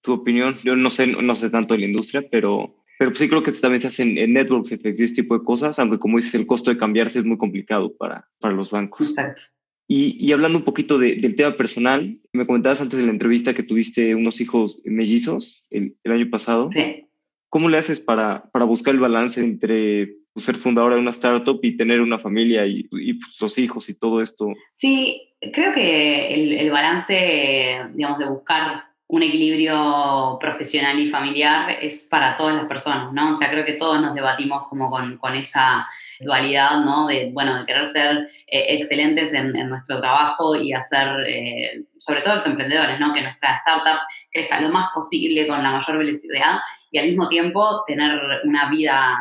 tu 0.00 0.14
opinión. 0.14 0.58
Yo 0.64 0.74
no 0.74 0.90
sé, 0.90 1.06
no 1.06 1.34
sé 1.36 1.50
tanto 1.50 1.74
de 1.74 1.80
la 1.80 1.86
industria, 1.86 2.24
pero, 2.28 2.82
pero 2.98 3.14
sí 3.14 3.28
creo 3.28 3.44
que 3.44 3.52
también 3.52 3.80
se 3.80 3.86
hacen 3.86 4.18
en 4.18 4.32
networks 4.32 4.72
este 4.72 4.92
tipo 4.92 5.38
de 5.38 5.44
cosas, 5.44 5.78
aunque 5.78 6.00
como 6.00 6.16
dices, 6.16 6.34
el 6.34 6.46
costo 6.48 6.72
de 6.72 6.78
cambiarse 6.78 7.20
es 7.20 7.24
muy 7.24 7.38
complicado 7.38 7.96
para, 7.96 8.28
para 8.40 8.54
los 8.54 8.72
bancos. 8.72 9.08
Exacto. 9.08 9.42
Y, 9.90 10.30
hablando 10.32 10.58
un 10.58 10.66
poquito 10.66 10.98
del 10.98 11.34
tema 11.34 11.56
personal, 11.56 12.18
me 12.32 12.46
comentabas 12.46 12.82
antes 12.82 12.98
de 12.98 13.06
la 13.06 13.10
entrevista 13.10 13.54
que 13.54 13.62
tuviste 13.62 14.14
unos 14.14 14.38
hijos 14.42 14.78
mellizos 14.84 15.66
el, 15.70 15.96
año 16.04 16.28
pasado. 16.28 16.68
Sí. 16.74 17.06
¿Cómo 17.48 17.70
le 17.70 17.78
haces 17.78 17.98
para, 17.98 18.50
para 18.52 18.66
buscar 18.66 18.92
el 18.92 19.00
balance 19.00 19.40
entre 19.40 20.18
pues, 20.34 20.44
ser 20.44 20.56
fundadora 20.56 20.96
de 20.96 21.00
una 21.00 21.12
startup 21.12 21.58
y 21.62 21.78
tener 21.78 22.02
una 22.02 22.18
familia 22.18 22.66
y, 22.66 22.86
y 22.92 23.14
pues, 23.14 23.40
los 23.40 23.58
hijos 23.58 23.88
y 23.88 23.98
todo 23.98 24.20
esto? 24.20 24.52
Sí, 24.74 25.22
creo 25.54 25.72
que 25.72 26.34
el, 26.34 26.52
el 26.52 26.70
balance, 26.70 27.80
digamos, 27.94 28.18
de 28.18 28.28
buscar 28.28 28.87
un 29.10 29.22
equilibrio 29.22 30.36
profesional 30.38 30.98
y 30.98 31.10
familiar 31.10 31.70
es 31.80 32.06
para 32.10 32.36
todas 32.36 32.54
las 32.54 32.66
personas, 32.66 33.10
¿no? 33.12 33.32
O 33.32 33.34
sea, 33.34 33.50
creo 33.50 33.64
que 33.64 33.72
todos 33.72 34.00
nos 34.02 34.14
debatimos 34.14 34.68
como 34.68 34.90
con, 34.90 35.16
con 35.16 35.34
esa 35.34 35.88
dualidad, 36.20 36.80
¿no? 36.84 37.06
De, 37.06 37.30
bueno, 37.32 37.58
de 37.58 37.64
querer 37.64 37.86
ser 37.86 38.28
eh, 38.46 38.66
excelentes 38.68 39.32
en, 39.32 39.52
nuestro 39.68 39.98
trabajo 40.00 40.54
y 40.56 40.74
hacer, 40.74 41.08
eh, 41.26 41.84
sobre 41.96 42.20
todo 42.20 42.36
los 42.36 42.46
emprendedores, 42.46 43.00
¿no? 43.00 43.14
Que 43.14 43.22
nuestra 43.22 43.56
startup 43.66 44.00
crezca 44.30 44.60
lo 44.60 44.68
más 44.68 44.90
posible 44.94 45.46
con 45.46 45.62
la 45.62 45.70
mayor 45.70 45.96
velocidad 45.96 46.58
y 46.90 46.98
al 46.98 47.06
mismo 47.06 47.28
tiempo 47.28 47.84
tener 47.86 48.20
una 48.44 48.68
vida 48.68 49.16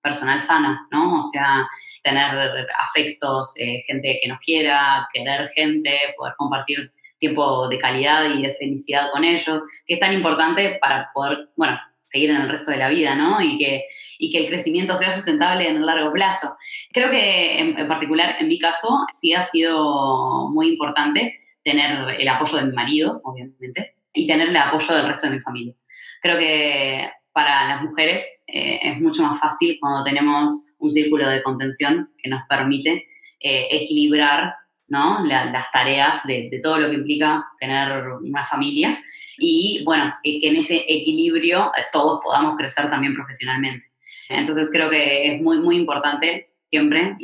personal 0.00 0.40
sana, 0.42 0.86
¿no? 0.92 1.18
O 1.18 1.22
sea, 1.22 1.66
tener 2.04 2.68
afectos, 2.80 3.58
eh, 3.58 3.82
gente 3.84 4.20
que 4.22 4.28
nos 4.28 4.38
quiera, 4.38 5.08
querer 5.12 5.48
gente, 5.48 5.98
poder 6.16 6.34
compartir 6.36 6.92
tiempo 7.18 7.68
de 7.68 7.78
calidad 7.78 8.28
y 8.34 8.42
de 8.42 8.54
felicidad 8.54 9.10
con 9.12 9.24
ellos, 9.24 9.62
que 9.86 9.94
es 9.94 10.00
tan 10.00 10.12
importante 10.12 10.78
para 10.80 11.10
poder, 11.14 11.48
bueno, 11.56 11.78
seguir 12.02 12.30
en 12.30 12.36
el 12.36 12.48
resto 12.48 12.70
de 12.70 12.76
la 12.76 12.88
vida, 12.88 13.14
¿no? 13.14 13.40
Y 13.40 13.58
que, 13.58 13.84
y 14.18 14.30
que 14.30 14.38
el 14.38 14.48
crecimiento 14.48 14.96
sea 14.96 15.12
sustentable 15.12 15.68
en 15.68 15.76
el 15.76 15.86
largo 15.86 16.12
plazo. 16.12 16.54
Creo 16.92 17.10
que 17.10 17.58
en, 17.58 17.88
particular, 17.88 18.36
en 18.38 18.48
mi 18.48 18.58
caso, 18.58 19.04
sí 19.08 19.34
ha 19.34 19.42
sido 19.42 20.48
muy 20.48 20.68
importante 20.68 21.40
tener 21.64 22.16
el 22.18 22.28
apoyo 22.28 22.58
de 22.58 22.66
mi 22.66 22.72
marido, 22.72 23.20
obviamente, 23.24 23.96
y 24.12 24.26
tener 24.26 24.48
el 24.48 24.56
apoyo 24.56 24.94
del 24.94 25.08
resto 25.08 25.26
de 25.26 25.32
mi 25.34 25.40
familia. 25.40 25.74
Creo 26.20 26.38
que 26.38 27.10
para 27.32 27.68
las 27.68 27.82
mujeres 27.82 28.24
eh, 28.46 28.78
es 28.80 29.00
mucho 29.00 29.22
más 29.22 29.40
fácil 29.40 29.76
cuando 29.80 30.04
tenemos 30.04 30.52
un 30.78 30.92
círculo 30.92 31.28
de 31.28 31.42
contención 31.42 32.10
que 32.22 32.30
nos 32.30 32.42
permite 32.48 33.08
eh, 33.40 33.66
equilibrar 33.70 34.54
¿no? 34.94 35.24
las 35.24 35.70
tareas 35.72 36.24
de, 36.24 36.60
todo 36.62 36.78
lo 36.78 36.88
que 36.88 36.96
implica 36.96 37.44
tener 37.58 38.06
una 38.22 38.46
familia 38.46 39.02
y, 39.36 39.82
bueno, 39.84 40.14
que 40.22 40.38
en 40.42 40.56
ese 40.56 40.76
equilibrio 40.86 41.72
eh, 41.76 41.82
todos 41.92 42.20
podamos 42.22 42.56
crecer 42.56 42.88
también 42.88 43.14
profesionalmente. 43.14 43.86
Entonces 44.28 44.70
creo 44.72 44.88
que 44.88 45.34
es 45.34 45.42
muy, 45.42 45.58
muy 45.58 45.76
importante 45.76 46.50
siempre 46.70 47.16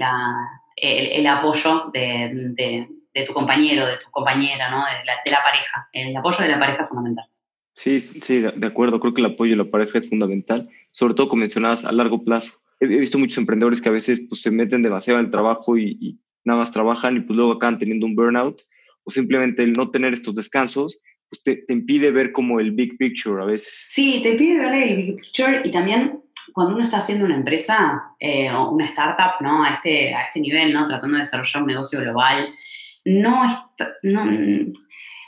el, 0.77 1.27
apoyo 1.29 1.91
de, 1.95 2.89
tu 3.27 3.33
compañero, 3.33 3.87
de 3.87 3.99
tu 3.99 4.11
compañera, 4.11 4.71
¿no? 4.71 4.79
de, 4.79 5.31
la, 5.31 5.43
pareja. 5.43 5.89
El 5.93 6.17
apoyo 6.17 6.39
de 6.43 6.49
la 6.49 6.59
pareja 6.59 6.83
es 6.83 6.89
fundamental. 6.89 7.27
Sí, 7.75 8.01
sí, 8.01 8.41
de 8.41 8.67
acuerdo. 8.67 8.99
Creo 8.99 9.15
que 9.15 9.21
el 9.21 9.33
apoyo 9.33 9.53
de 9.53 9.65
la 9.65 9.71
pareja 9.71 9.99
es 9.99 10.09
fundamental, 10.09 10.69
sobre 10.91 11.15
todo 11.15 11.29
como 11.29 11.41
mencionabas 11.41 11.85
a 11.85 11.93
largo 11.93 12.25
plazo. 12.25 12.53
He 12.81 12.87
visto 12.87 13.19
muchos 13.19 13.39
emprendedores 13.39 13.81
que 13.81 13.91
a 13.91 13.93
veces 13.93 14.23
pues, 14.29 14.43
se 14.43 14.51
meten 14.51 14.83
demasiado 14.83 15.21
en 15.21 15.27
el 15.27 15.31
trabajo 15.31 15.79
y 15.79 16.19
nada 16.45 16.61
más 16.61 16.71
trabajan 16.71 17.17
y 17.17 17.21
pues 17.21 17.37
luego 17.37 17.53
acaban 17.53 17.79
teniendo 17.79 18.07
un 18.07 18.15
burnout 18.15 18.63
o 19.05 19.11
simplemente 19.11 19.63
el 19.63 19.73
no 19.73 19.91
tener 19.91 20.13
estos 20.13 20.35
descansos 20.35 21.01
pues 21.31 21.43
te, 21.45 21.73
impide 21.73 22.11
ver 22.11 22.33
como 22.33 22.59
el 22.59 22.73
big 22.73 22.99
picture 22.99 23.41
a 23.41 23.47
veces. 23.47 23.89
Sí, 23.91 24.21
te 24.23 24.31
impide 24.31 24.59
ver 24.59 24.75
el 24.75 24.97
big 24.97 25.17
picture 25.17 25.63
y 25.65 25.71
también 25.71 26.21
cuando 26.53 26.75
uno 26.75 26.85
está 26.85 26.99
haciendo 26.99 27.25
una 27.25 27.37
empresa 27.37 28.03
eh, 28.19 28.51
o 28.51 28.71
una 28.71 28.87
startup, 28.87 29.41
¿no? 29.41 29.63
A 29.63 29.75
este, 29.75 30.13
a 30.13 30.25
este 30.25 30.41
nivel, 30.41 30.73
¿no? 30.73 30.89
Tratando 30.89 31.17
de 31.17 31.23
desarrollar 31.23 31.63
un 31.63 31.69
negocio 31.69 32.01
global, 32.01 32.49
no 33.05 33.45
está, 33.47 33.95
no, 34.03 34.23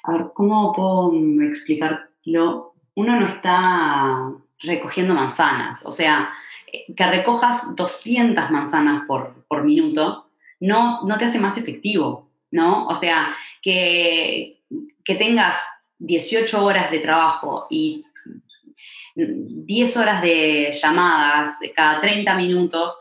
a 0.04 0.12
ver, 0.12 0.26
¿cómo 0.34 0.72
puedo 0.72 1.12
explicarlo? 1.42 2.74
Uno 2.94 3.20
no 3.20 3.28
está 3.28 4.32
recogiendo 4.60 5.14
manzanas, 5.14 5.84
o 5.86 5.92
sea, 5.92 6.30
eh, 6.72 6.92
que 6.94 7.06
recojas 7.06 7.74
200 7.76 8.50
manzanas 8.50 9.04
por, 9.06 9.44
por 9.46 9.64
minuto 9.64 10.21
no, 10.62 11.02
no 11.02 11.18
te 11.18 11.24
hace 11.24 11.40
más 11.40 11.58
efectivo, 11.58 12.30
¿no? 12.52 12.86
O 12.86 12.94
sea, 12.94 13.34
que, 13.60 14.62
que 15.04 15.14
tengas 15.16 15.58
18 15.98 16.64
horas 16.64 16.90
de 16.92 17.00
trabajo 17.00 17.66
y 17.68 18.04
10 19.16 19.96
horas 19.96 20.22
de 20.22 20.72
llamadas 20.72 21.58
cada 21.74 22.00
30 22.00 22.36
minutos, 22.36 22.96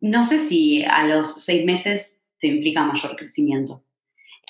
no 0.00 0.22
sé 0.22 0.38
si 0.38 0.84
a 0.84 1.04
los 1.04 1.42
seis 1.42 1.64
meses 1.64 2.22
te 2.38 2.46
implica 2.46 2.84
mayor 2.84 3.16
crecimiento. 3.16 3.82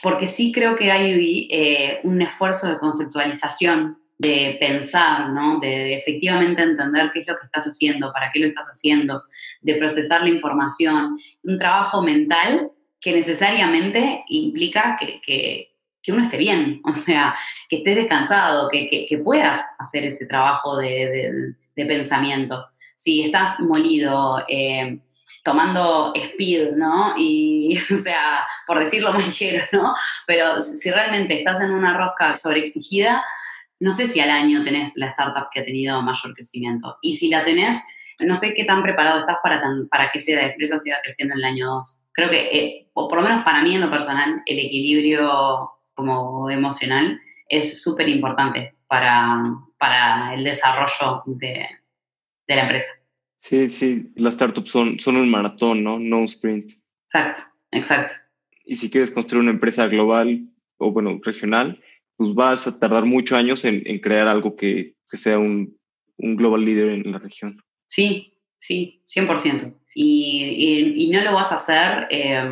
Porque 0.02 0.26
sí 0.26 0.52
creo 0.52 0.76
que 0.76 0.92
hay 0.92 1.48
eh, 1.50 2.00
un 2.04 2.20
esfuerzo 2.20 2.68
de 2.68 2.78
conceptualización, 2.78 3.98
de 4.20 4.58
pensar, 4.60 5.30
¿no? 5.30 5.58
de 5.60 5.96
efectivamente 5.96 6.60
entender 6.60 7.10
qué 7.10 7.20
es 7.20 7.26
lo 7.26 7.34
que 7.36 7.46
estás 7.46 7.64
haciendo, 7.64 8.12
para 8.12 8.30
qué 8.30 8.40
lo 8.40 8.48
estás 8.48 8.66
haciendo, 8.66 9.22
de 9.62 9.76
procesar 9.76 10.20
la 10.20 10.28
información, 10.28 11.18
un 11.42 11.58
trabajo 11.58 12.02
mental 12.02 12.70
que 13.00 13.14
necesariamente 13.14 14.22
implica 14.28 14.98
que, 15.00 15.70
que 16.02 16.12
uno 16.12 16.24
esté 16.24 16.36
bien, 16.36 16.82
o 16.84 16.94
sea, 16.96 17.34
que 17.70 17.76
estés 17.76 17.96
descansado, 17.96 18.68
que, 18.68 19.06
que, 19.08 19.18
puedas 19.18 19.58
hacer 19.78 20.04
ese 20.04 20.26
trabajo 20.26 20.76
de, 20.76 21.54
de, 21.74 21.86
pensamiento. 21.86 22.66
Si 22.96 23.22
estás 23.22 23.58
molido, 23.58 24.44
eh, 24.48 24.98
tomando 25.42 26.12
speed, 26.14 26.72
¿no? 26.72 27.14
Y, 27.16 27.78
o 27.90 27.96
sea, 27.96 28.46
por 28.66 28.80
decirlo 28.80 29.14
más 29.14 29.26
ligero, 29.26 29.64
¿no? 29.72 29.94
Pero 30.26 30.60
si 30.60 30.90
realmente 30.90 31.38
estás 31.38 31.62
en 31.62 31.70
una 31.70 31.96
rosca 31.96 32.36
sobreexigida, 32.36 33.24
no 33.80 33.92
sé 33.92 34.06
si 34.06 34.20
al 34.20 34.30
año 34.30 34.62
tenés 34.62 34.92
la 34.96 35.06
startup 35.06 35.48
que 35.50 35.60
ha 35.60 35.64
tenido 35.64 36.00
mayor 36.02 36.34
crecimiento. 36.34 36.98
Y 37.00 37.16
si 37.16 37.28
la 37.30 37.44
tenés, 37.44 37.82
no 38.20 38.36
sé 38.36 38.54
qué 38.54 38.64
tan 38.64 38.82
preparado 38.82 39.20
estás 39.20 39.38
para, 39.42 39.62
para 39.90 40.10
que 40.10 40.18
esa 40.18 40.40
empresa 40.40 40.78
siga 40.78 40.98
creciendo 41.02 41.34
en 41.34 41.40
el 41.40 41.44
año 41.44 41.66
2. 41.66 42.06
Creo 42.12 42.30
que, 42.30 42.58
eh, 42.58 42.90
o 42.92 43.08
por 43.08 43.18
lo 43.18 43.24
menos 43.24 43.42
para 43.42 43.62
mí 43.62 43.74
en 43.74 43.80
lo 43.80 43.90
personal, 43.90 44.42
el 44.44 44.58
equilibrio 44.58 45.70
como 45.94 46.50
emocional 46.50 47.18
es 47.48 47.82
súper 47.82 48.08
importante 48.08 48.74
para, 48.86 49.42
para 49.78 50.34
el 50.34 50.44
desarrollo 50.44 51.22
de, 51.26 51.66
de, 52.46 52.56
la 52.56 52.62
empresa. 52.62 52.92
Sí, 53.38 53.70
sí, 53.70 54.12
las 54.16 54.34
startups 54.34 54.70
son, 54.70 54.98
son 54.98 55.16
un 55.16 55.30
maratón, 55.30 55.82
¿no? 55.82 55.98
No 55.98 56.18
un 56.18 56.24
sprint. 56.24 56.72
Exacto, 57.06 57.42
exacto. 57.70 58.14
Y 58.64 58.76
si 58.76 58.90
quieres 58.90 59.10
construir 59.10 59.42
una 59.42 59.52
empresa 59.52 59.86
global 59.86 60.46
o, 60.76 60.92
bueno, 60.92 61.18
regional, 61.24 61.80
pues 62.20 62.34
vas 62.34 62.66
a 62.66 62.78
tardar 62.78 63.06
muchos 63.06 63.38
años 63.38 63.64
en, 63.64 63.98
crear 64.00 64.28
algo 64.28 64.54
que, 64.54 64.94
que 65.08 65.16
sea 65.16 65.38
un, 65.38 65.74
un, 66.18 66.36
global 66.36 66.66
líder 66.66 66.90
en 66.90 67.12
la 67.12 67.18
región. 67.18 67.56
Sí, 67.86 68.34
sí, 68.58 69.02
100%. 69.06 69.74
Y, 69.94 70.44
y, 70.44 71.04
y 71.04 71.10
no 71.10 71.22
lo 71.22 71.32
vas 71.32 71.50
a 71.50 71.54
hacer 71.54 72.08
eh, 72.10 72.42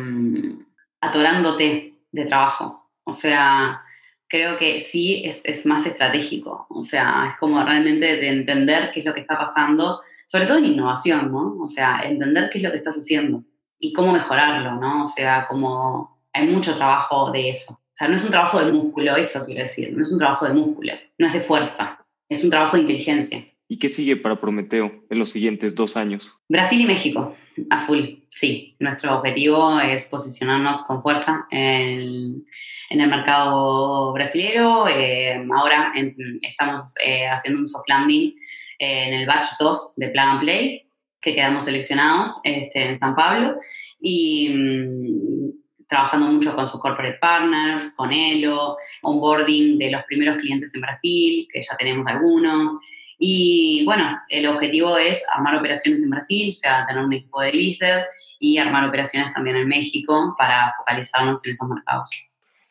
atorándote 1.01 1.93
de 2.11 2.25
trabajo. 2.25 2.89
O 3.03 3.13
sea, 3.13 3.83
creo 4.27 4.57
que 4.57 4.81
sí 4.81 5.21
es, 5.23 5.39
es, 5.43 5.67
más 5.67 5.85
estratégico. 5.85 6.65
O 6.71 6.83
sea, 6.83 7.27
es 7.29 7.37
como 7.37 7.63
realmente 7.63 8.07
de 8.07 8.27
entender 8.27 8.89
qué 8.91 9.01
es 9.01 9.05
lo 9.05 9.13
que 9.13 9.21
está 9.21 9.37
pasando, 9.37 10.01
sobre 10.25 10.47
todo 10.47 10.57
en 10.57 10.65
innovación, 10.65 11.31
¿no? 11.31 11.57
O 11.61 11.67
sea, 11.67 12.01
entender 12.05 12.49
qué 12.49 12.57
es 12.57 12.63
lo 12.63 12.71
que 12.71 12.77
estás 12.77 12.97
haciendo 12.97 13.43
y 13.77 13.93
cómo 13.93 14.13
mejorarlo, 14.13 14.77
¿no? 14.81 15.03
O 15.03 15.07
sea, 15.07 15.45
como 15.47 16.23
hay 16.33 16.47
mucho 16.47 16.75
trabajo 16.75 17.29
de 17.29 17.51
eso. 17.51 17.79
Sea, 17.99 18.07
no 18.07 18.15
es 18.15 18.23
un 18.23 18.31
trabajo 18.31 18.63
de 18.63 18.71
músculo, 18.71 19.17
eso 19.17 19.45
quiero 19.45 19.61
decir, 19.61 19.91
no 19.93 20.03
es 20.03 20.11
un 20.11 20.19
trabajo 20.19 20.47
de 20.47 20.53
músculo, 20.53 20.93
no 21.17 21.27
es 21.27 21.33
de 21.33 21.41
fuerza, 21.41 22.05
es 22.29 22.45
un 22.45 22.49
trabajo 22.49 22.77
de 22.77 22.83
inteligencia. 22.83 23.45
¿Y 23.67 23.77
qué 23.77 23.89
sigue 23.89 24.15
para 24.15 24.39
Prometeo 24.39 25.03
en 25.09 25.19
los 25.19 25.31
siguientes 25.31 25.75
dos 25.75 25.97
años? 25.97 26.33
Brasil 26.47 26.79
y 26.79 26.85
México, 26.85 27.35
a 27.69 27.85
full, 27.85 28.05
sí. 28.31 28.77
Nuestro 28.79 29.17
objetivo 29.17 29.81
es 29.81 30.05
posicionarnos 30.05 30.81
con 30.83 31.01
fuerza 31.01 31.45
en, 31.51 32.45
en 32.89 33.01
el 33.01 33.09
mercado 33.09 34.13
brasileño. 34.13 34.87
Eh, 34.87 35.45
ahora 35.53 35.91
estamos 36.41 36.93
eh, 37.05 37.27
haciendo 37.27 37.59
un 37.59 37.67
soft 37.67 37.89
landing 37.89 38.33
eh, 38.79 39.03
en 39.07 39.13
el 39.13 39.27
batch 39.27 39.49
2 39.59 39.95
de 39.97 40.07
Plug 40.07 40.25
and 40.25 40.39
Play, 40.39 40.89
que 41.19 41.35
quedamos 41.35 41.65
seleccionados 41.65 42.39
este, 42.45 42.81
en 42.85 42.97
San 42.97 43.13
Pablo. 43.13 43.59
Y 43.99 44.49
mm, 44.49 45.58
trabajando 45.89 46.27
mucho 46.27 46.55
con 46.55 46.67
sus 46.67 46.79
corporate 46.79 47.17
partners, 47.19 47.93
con 47.95 48.13
Elo, 48.13 48.77
onboarding 49.01 49.77
de 49.79 49.91
los 49.91 50.03
primeros 50.03 50.37
clientes 50.37 50.73
en 50.75 50.81
Brasil, 50.81 51.47
que 51.51 51.61
ya 51.61 51.75
tenemos 51.77 52.07
algunos. 52.07 52.73
Y 53.17 53.83
bueno, 53.85 54.17
el 54.29 54.47
objetivo 54.47 54.97
es 54.97 55.21
armar 55.35 55.57
operaciones 55.57 56.01
en 56.03 56.11
Brasil, 56.11 56.49
o 56.49 56.53
sea, 56.53 56.85
tener 56.87 57.03
un 57.03 57.11
equipo 57.11 57.41
de 57.41 57.49
business 57.49 58.05
y 58.39 58.57
armar 58.57 58.87
operaciones 58.87 59.33
también 59.33 59.57
en 59.57 59.67
México 59.67 60.35
para 60.37 60.73
focalizarnos 60.77 61.45
en 61.45 61.51
esos 61.51 61.67
mercados. 61.67 62.09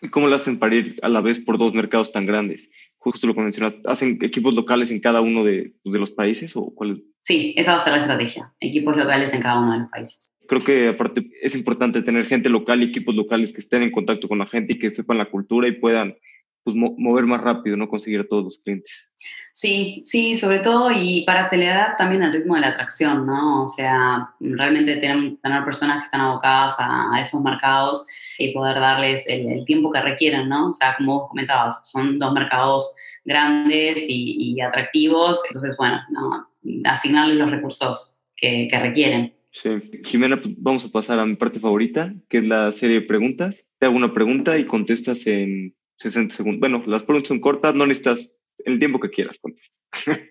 ¿Y 0.01 0.09
cómo 0.09 0.29
lo 0.29 0.37
hacen 0.37 0.59
para 0.59 0.77
ir 0.77 0.99
a 1.03 1.09
la 1.09 1.21
vez 1.21 1.41
por 1.41 1.59
dos 1.59 1.75
mercados 1.75 2.13
tan 2.13 2.25
grandes? 2.25 2.71
Justo 2.99 3.27
lo 3.27 3.35
que 3.35 3.41
mencionaste, 3.41 3.81
¿hacen 3.85 4.19
equipos 4.23 4.55
locales 4.55 4.91
en 4.91 5.01
cada 5.01 5.21
uno 5.21 5.45
de, 5.45 5.75
de 5.85 5.99
los 5.99 6.13
países 6.13 6.57
o 6.57 6.73
cuál? 6.75 7.03
Sí, 7.21 7.53
esa 7.57 7.73
va 7.73 7.79
a 7.79 7.81
ser 7.85 7.93
la 7.95 8.01
estrategia, 8.01 8.53
equipos 8.61 8.97
locales 8.97 9.33
en 9.33 9.43
cada 9.43 9.61
uno 9.61 9.73
de 9.73 9.79
los 9.81 9.91
países. 9.91 10.33
Creo 10.47 10.65
que 10.65 10.89
aparte 10.89 11.28
es 11.41 11.55
importante 11.55 12.03
tener 12.03 12.27
gente 12.27 12.49
local 12.49 12.83
y 12.83 12.87
equipos 12.87 13.15
locales 13.15 13.53
que 13.53 13.61
estén 13.61 13.83
en 13.83 13.91
contacto 13.91 14.29
con 14.29 14.39
la 14.39 14.47
gente 14.47 14.75
y 14.75 14.79
que 14.79 14.93
sepan 14.93 15.19
la 15.19 15.31
cultura 15.31 15.69
y 15.69 15.73
puedan 15.73 16.17
pues, 16.65 16.77
mover 16.77 17.25
más 17.25 17.41
rápido, 17.41 17.77
¿no? 17.77 17.89
Conseguir 17.89 18.29
todos 18.29 18.45
los 18.45 18.59
clientes. 18.59 19.11
Sí, 19.53 20.03
sí, 20.05 20.37
sobre 20.37 20.61
todo 20.61 20.91
y 20.93 21.25
para 21.25 21.41
acelerar 21.41 21.97
también 21.97 22.23
el 22.23 22.33
ritmo 22.33 22.55
de 22.55 22.61
la 22.61 22.69
atracción, 22.69 23.27
¿no? 23.27 23.65
O 23.65 23.69
sea, 23.69 24.31
realmente 24.39 24.97
tener, 24.97 25.39
personas 25.65 25.99
que 25.99 26.05
están 26.05 26.21
abocadas 26.21 26.75
a, 26.79 27.21
esos 27.21 27.43
mercados 27.43 28.05
y 28.39 28.53
poder 28.53 28.79
darles 28.79 29.27
el, 29.29 29.65
tiempo 29.65 29.91
que 29.91 30.01
requieren, 30.01 30.49
¿no? 30.49 30.71
O 30.71 30.75
sea, 30.75 30.95
como 30.97 31.21
vos 31.21 31.29
comentabas, 31.31 31.91
son 31.91 32.19
dos 32.19 32.33
mercados 32.33 32.95
grandes 33.25 34.05
y, 34.09 34.55
y 34.55 34.61
atractivos, 34.61 35.41
entonces, 35.49 35.77
bueno, 35.77 36.01
¿no? 36.11 36.49
asignarles 36.85 37.37
los 37.37 37.51
recursos 37.51 38.21
que 38.37 38.69
requieren. 38.71 39.38
Sí. 39.63 39.71
Jimena, 40.05 40.41
pues 40.41 40.55
vamos 40.57 40.85
a 40.85 40.91
pasar 40.91 41.19
a 41.19 41.27
mi 41.27 41.35
parte 41.35 41.59
favorita, 41.59 42.15
que 42.29 42.39
es 42.39 42.45
la 42.45 42.71
serie 42.71 43.01
de 43.01 43.07
preguntas. 43.07 43.69
Te 43.79 43.87
hago 43.87 43.97
una 43.97 44.15
pregunta 44.15 44.57
y 44.57 44.67
contestas 44.67 45.27
en 45.27 45.75
60 45.97 46.33
segundos. 46.33 46.61
Bueno, 46.61 46.85
las 46.87 47.03
preguntas 47.03 47.29
son 47.29 47.41
cortas, 47.41 47.75
no 47.75 47.85
necesitas 47.85 48.41
el 48.65 48.79
tiempo 48.79 49.01
que 49.01 49.11
quieras 49.11 49.41
contestar. 49.41 49.81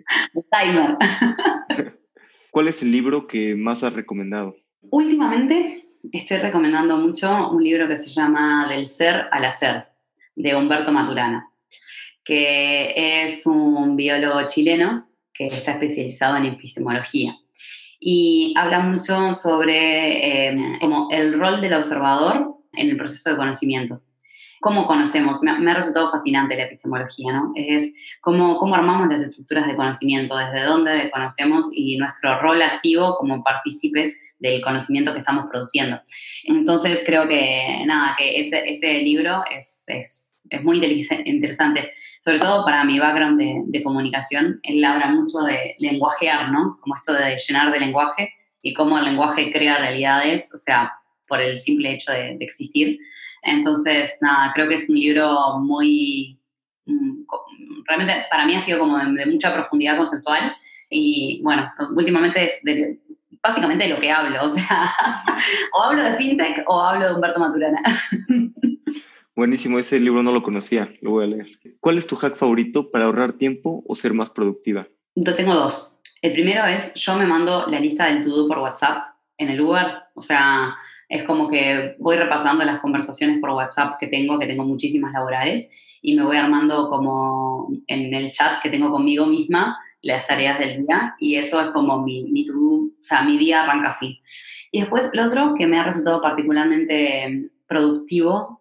timer. 0.52 0.98
¿Cuál 2.52 2.70
es 2.70 2.82
el 2.82 2.92
libro 2.92 3.28
que 3.28 3.54
más 3.56 3.84
has 3.84 3.94
recomendado? 3.94 4.56
Últimamente 4.92 5.84
estoy 6.14 6.38
recomendando 6.38 6.96
mucho 6.96 7.52
un 7.52 7.62
libro 7.62 7.90
que 7.90 7.98
se 7.98 8.10
llama 8.10 8.68
Del 8.70 8.86
ser 8.86 9.26
al 9.32 9.44
hacer, 9.44 9.88
de 10.38 10.56
Humberto 10.56 10.94
Maturana, 10.94 11.52
que 12.24 13.26
es 13.26 13.46
un 13.46 13.98
biólogo 13.98 14.46
chileno 14.48 15.10
que 15.34 15.48
está 15.48 15.74
especializado 15.74 16.38
en 16.38 16.46
epistemología. 16.46 17.38
Y 18.00 18.54
habla 18.56 18.80
mucho 18.80 19.34
sobre 19.34 20.50
eh, 20.50 20.78
como 20.80 21.10
el 21.12 21.40
rol 21.40 21.62
del 21.62 21.74
observador 21.74 22.56
en 22.74 22.90
el 22.90 22.98
proceso 22.98 23.32
de 23.32 23.38
conocimiento 23.38 24.02
cómo 24.60 24.88
conocemos. 24.88 25.42
Me, 25.42 25.72
ha 25.72 25.74
resultado 25.74 26.12
fascinante 26.12 26.56
la 26.56 26.64
epistemología, 26.64 27.34
¿no? 27.34 27.52
Es 27.56 27.94
cómo, 28.22 28.58
cómo 28.58 28.76
armamos 28.76 29.08
las 29.10 29.22
estructuras 29.22 29.68
de 29.68 29.76
conocimiento, 29.76 30.36
desde 30.36 30.64
dónde 30.64 31.12
conocemos 31.12 31.68
y 31.74 31.98
nuestro 31.98 32.40
rol 32.42 32.62
activo 32.62 33.16
como 33.18 33.44
partícipes 33.44 34.14
del 34.40 34.62
conocimiento 34.62 35.14
que 35.14 35.20
estamos 35.20 35.46
produciendo. 35.50 36.02
Entonces 36.46 37.02
creo 37.06 37.28
que, 37.28 37.84
nada, 37.86 38.16
que 38.18 38.40
ese, 38.40 38.70
ese 38.70 38.94
libro 39.02 39.44
es, 39.50 39.84
es, 39.88 40.37
es, 40.50 40.64
muy 40.64 40.82
interesante, 41.26 41.92
sobre 42.20 42.40
todo 42.40 42.66
para 42.66 42.84
mi 42.84 43.00
background 43.00 43.40
de, 43.40 43.62
de, 43.66 43.84
comunicación. 43.84 44.60
Él 44.64 44.84
habla 44.84 45.08
mucho 45.08 45.40
de 45.40 45.76
lenguajear, 45.80 46.52
¿no? 46.52 46.78
Como 46.82 46.96
esto 46.96 47.14
de 47.14 47.38
llenar 47.38 47.72
de 47.72 47.80
lenguaje 47.80 48.34
y 48.62 48.74
cómo 48.74 48.98
el 48.98 49.06
lenguaje 49.06 49.52
crea 49.52 49.78
realidades, 49.78 50.50
o 50.54 50.58
sea, 50.58 50.92
por 51.28 51.42
el 51.42 51.60
simple 51.60 51.94
hecho 51.94 52.12
de, 52.12 52.38
de 52.38 52.46
existir. 52.46 53.00
Entonces, 53.44 54.18
nada, 54.22 54.52
creo 54.54 54.68
que 54.68 54.76
es 54.76 54.90
un 54.90 54.96
libro 54.96 55.60
muy, 55.60 56.40
mm, 56.86 57.24
realmente 57.86 58.26
para 58.30 58.46
mí 58.46 58.56
ha 58.56 58.60
sido 58.60 58.80
como 58.80 58.98
de, 58.98 59.26
mucha 59.26 59.54
profundidad 59.54 59.98
conceptual 59.98 60.56
y 60.90 61.42
bueno, 61.44 61.72
últimamente 61.96 62.46
es 62.46 62.60
de, 62.64 63.00
básicamente 63.42 63.86
de 63.86 63.92
lo 63.92 64.00
que 64.00 64.12
hablo, 64.12 64.44
o 64.44 64.50
sea, 64.50 64.94
o 65.74 65.82
hablo 65.82 66.04
de 66.04 66.18
fintech 66.18 66.64
o 66.68 66.82
hablo 66.82 67.08
de 67.08 67.14
Humberto 67.14 67.40
Maturana. 67.40 67.82
Buenísimo, 69.38 69.78
ese 69.78 70.00
libro 70.00 70.24
no 70.24 70.32
lo 70.32 70.42
conocía, 70.42 70.92
lo 71.00 71.12
voy 71.12 71.26
a 71.26 71.28
leer. 71.28 71.48
¿Cuál 71.80 72.00
es 72.00 72.08
tu 72.08 72.16
hack 72.16 72.38
favorito 72.38 72.90
para 72.90 73.06
ahorrar 73.06 73.34
tiempo 73.34 73.84
o 73.88 73.96
ser 73.96 74.16
más 74.16 74.32
productiva? 74.32 74.88
Yo 75.14 75.36
tengo 75.36 75.54
dos. 75.54 75.96
El 76.24 76.34
primero 76.34 76.66
es, 76.66 76.92
yo 76.96 77.16
me 77.20 77.28
mando 77.28 77.68
la 77.68 77.80
lista 77.80 78.08
del 78.08 78.26
todo 78.26 78.48
por 78.48 78.58
WhatsApp 78.58 79.14
en 79.38 79.50
el 79.50 79.62
Uber, 79.62 79.86
o 80.16 80.24
sea, 80.24 80.76
Es 81.10 81.24
como 81.24 81.48
que 81.50 81.96
voy 82.00 82.18
repasando 82.18 82.66
las 82.66 82.80
conversaciones 82.80 83.40
por 83.40 83.52
WhatsApp 83.52 83.98
que 84.00 84.08
tengo, 84.08 84.40
que 84.40 84.48
tengo 84.48 84.66
muchísimas 84.66 85.14
laborales, 85.14 85.68
y 86.02 86.16
me 86.16 86.24
voy 86.24 86.38
armando 86.38 86.90
como 86.90 87.70
en 87.88 88.14
el 88.14 88.32
chat 88.32 88.62
que 88.62 88.70
tengo 88.70 88.92
conmigo 88.92 89.26
misma 89.26 89.78
las 90.02 90.28
tareas 90.28 90.60
del 90.60 90.82
día, 90.82 91.16
y 91.20 91.36
eso 91.36 91.62
es 91.62 91.70
como 91.70 92.02
mi, 92.02 92.24
mi 92.32 92.46
to 92.46 92.54
o 92.56 92.90
sea, 93.02 93.22
mi 93.22 93.38
día 93.38 93.64
arranca 93.64 93.90
así. 93.90 94.20
Y 94.72 94.82
después 94.82 95.10
lo 95.14 95.26
otro 95.26 95.54
que 95.56 95.66
me 95.66 95.80
ha 95.80 95.84
resultado 95.84 96.22
particularmente 96.22 97.50
productivo 97.68 98.60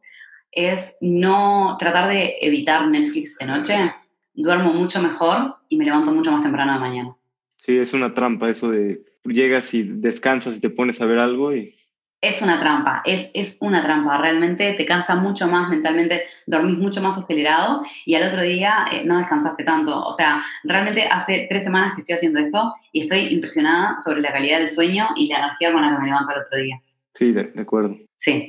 es 0.56 0.96
no 1.00 1.76
tratar 1.78 2.08
de 2.08 2.38
evitar 2.40 2.88
Netflix 2.88 3.36
de 3.38 3.46
noche. 3.46 3.94
Duermo 4.34 4.72
mucho 4.72 5.00
mejor 5.00 5.54
y 5.68 5.76
me 5.76 5.84
levanto 5.84 6.12
mucho 6.12 6.32
más 6.32 6.42
temprano 6.42 6.72
de 6.72 6.78
mañana. 6.80 7.14
Sí, 7.58 7.78
es 7.78 7.94
una 7.94 8.14
trampa 8.14 8.48
eso 8.48 8.70
de 8.70 9.02
llegas 9.24 9.72
y 9.74 9.82
descansas 9.82 10.56
y 10.56 10.60
te 10.60 10.70
pones 10.70 11.00
a 11.00 11.06
ver 11.06 11.18
algo 11.18 11.54
y... 11.54 11.74
Es 12.22 12.40
una 12.40 12.58
trampa, 12.58 13.02
es, 13.04 13.30
es 13.34 13.58
una 13.60 13.82
trampa. 13.82 14.16
Realmente 14.16 14.72
te 14.72 14.86
cansa 14.86 15.14
mucho 15.14 15.46
más 15.46 15.68
mentalmente, 15.68 16.22
dormís 16.46 16.78
mucho 16.78 17.02
más 17.02 17.16
acelerado 17.18 17.82
y 18.06 18.14
al 18.14 18.28
otro 18.28 18.42
día 18.42 18.86
eh, 18.90 19.02
no 19.04 19.18
descansaste 19.18 19.62
tanto. 19.64 20.02
O 20.02 20.12
sea, 20.12 20.42
realmente 20.64 21.06
hace 21.06 21.46
tres 21.48 21.64
semanas 21.64 21.94
que 21.94 22.00
estoy 22.00 22.16
haciendo 22.16 22.40
esto 22.40 22.72
y 22.92 23.02
estoy 23.02 23.26
impresionada 23.28 23.98
sobre 23.98 24.22
la 24.22 24.32
calidad 24.32 24.58
del 24.58 24.68
sueño 24.68 25.08
y 25.14 25.28
la 25.28 25.38
energía 25.38 25.72
con 25.72 25.82
la 25.82 25.90
que 25.94 25.98
me 26.00 26.06
levanto 26.06 26.32
al 26.32 26.40
otro 26.40 26.58
día. 26.58 26.80
Sí, 27.14 27.32
de, 27.32 27.44
de 27.44 27.60
acuerdo. 27.60 27.96
Sí. 28.18 28.48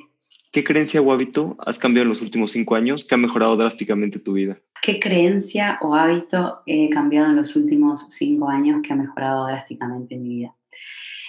¿Qué 0.58 0.64
creencia 0.64 1.04
o 1.04 1.14
hábito 1.14 1.56
has 1.60 1.78
cambiado 1.78 2.06
en 2.06 2.10
los 2.10 2.24
últimos 2.24 2.50
cinco 2.50 2.74
años 2.74 3.06
que 3.06 3.14
ha 3.14 3.18
mejorado 3.20 3.56
drásticamente 3.58 4.18
tu 4.18 4.34
vida? 4.34 4.58
¿Qué 4.82 5.00
creencia 5.00 5.78
o 5.82 5.94
hábito 5.94 6.64
he 6.66 6.90
cambiado 6.90 7.28
en 7.28 7.36
los 7.36 7.56
últimos 7.56 8.10
cinco 8.10 8.50
años 8.50 8.82
que 8.82 8.92
ha 8.92 8.96
mejorado 8.96 9.46
drásticamente 9.46 10.16
mi 10.16 10.30
vida? 10.30 10.56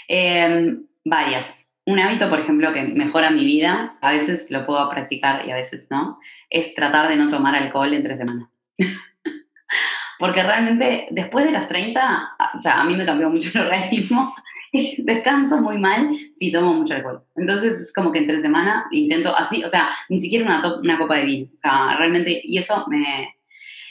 Em, 0.09 0.83
varias. 1.05 1.63
Un 1.85 1.99
hábito, 1.99 2.31
por 2.31 2.41
ejemplo, 2.41 2.73
que 2.73 2.85
mejora 2.85 3.31
mi 3.31 3.45
vida, 3.45 3.99
a 4.01 4.13
veces 4.13 4.51
lo 4.51 4.65
puedo 4.65 4.89
practicar 4.89 5.47
y 5.47 5.51
a 5.51 5.57
veces 5.57 5.87
no, 5.91 6.19
es 6.49 6.75
tratar 6.75 7.11
de 7.11 7.17
no 7.17 7.29
tomar 7.29 7.55
alcohol 7.55 7.93
entre 7.93 8.17
semana. 8.17 8.51
Porque 10.19 10.43
realmente 10.43 11.07
después 11.11 11.45
de 11.45 11.53
las 11.53 11.69
30, 11.69 12.31
o 12.57 12.61
sea, 12.63 12.81
a 12.81 12.85
mí 12.85 12.97
me 12.97 13.05
cambió 13.05 13.29
mucho 13.29 13.51
el 13.53 13.67
organismo 13.67 14.35
descanso 14.99 15.61
muy 15.61 15.79
mal 15.79 16.17
si 16.39 16.53
tomo 16.53 16.75
mucho 16.75 16.95
alcohol. 16.95 17.23
Entonces 17.37 17.81
es 17.81 17.93
como 17.93 18.13
que 18.13 18.21
entre 18.21 18.41
semana 18.41 18.87
intento 18.91 19.35
así, 19.37 19.65
o 19.65 19.69
sea, 19.69 19.91
ni 20.09 20.19
siquiera 20.19 20.45
una, 20.45 20.77
una 20.77 20.99
copa 20.99 21.17
de 21.17 21.25
vino. 21.25 21.49
O 21.53 21.57
sea, 21.57 21.97
realmente, 21.97 22.41
y 22.43 22.59
eso 22.59 22.85
me... 22.89 23.35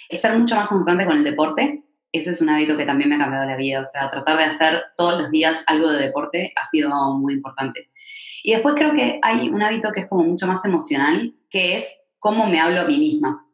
Es 0.09 0.21
ser 0.21 0.37
mucho 0.37 0.55
más 0.55 0.69
constante 0.69 1.05
con 1.05 1.17
el 1.17 1.23
deporte. 1.23 1.83
Ese 2.13 2.31
es 2.31 2.41
un 2.41 2.49
hábito 2.49 2.77
que 2.77 2.85
también 2.85 3.09
me 3.09 3.15
ha 3.15 3.19
cambiado 3.19 3.45
la 3.45 3.57
vida. 3.57 3.81
O 3.81 3.85
sea, 3.85 4.09
tratar 4.09 4.37
de 4.37 4.45
hacer 4.45 4.83
todos 4.95 5.21
los 5.21 5.31
días 5.31 5.63
algo 5.67 5.91
de 5.91 6.05
deporte 6.05 6.53
ha 6.55 6.63
sido 6.63 6.89
muy 7.15 7.33
importante. 7.33 7.89
Y 8.43 8.53
después 8.53 8.75
creo 8.75 8.93
que 8.93 9.19
hay 9.21 9.49
un 9.49 9.61
hábito 9.61 9.91
que 9.91 10.01
es 10.01 10.07
como 10.07 10.23
mucho 10.23 10.47
más 10.47 10.63
emocional, 10.63 11.33
que 11.49 11.75
es 11.75 11.85
cómo 12.19 12.45
me 12.47 12.61
hablo 12.61 12.81
a 12.81 12.85
mí 12.85 12.97
misma. 12.97 13.45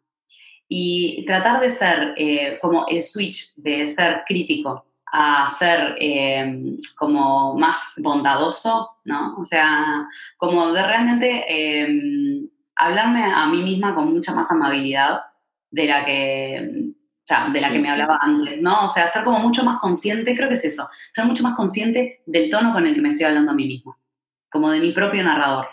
Y 0.68 1.26
tratar 1.26 1.62
de 1.62 1.72
ser 1.72 2.14
eh, 2.16 2.60
como 2.62 2.86
el 2.88 3.02
switch 3.02 3.54
de 3.56 3.88
ser 3.88 4.22
crítico 4.28 4.86
a 5.16 5.48
ser 5.48 5.96
eh, 6.00 6.76
como 6.96 7.56
más 7.56 7.94
bondadoso, 8.02 8.98
¿no? 9.06 9.36
O 9.38 9.46
sea, 9.46 10.10
como 10.38 10.72
de 10.72 10.82
realmente 10.82 11.46
eh, 11.48 12.50
hablarme 12.76 13.24
a 13.24 13.46
mí 13.46 13.62
misma 13.62 13.94
con 13.94 14.12
mucha 14.12 14.34
más 14.34 14.50
amabilidad 14.50 15.22
de 15.70 15.86
la 15.86 16.04
que, 16.04 16.90
o 16.90 17.28
sea, 17.28 17.48
de 17.50 17.62
la 17.62 17.72
que 17.72 17.80
me 17.80 17.90
hablaba 17.90 18.18
antes, 18.20 18.60
¿no? 18.60 18.86
O 18.86 18.88
sea, 18.88 19.08
ser 19.08 19.24
como 19.24 19.38
mucho 19.38 19.64
más 19.64 19.80
consciente, 19.80 20.36
creo 20.36 20.50
que 20.50 20.56
es 20.56 20.66
eso, 20.66 20.90
ser 21.12 21.26
mucho 21.26 21.44
más 21.44 21.56
consciente 21.56 22.24
del 22.26 22.50
tono 22.50 22.74
con 22.74 22.88
el 22.88 22.96
que 22.96 23.02
me 23.02 23.10
estoy 23.10 23.28
hablando 23.28 23.52
a 23.52 23.56
mí 23.56 23.68
misma, 23.68 23.96
como 24.50 24.72
de 24.72 24.80
mi 24.80 24.94
propio 24.94 25.24
narrador. 25.24 25.68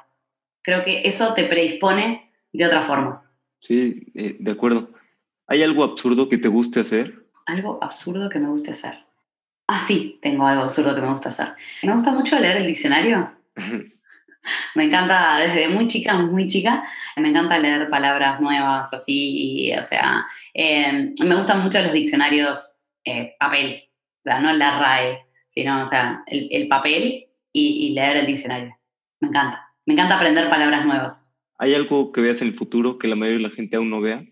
Creo 0.61 0.85
que 0.85 1.09
eso 1.09 1.33
te 1.33 1.45
predispone 1.45 2.31
de 2.53 2.67
otra 2.67 2.83
forma. 2.83 3.23
Sí, 3.61 4.07
eh, 4.15 4.37
de 4.39 4.51
acuerdo. 4.51 4.91
¿Hay 5.47 5.63
algo 5.63 5.83
absurdo 5.83 6.29
que 6.29 6.37
te 6.37 6.49
guste 6.49 6.81
hacer? 6.81 7.25
Algo 7.47 7.83
absurdo 7.83 8.29
que 8.29 8.39
me 8.39 8.49
guste 8.49 8.73
hacer. 8.73 9.10
Ah, 9.73 9.85
sí, 9.87 10.19
tengo 10.21 10.45
algo 10.49 10.65
absurdo 10.65 10.97
que 10.97 11.01
me 11.01 11.13
gusta 11.13 11.29
hacer. 11.29 11.55
Me 11.85 11.95
gusta 11.95 12.11
mucho 12.11 12.37
leer 12.41 12.57
el 12.57 12.67
diccionario. 12.67 13.31
me 14.75 14.83
encanta, 14.83 15.39
desde 15.39 15.69
muy 15.69 15.87
chica, 15.87 16.15
muy 16.19 16.49
chica, 16.49 16.83
me 17.15 17.29
encanta 17.29 17.57
leer 17.57 17.89
palabras 17.89 18.41
nuevas, 18.41 18.93
así, 18.93 19.71
o 19.81 19.85
sea, 19.85 20.27
em, 20.55 21.15
me 21.25 21.37
gustan 21.37 21.63
mucho 21.63 21.81
los 21.83 21.93
diccionarios 21.93 22.85
eh, 23.05 23.37
papel, 23.39 23.85
o 24.19 24.23
sea, 24.25 24.41
no 24.41 24.53
la 24.53 24.77
RAE, 24.81 25.21
sino, 25.51 25.83
o 25.83 25.87
sea, 25.87 26.25
el, 26.27 26.67
papel 26.67 27.27
y, 27.53 27.95
leer 27.95 28.17
el 28.17 28.27
diccionario. 28.27 28.77
Me 29.21 29.29
encanta, 29.29 29.69
me 29.87 29.95
encanta 29.95 30.17
aprender 30.17 30.51
palabras 30.51 30.85
nuevas. 30.85 31.23
¿Hay 31.61 31.75
algo 31.75 32.11
que 32.11 32.23
veas 32.23 32.43
en 32.43 32.49
el 32.49 32.55
futuro 32.55 32.99
que 32.99 33.07
la 33.07 33.15
mayoría 33.15 33.39
de 33.39 33.49
la 33.51 33.55
gente 33.55 33.77
aún 33.77 33.91
no 33.91 34.01
vea? 34.01 34.25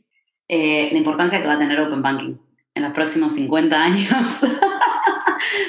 Eh, 0.48 0.88
la 0.90 0.98
importancia 0.98 1.40
que 1.40 1.46
va 1.46 1.54
a 1.54 1.58
tener 1.60 1.78
Open 1.78 2.02
Banking 2.02 2.38
en 2.74 2.82
los 2.82 2.92
próximos 2.92 3.34
50 3.34 3.80
años. 3.80 4.08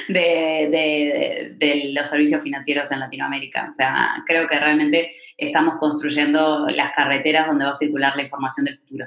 de, 0.08 1.54
de, 1.56 1.92
los 1.92 2.08
servicios 2.08 2.42
financieros 2.42 2.90
en 2.90 3.00
Latinoamérica. 3.00 3.66
O 3.68 3.72
sea, 3.72 4.14
creo 4.26 4.48
que 4.48 4.58
realmente 4.58 5.12
estamos 5.36 5.74
construyendo 5.78 6.66
las 6.68 6.92
carreteras 6.94 7.46
donde 7.46 7.64
va 7.64 7.72
a 7.72 7.76
circular 7.76 8.16
la 8.16 8.22
información 8.22 8.66
del 8.66 8.78
futuro. 8.78 9.06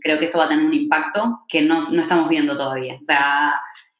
Creo 0.00 0.18
que 0.18 0.26
esto 0.26 0.38
va 0.38 0.46
a 0.46 0.48
tener 0.48 0.64
un 0.64 0.74
impacto 0.74 1.40
que 1.48 1.62
no, 1.62 1.90
no 1.90 2.02
estamos 2.02 2.28
viendo 2.28 2.56
todavía. 2.56 2.98
O 3.00 3.04
sea, 3.04 3.52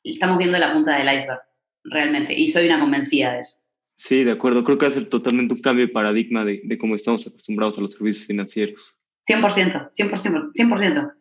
estamos 0.03 0.39
viendo 0.39 0.59
la 0.59 0.73
punta 0.73 0.97
del 0.97 1.17
iceberg, 1.17 1.41
realmente, 1.85 2.35
y 2.35 2.49
soy 2.49 2.67
una 2.67 2.81
convencida 2.81 3.35
de 3.35 3.41
eso. 3.41 3.63
Sí, 3.97 4.25
de 4.25 4.33
acuerdo. 4.33 4.65
Creo 4.65 4.79
que 4.79 4.87
va 4.87 4.91
a 4.91 4.95
ser 4.95 5.09
totalmente 5.09 5.55
un 5.55 5.61
cambio 5.61 5.87
de 5.87 5.93
paradigma 5.93 6.45
de, 6.45 6.61
de 6.65 6.79
cómo 6.79 6.97
estamos 6.97 7.25
acostumbrados 7.27 7.79
a 7.79 7.83
los 7.83 7.93
servicios 7.93 8.27
financieros. 8.27 8.97
100%, 9.29 9.91
100%, 9.97 10.53
100%. 10.53 11.13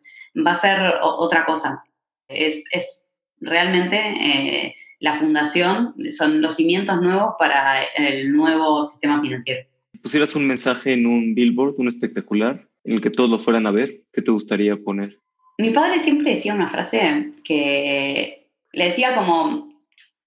Va 0.44 0.52
a 0.52 0.60
ser 0.60 0.94
otra 1.02 1.44
cosa. 1.44 1.84
Es, 2.28 2.64
es 2.72 3.06
realmente 3.40 3.96
eh, 3.96 4.74
la 5.02 5.18
fundación, 5.18 5.94
son 6.12 6.40
los 6.40 6.54
cimientos 6.54 7.02
nuevos 7.02 7.34
para 7.36 7.82
el 7.82 8.32
nuevo 8.32 8.84
sistema 8.84 9.20
financiero. 9.20 9.66
Si 9.92 9.98
pusieras 9.98 10.36
un 10.36 10.46
mensaje 10.46 10.92
en 10.92 11.06
un 11.06 11.34
billboard, 11.34 11.74
un 11.78 11.88
espectacular, 11.88 12.68
en 12.84 12.92
el 12.94 13.00
que 13.00 13.10
todos 13.10 13.28
lo 13.28 13.40
fueran 13.40 13.66
a 13.66 13.72
ver, 13.72 14.02
¿qué 14.12 14.22
te 14.22 14.30
gustaría 14.30 14.76
poner? 14.76 15.18
Mi 15.58 15.70
padre 15.70 15.98
siempre 15.98 16.30
decía 16.30 16.54
una 16.54 16.68
frase 16.68 17.32
que 17.42 18.46
le 18.72 18.84
decía 18.84 19.16
como, 19.16 19.76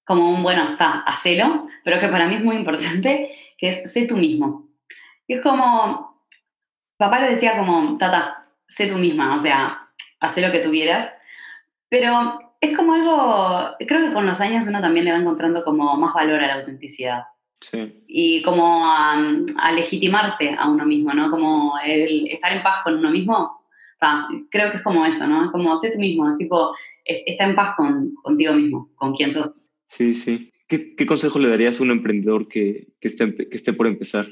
como 0.04 0.30
un, 0.30 0.44
bueno, 0.44 0.72
está, 0.72 1.00
hacelo, 1.04 1.70
pero 1.86 2.02
que 2.02 2.10
para 2.10 2.28
mí 2.28 2.36
es 2.36 2.44
muy 2.44 2.58
importante, 2.58 3.32
que 3.58 3.70
es 3.70 3.90
sé 3.90 4.06
tú 4.06 4.18
mismo. 4.18 4.68
Y 5.26 5.36
es 5.36 5.42
como, 5.42 6.22
papá 6.98 7.22
lo 7.22 7.30
decía 7.30 7.58
como, 7.58 7.98
tata, 7.98 8.46
sé 8.68 8.88
tú 8.88 8.98
misma, 8.98 9.36
o 9.36 9.40
sea, 9.40 9.88
haz 10.20 10.38
lo 10.38 10.52
que 10.52 10.60
tuvieras, 10.60 11.14
pero 11.88 12.45
es 12.66 12.78
como 12.78 12.94
algo, 12.94 13.76
creo 13.88 14.08
que 14.08 14.14
con 14.14 14.26
los 14.26 14.40
años 14.40 14.66
uno 14.68 14.82
también 14.82 15.06
le 15.06 15.12
va 15.12 15.18
encontrando 15.18 15.64
como 15.64 15.96
más 15.98 16.14
valor 16.14 16.44
a 16.44 16.48
la 16.48 16.56
autenticidad. 16.56 17.24
Sí. 17.60 18.04
Y 18.08 18.42
como 18.44 18.86
a, 18.86 19.18
legitimarse 19.74 20.56
a 20.58 20.70
uno 20.70 20.86
mismo, 20.86 21.14
¿no? 21.14 21.32
Como 21.32 21.74
el 21.84 22.28
estar 22.28 22.54
en 22.54 22.64
paz 22.64 22.84
con 22.84 22.96
uno 22.96 23.10
mismo. 23.10 23.62
creo 24.52 24.72
que 24.72 24.78
es 24.78 24.84
como 24.84 25.06
eso, 25.06 25.28
¿no? 25.28 25.46
Es 25.46 25.52
como 25.52 25.76
sé 25.78 25.92
tú 25.92 26.00
mismo, 26.00 26.30
es 26.30 26.38
tipo, 26.38 26.76
está 27.04 27.46
en 27.46 27.56
paz 27.56 27.76
con, 27.76 28.14
contigo 28.16 28.54
mismo, 28.54 28.90
con 28.96 29.16
quien 29.16 29.32
sos. 29.32 29.66
Sí, 29.88 30.14
sí. 30.14 30.52
¿Qué, 30.68 30.96
qué 30.96 31.06
consejo 31.06 31.40
le 31.40 31.50
darías 31.50 31.80
a 31.80 31.84
un 31.84 31.92
emprendedor 31.92 32.48
que, 32.48 32.88
que, 33.00 33.08
esté, 33.08 33.36
que 33.36 33.56
esté 33.56 33.74
por 33.74 33.88
empezar? 33.88 34.28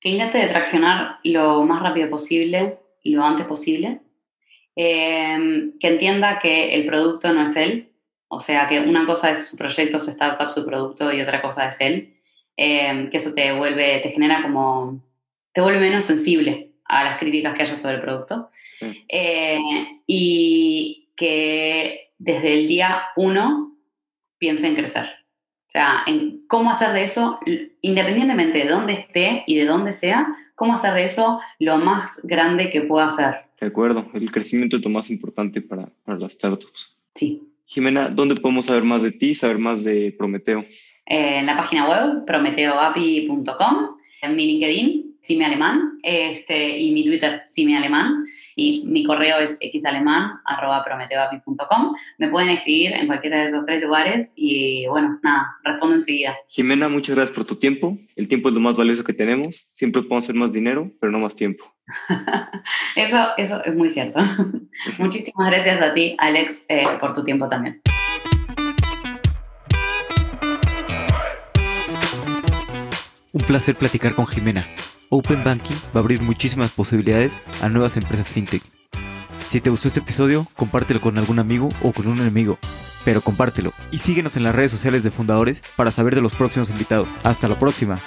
Que 0.00 0.10
intente 0.10 0.38
de 0.38 0.48
traccionar 0.48 1.18
lo 1.24 1.64
más 1.64 1.82
rápido 1.82 2.10
posible, 2.10 2.78
lo 3.04 3.24
antes 3.24 3.46
posible, 3.46 4.00
Em, 4.74 5.78
que 5.78 5.88
entienda 5.88 6.38
que 6.38 6.74
el 6.74 6.86
producto 6.86 7.32
no 7.32 7.44
es 7.44 7.56
él, 7.56 7.90
o 8.28 8.40
sea, 8.40 8.66
que 8.68 8.80
una 8.80 9.04
cosa 9.04 9.30
es 9.30 9.48
su 9.48 9.56
proyecto, 9.56 10.00
su 10.00 10.10
startup, 10.10 10.50
su 10.50 10.64
producto 10.64 11.12
y 11.12 11.20
otra 11.20 11.42
cosa 11.42 11.68
es 11.68 11.80
él, 11.80 12.14
em, 12.56 13.10
que 13.10 13.18
eso 13.18 13.34
te 13.34 13.52
vuelve, 13.52 14.00
te 14.00 14.10
genera 14.10 14.42
como, 14.42 15.02
te 15.52 15.60
vuelve 15.60 15.80
menos 15.80 16.04
sensible 16.04 16.70
a 16.86 17.04
las 17.04 17.18
críticas 17.18 17.54
que 17.54 17.62
haya 17.62 17.76
sobre 17.76 17.96
el 17.96 18.00
producto. 18.00 18.50
Eh, 19.08 19.58
y 20.06 21.08
que 21.16 22.10
desde 22.18 22.54
el 22.54 22.66
día 22.66 23.02
uno 23.16 23.76
piense 24.38 24.66
en 24.66 24.74
crecer. 24.74 25.04
O 25.04 25.70
sea, 25.72 26.02
en 26.06 26.46
cómo 26.48 26.70
hacer 26.70 26.92
de 26.92 27.02
eso, 27.04 27.38
independientemente 27.80 28.58
de 28.58 28.68
dónde 28.68 28.94
esté 28.94 29.44
y 29.46 29.56
de 29.56 29.64
dónde 29.64 29.92
sea, 29.92 30.26
cómo 30.54 30.74
hacer 30.74 30.94
de 30.94 31.04
eso 31.04 31.40
lo 31.58 31.78
más 31.78 32.20
grande 32.24 32.70
que 32.70 32.82
pueda 32.82 33.06
hacer. 33.06 33.41
De 33.62 33.68
acuerdo, 33.68 34.10
el 34.12 34.32
crecimiento 34.32 34.76
es 34.76 34.82
lo 34.82 34.90
más 34.90 35.08
importante 35.08 35.60
para, 35.62 35.88
para 36.04 36.18
las 36.18 36.32
startups. 36.32 36.96
Sí. 37.14 37.42
Jimena, 37.64 38.08
¿dónde 38.08 38.34
podemos 38.34 38.64
saber 38.64 38.82
más 38.82 39.04
de 39.04 39.12
ti, 39.12 39.36
saber 39.36 39.58
más 39.58 39.84
de 39.84 40.12
Prometeo? 40.18 40.64
Eh, 41.06 41.38
en 41.38 41.46
la 41.46 41.56
página 41.56 41.88
web 41.88 42.24
prometeoapi.com, 42.26 43.76
en 44.22 44.34
mi 44.34 44.46
LinkedIn, 44.48 45.16
Simialemán, 45.22 46.00
este, 46.02 46.76
y 46.76 46.90
mi 46.90 47.04
Twitter, 47.04 47.42
Simialemán, 47.46 48.24
y 48.56 48.84
mi 48.86 49.04
correo 49.04 49.38
es 49.38 49.58
xalemán.prometeoapi.com. 49.82 51.94
Me 52.18 52.28
pueden 52.28 52.50
escribir 52.50 52.92
en 52.92 53.06
cualquiera 53.06 53.38
de 53.38 53.46
esos 53.46 53.64
tres 53.66 53.82
lugares 53.82 54.32
y 54.36 54.86
bueno, 54.88 55.18
nada, 55.22 55.56
respondo 55.64 55.96
enseguida. 55.96 56.36
Jimena, 56.48 56.88
muchas 56.88 57.14
gracias 57.14 57.34
por 57.34 57.44
tu 57.44 57.56
tiempo. 57.56 57.98
El 58.16 58.28
tiempo 58.28 58.48
es 58.48 58.54
lo 58.54 58.60
más 58.60 58.76
valioso 58.76 59.04
que 59.04 59.12
tenemos. 59.12 59.68
Siempre 59.70 60.02
podemos 60.02 60.24
hacer 60.24 60.36
más 60.36 60.52
dinero, 60.52 60.90
pero 61.00 61.12
no 61.12 61.18
más 61.18 61.36
tiempo. 61.36 61.64
eso, 62.96 63.28
eso 63.36 63.62
es 63.64 63.74
muy 63.74 63.90
cierto. 63.90 64.20
Muchísimas 64.98 65.50
gracias 65.50 65.82
a 65.82 65.94
ti, 65.94 66.16
Alex, 66.18 66.66
eh, 66.68 66.84
por 67.00 67.14
tu 67.14 67.24
tiempo 67.24 67.48
también. 67.48 67.80
Un 73.34 73.40
placer 73.46 73.74
platicar 73.74 74.14
con 74.14 74.26
Jimena. 74.26 74.62
Open 75.14 75.44
Banking 75.44 75.76
va 75.94 75.96
a 75.96 75.98
abrir 75.98 76.22
muchísimas 76.22 76.70
posibilidades 76.70 77.36
a 77.60 77.68
nuevas 77.68 77.98
empresas 77.98 78.30
fintech. 78.30 78.62
Si 79.46 79.60
te 79.60 79.68
gustó 79.68 79.88
este 79.88 80.00
episodio, 80.00 80.46
compártelo 80.56 81.02
con 81.02 81.18
algún 81.18 81.38
amigo 81.38 81.68
o 81.82 81.92
con 81.92 82.06
un 82.06 82.16
enemigo, 82.18 82.58
pero 83.04 83.20
compártelo 83.20 83.74
y 83.90 83.98
síguenos 83.98 84.38
en 84.38 84.44
las 84.44 84.54
redes 84.54 84.70
sociales 84.70 85.02
de 85.02 85.10
Fundadores 85.10 85.62
para 85.76 85.90
saber 85.90 86.14
de 86.14 86.22
los 86.22 86.32
próximos 86.32 86.70
invitados. 86.70 87.08
Hasta 87.24 87.46
la 87.46 87.58
próxima. 87.58 88.00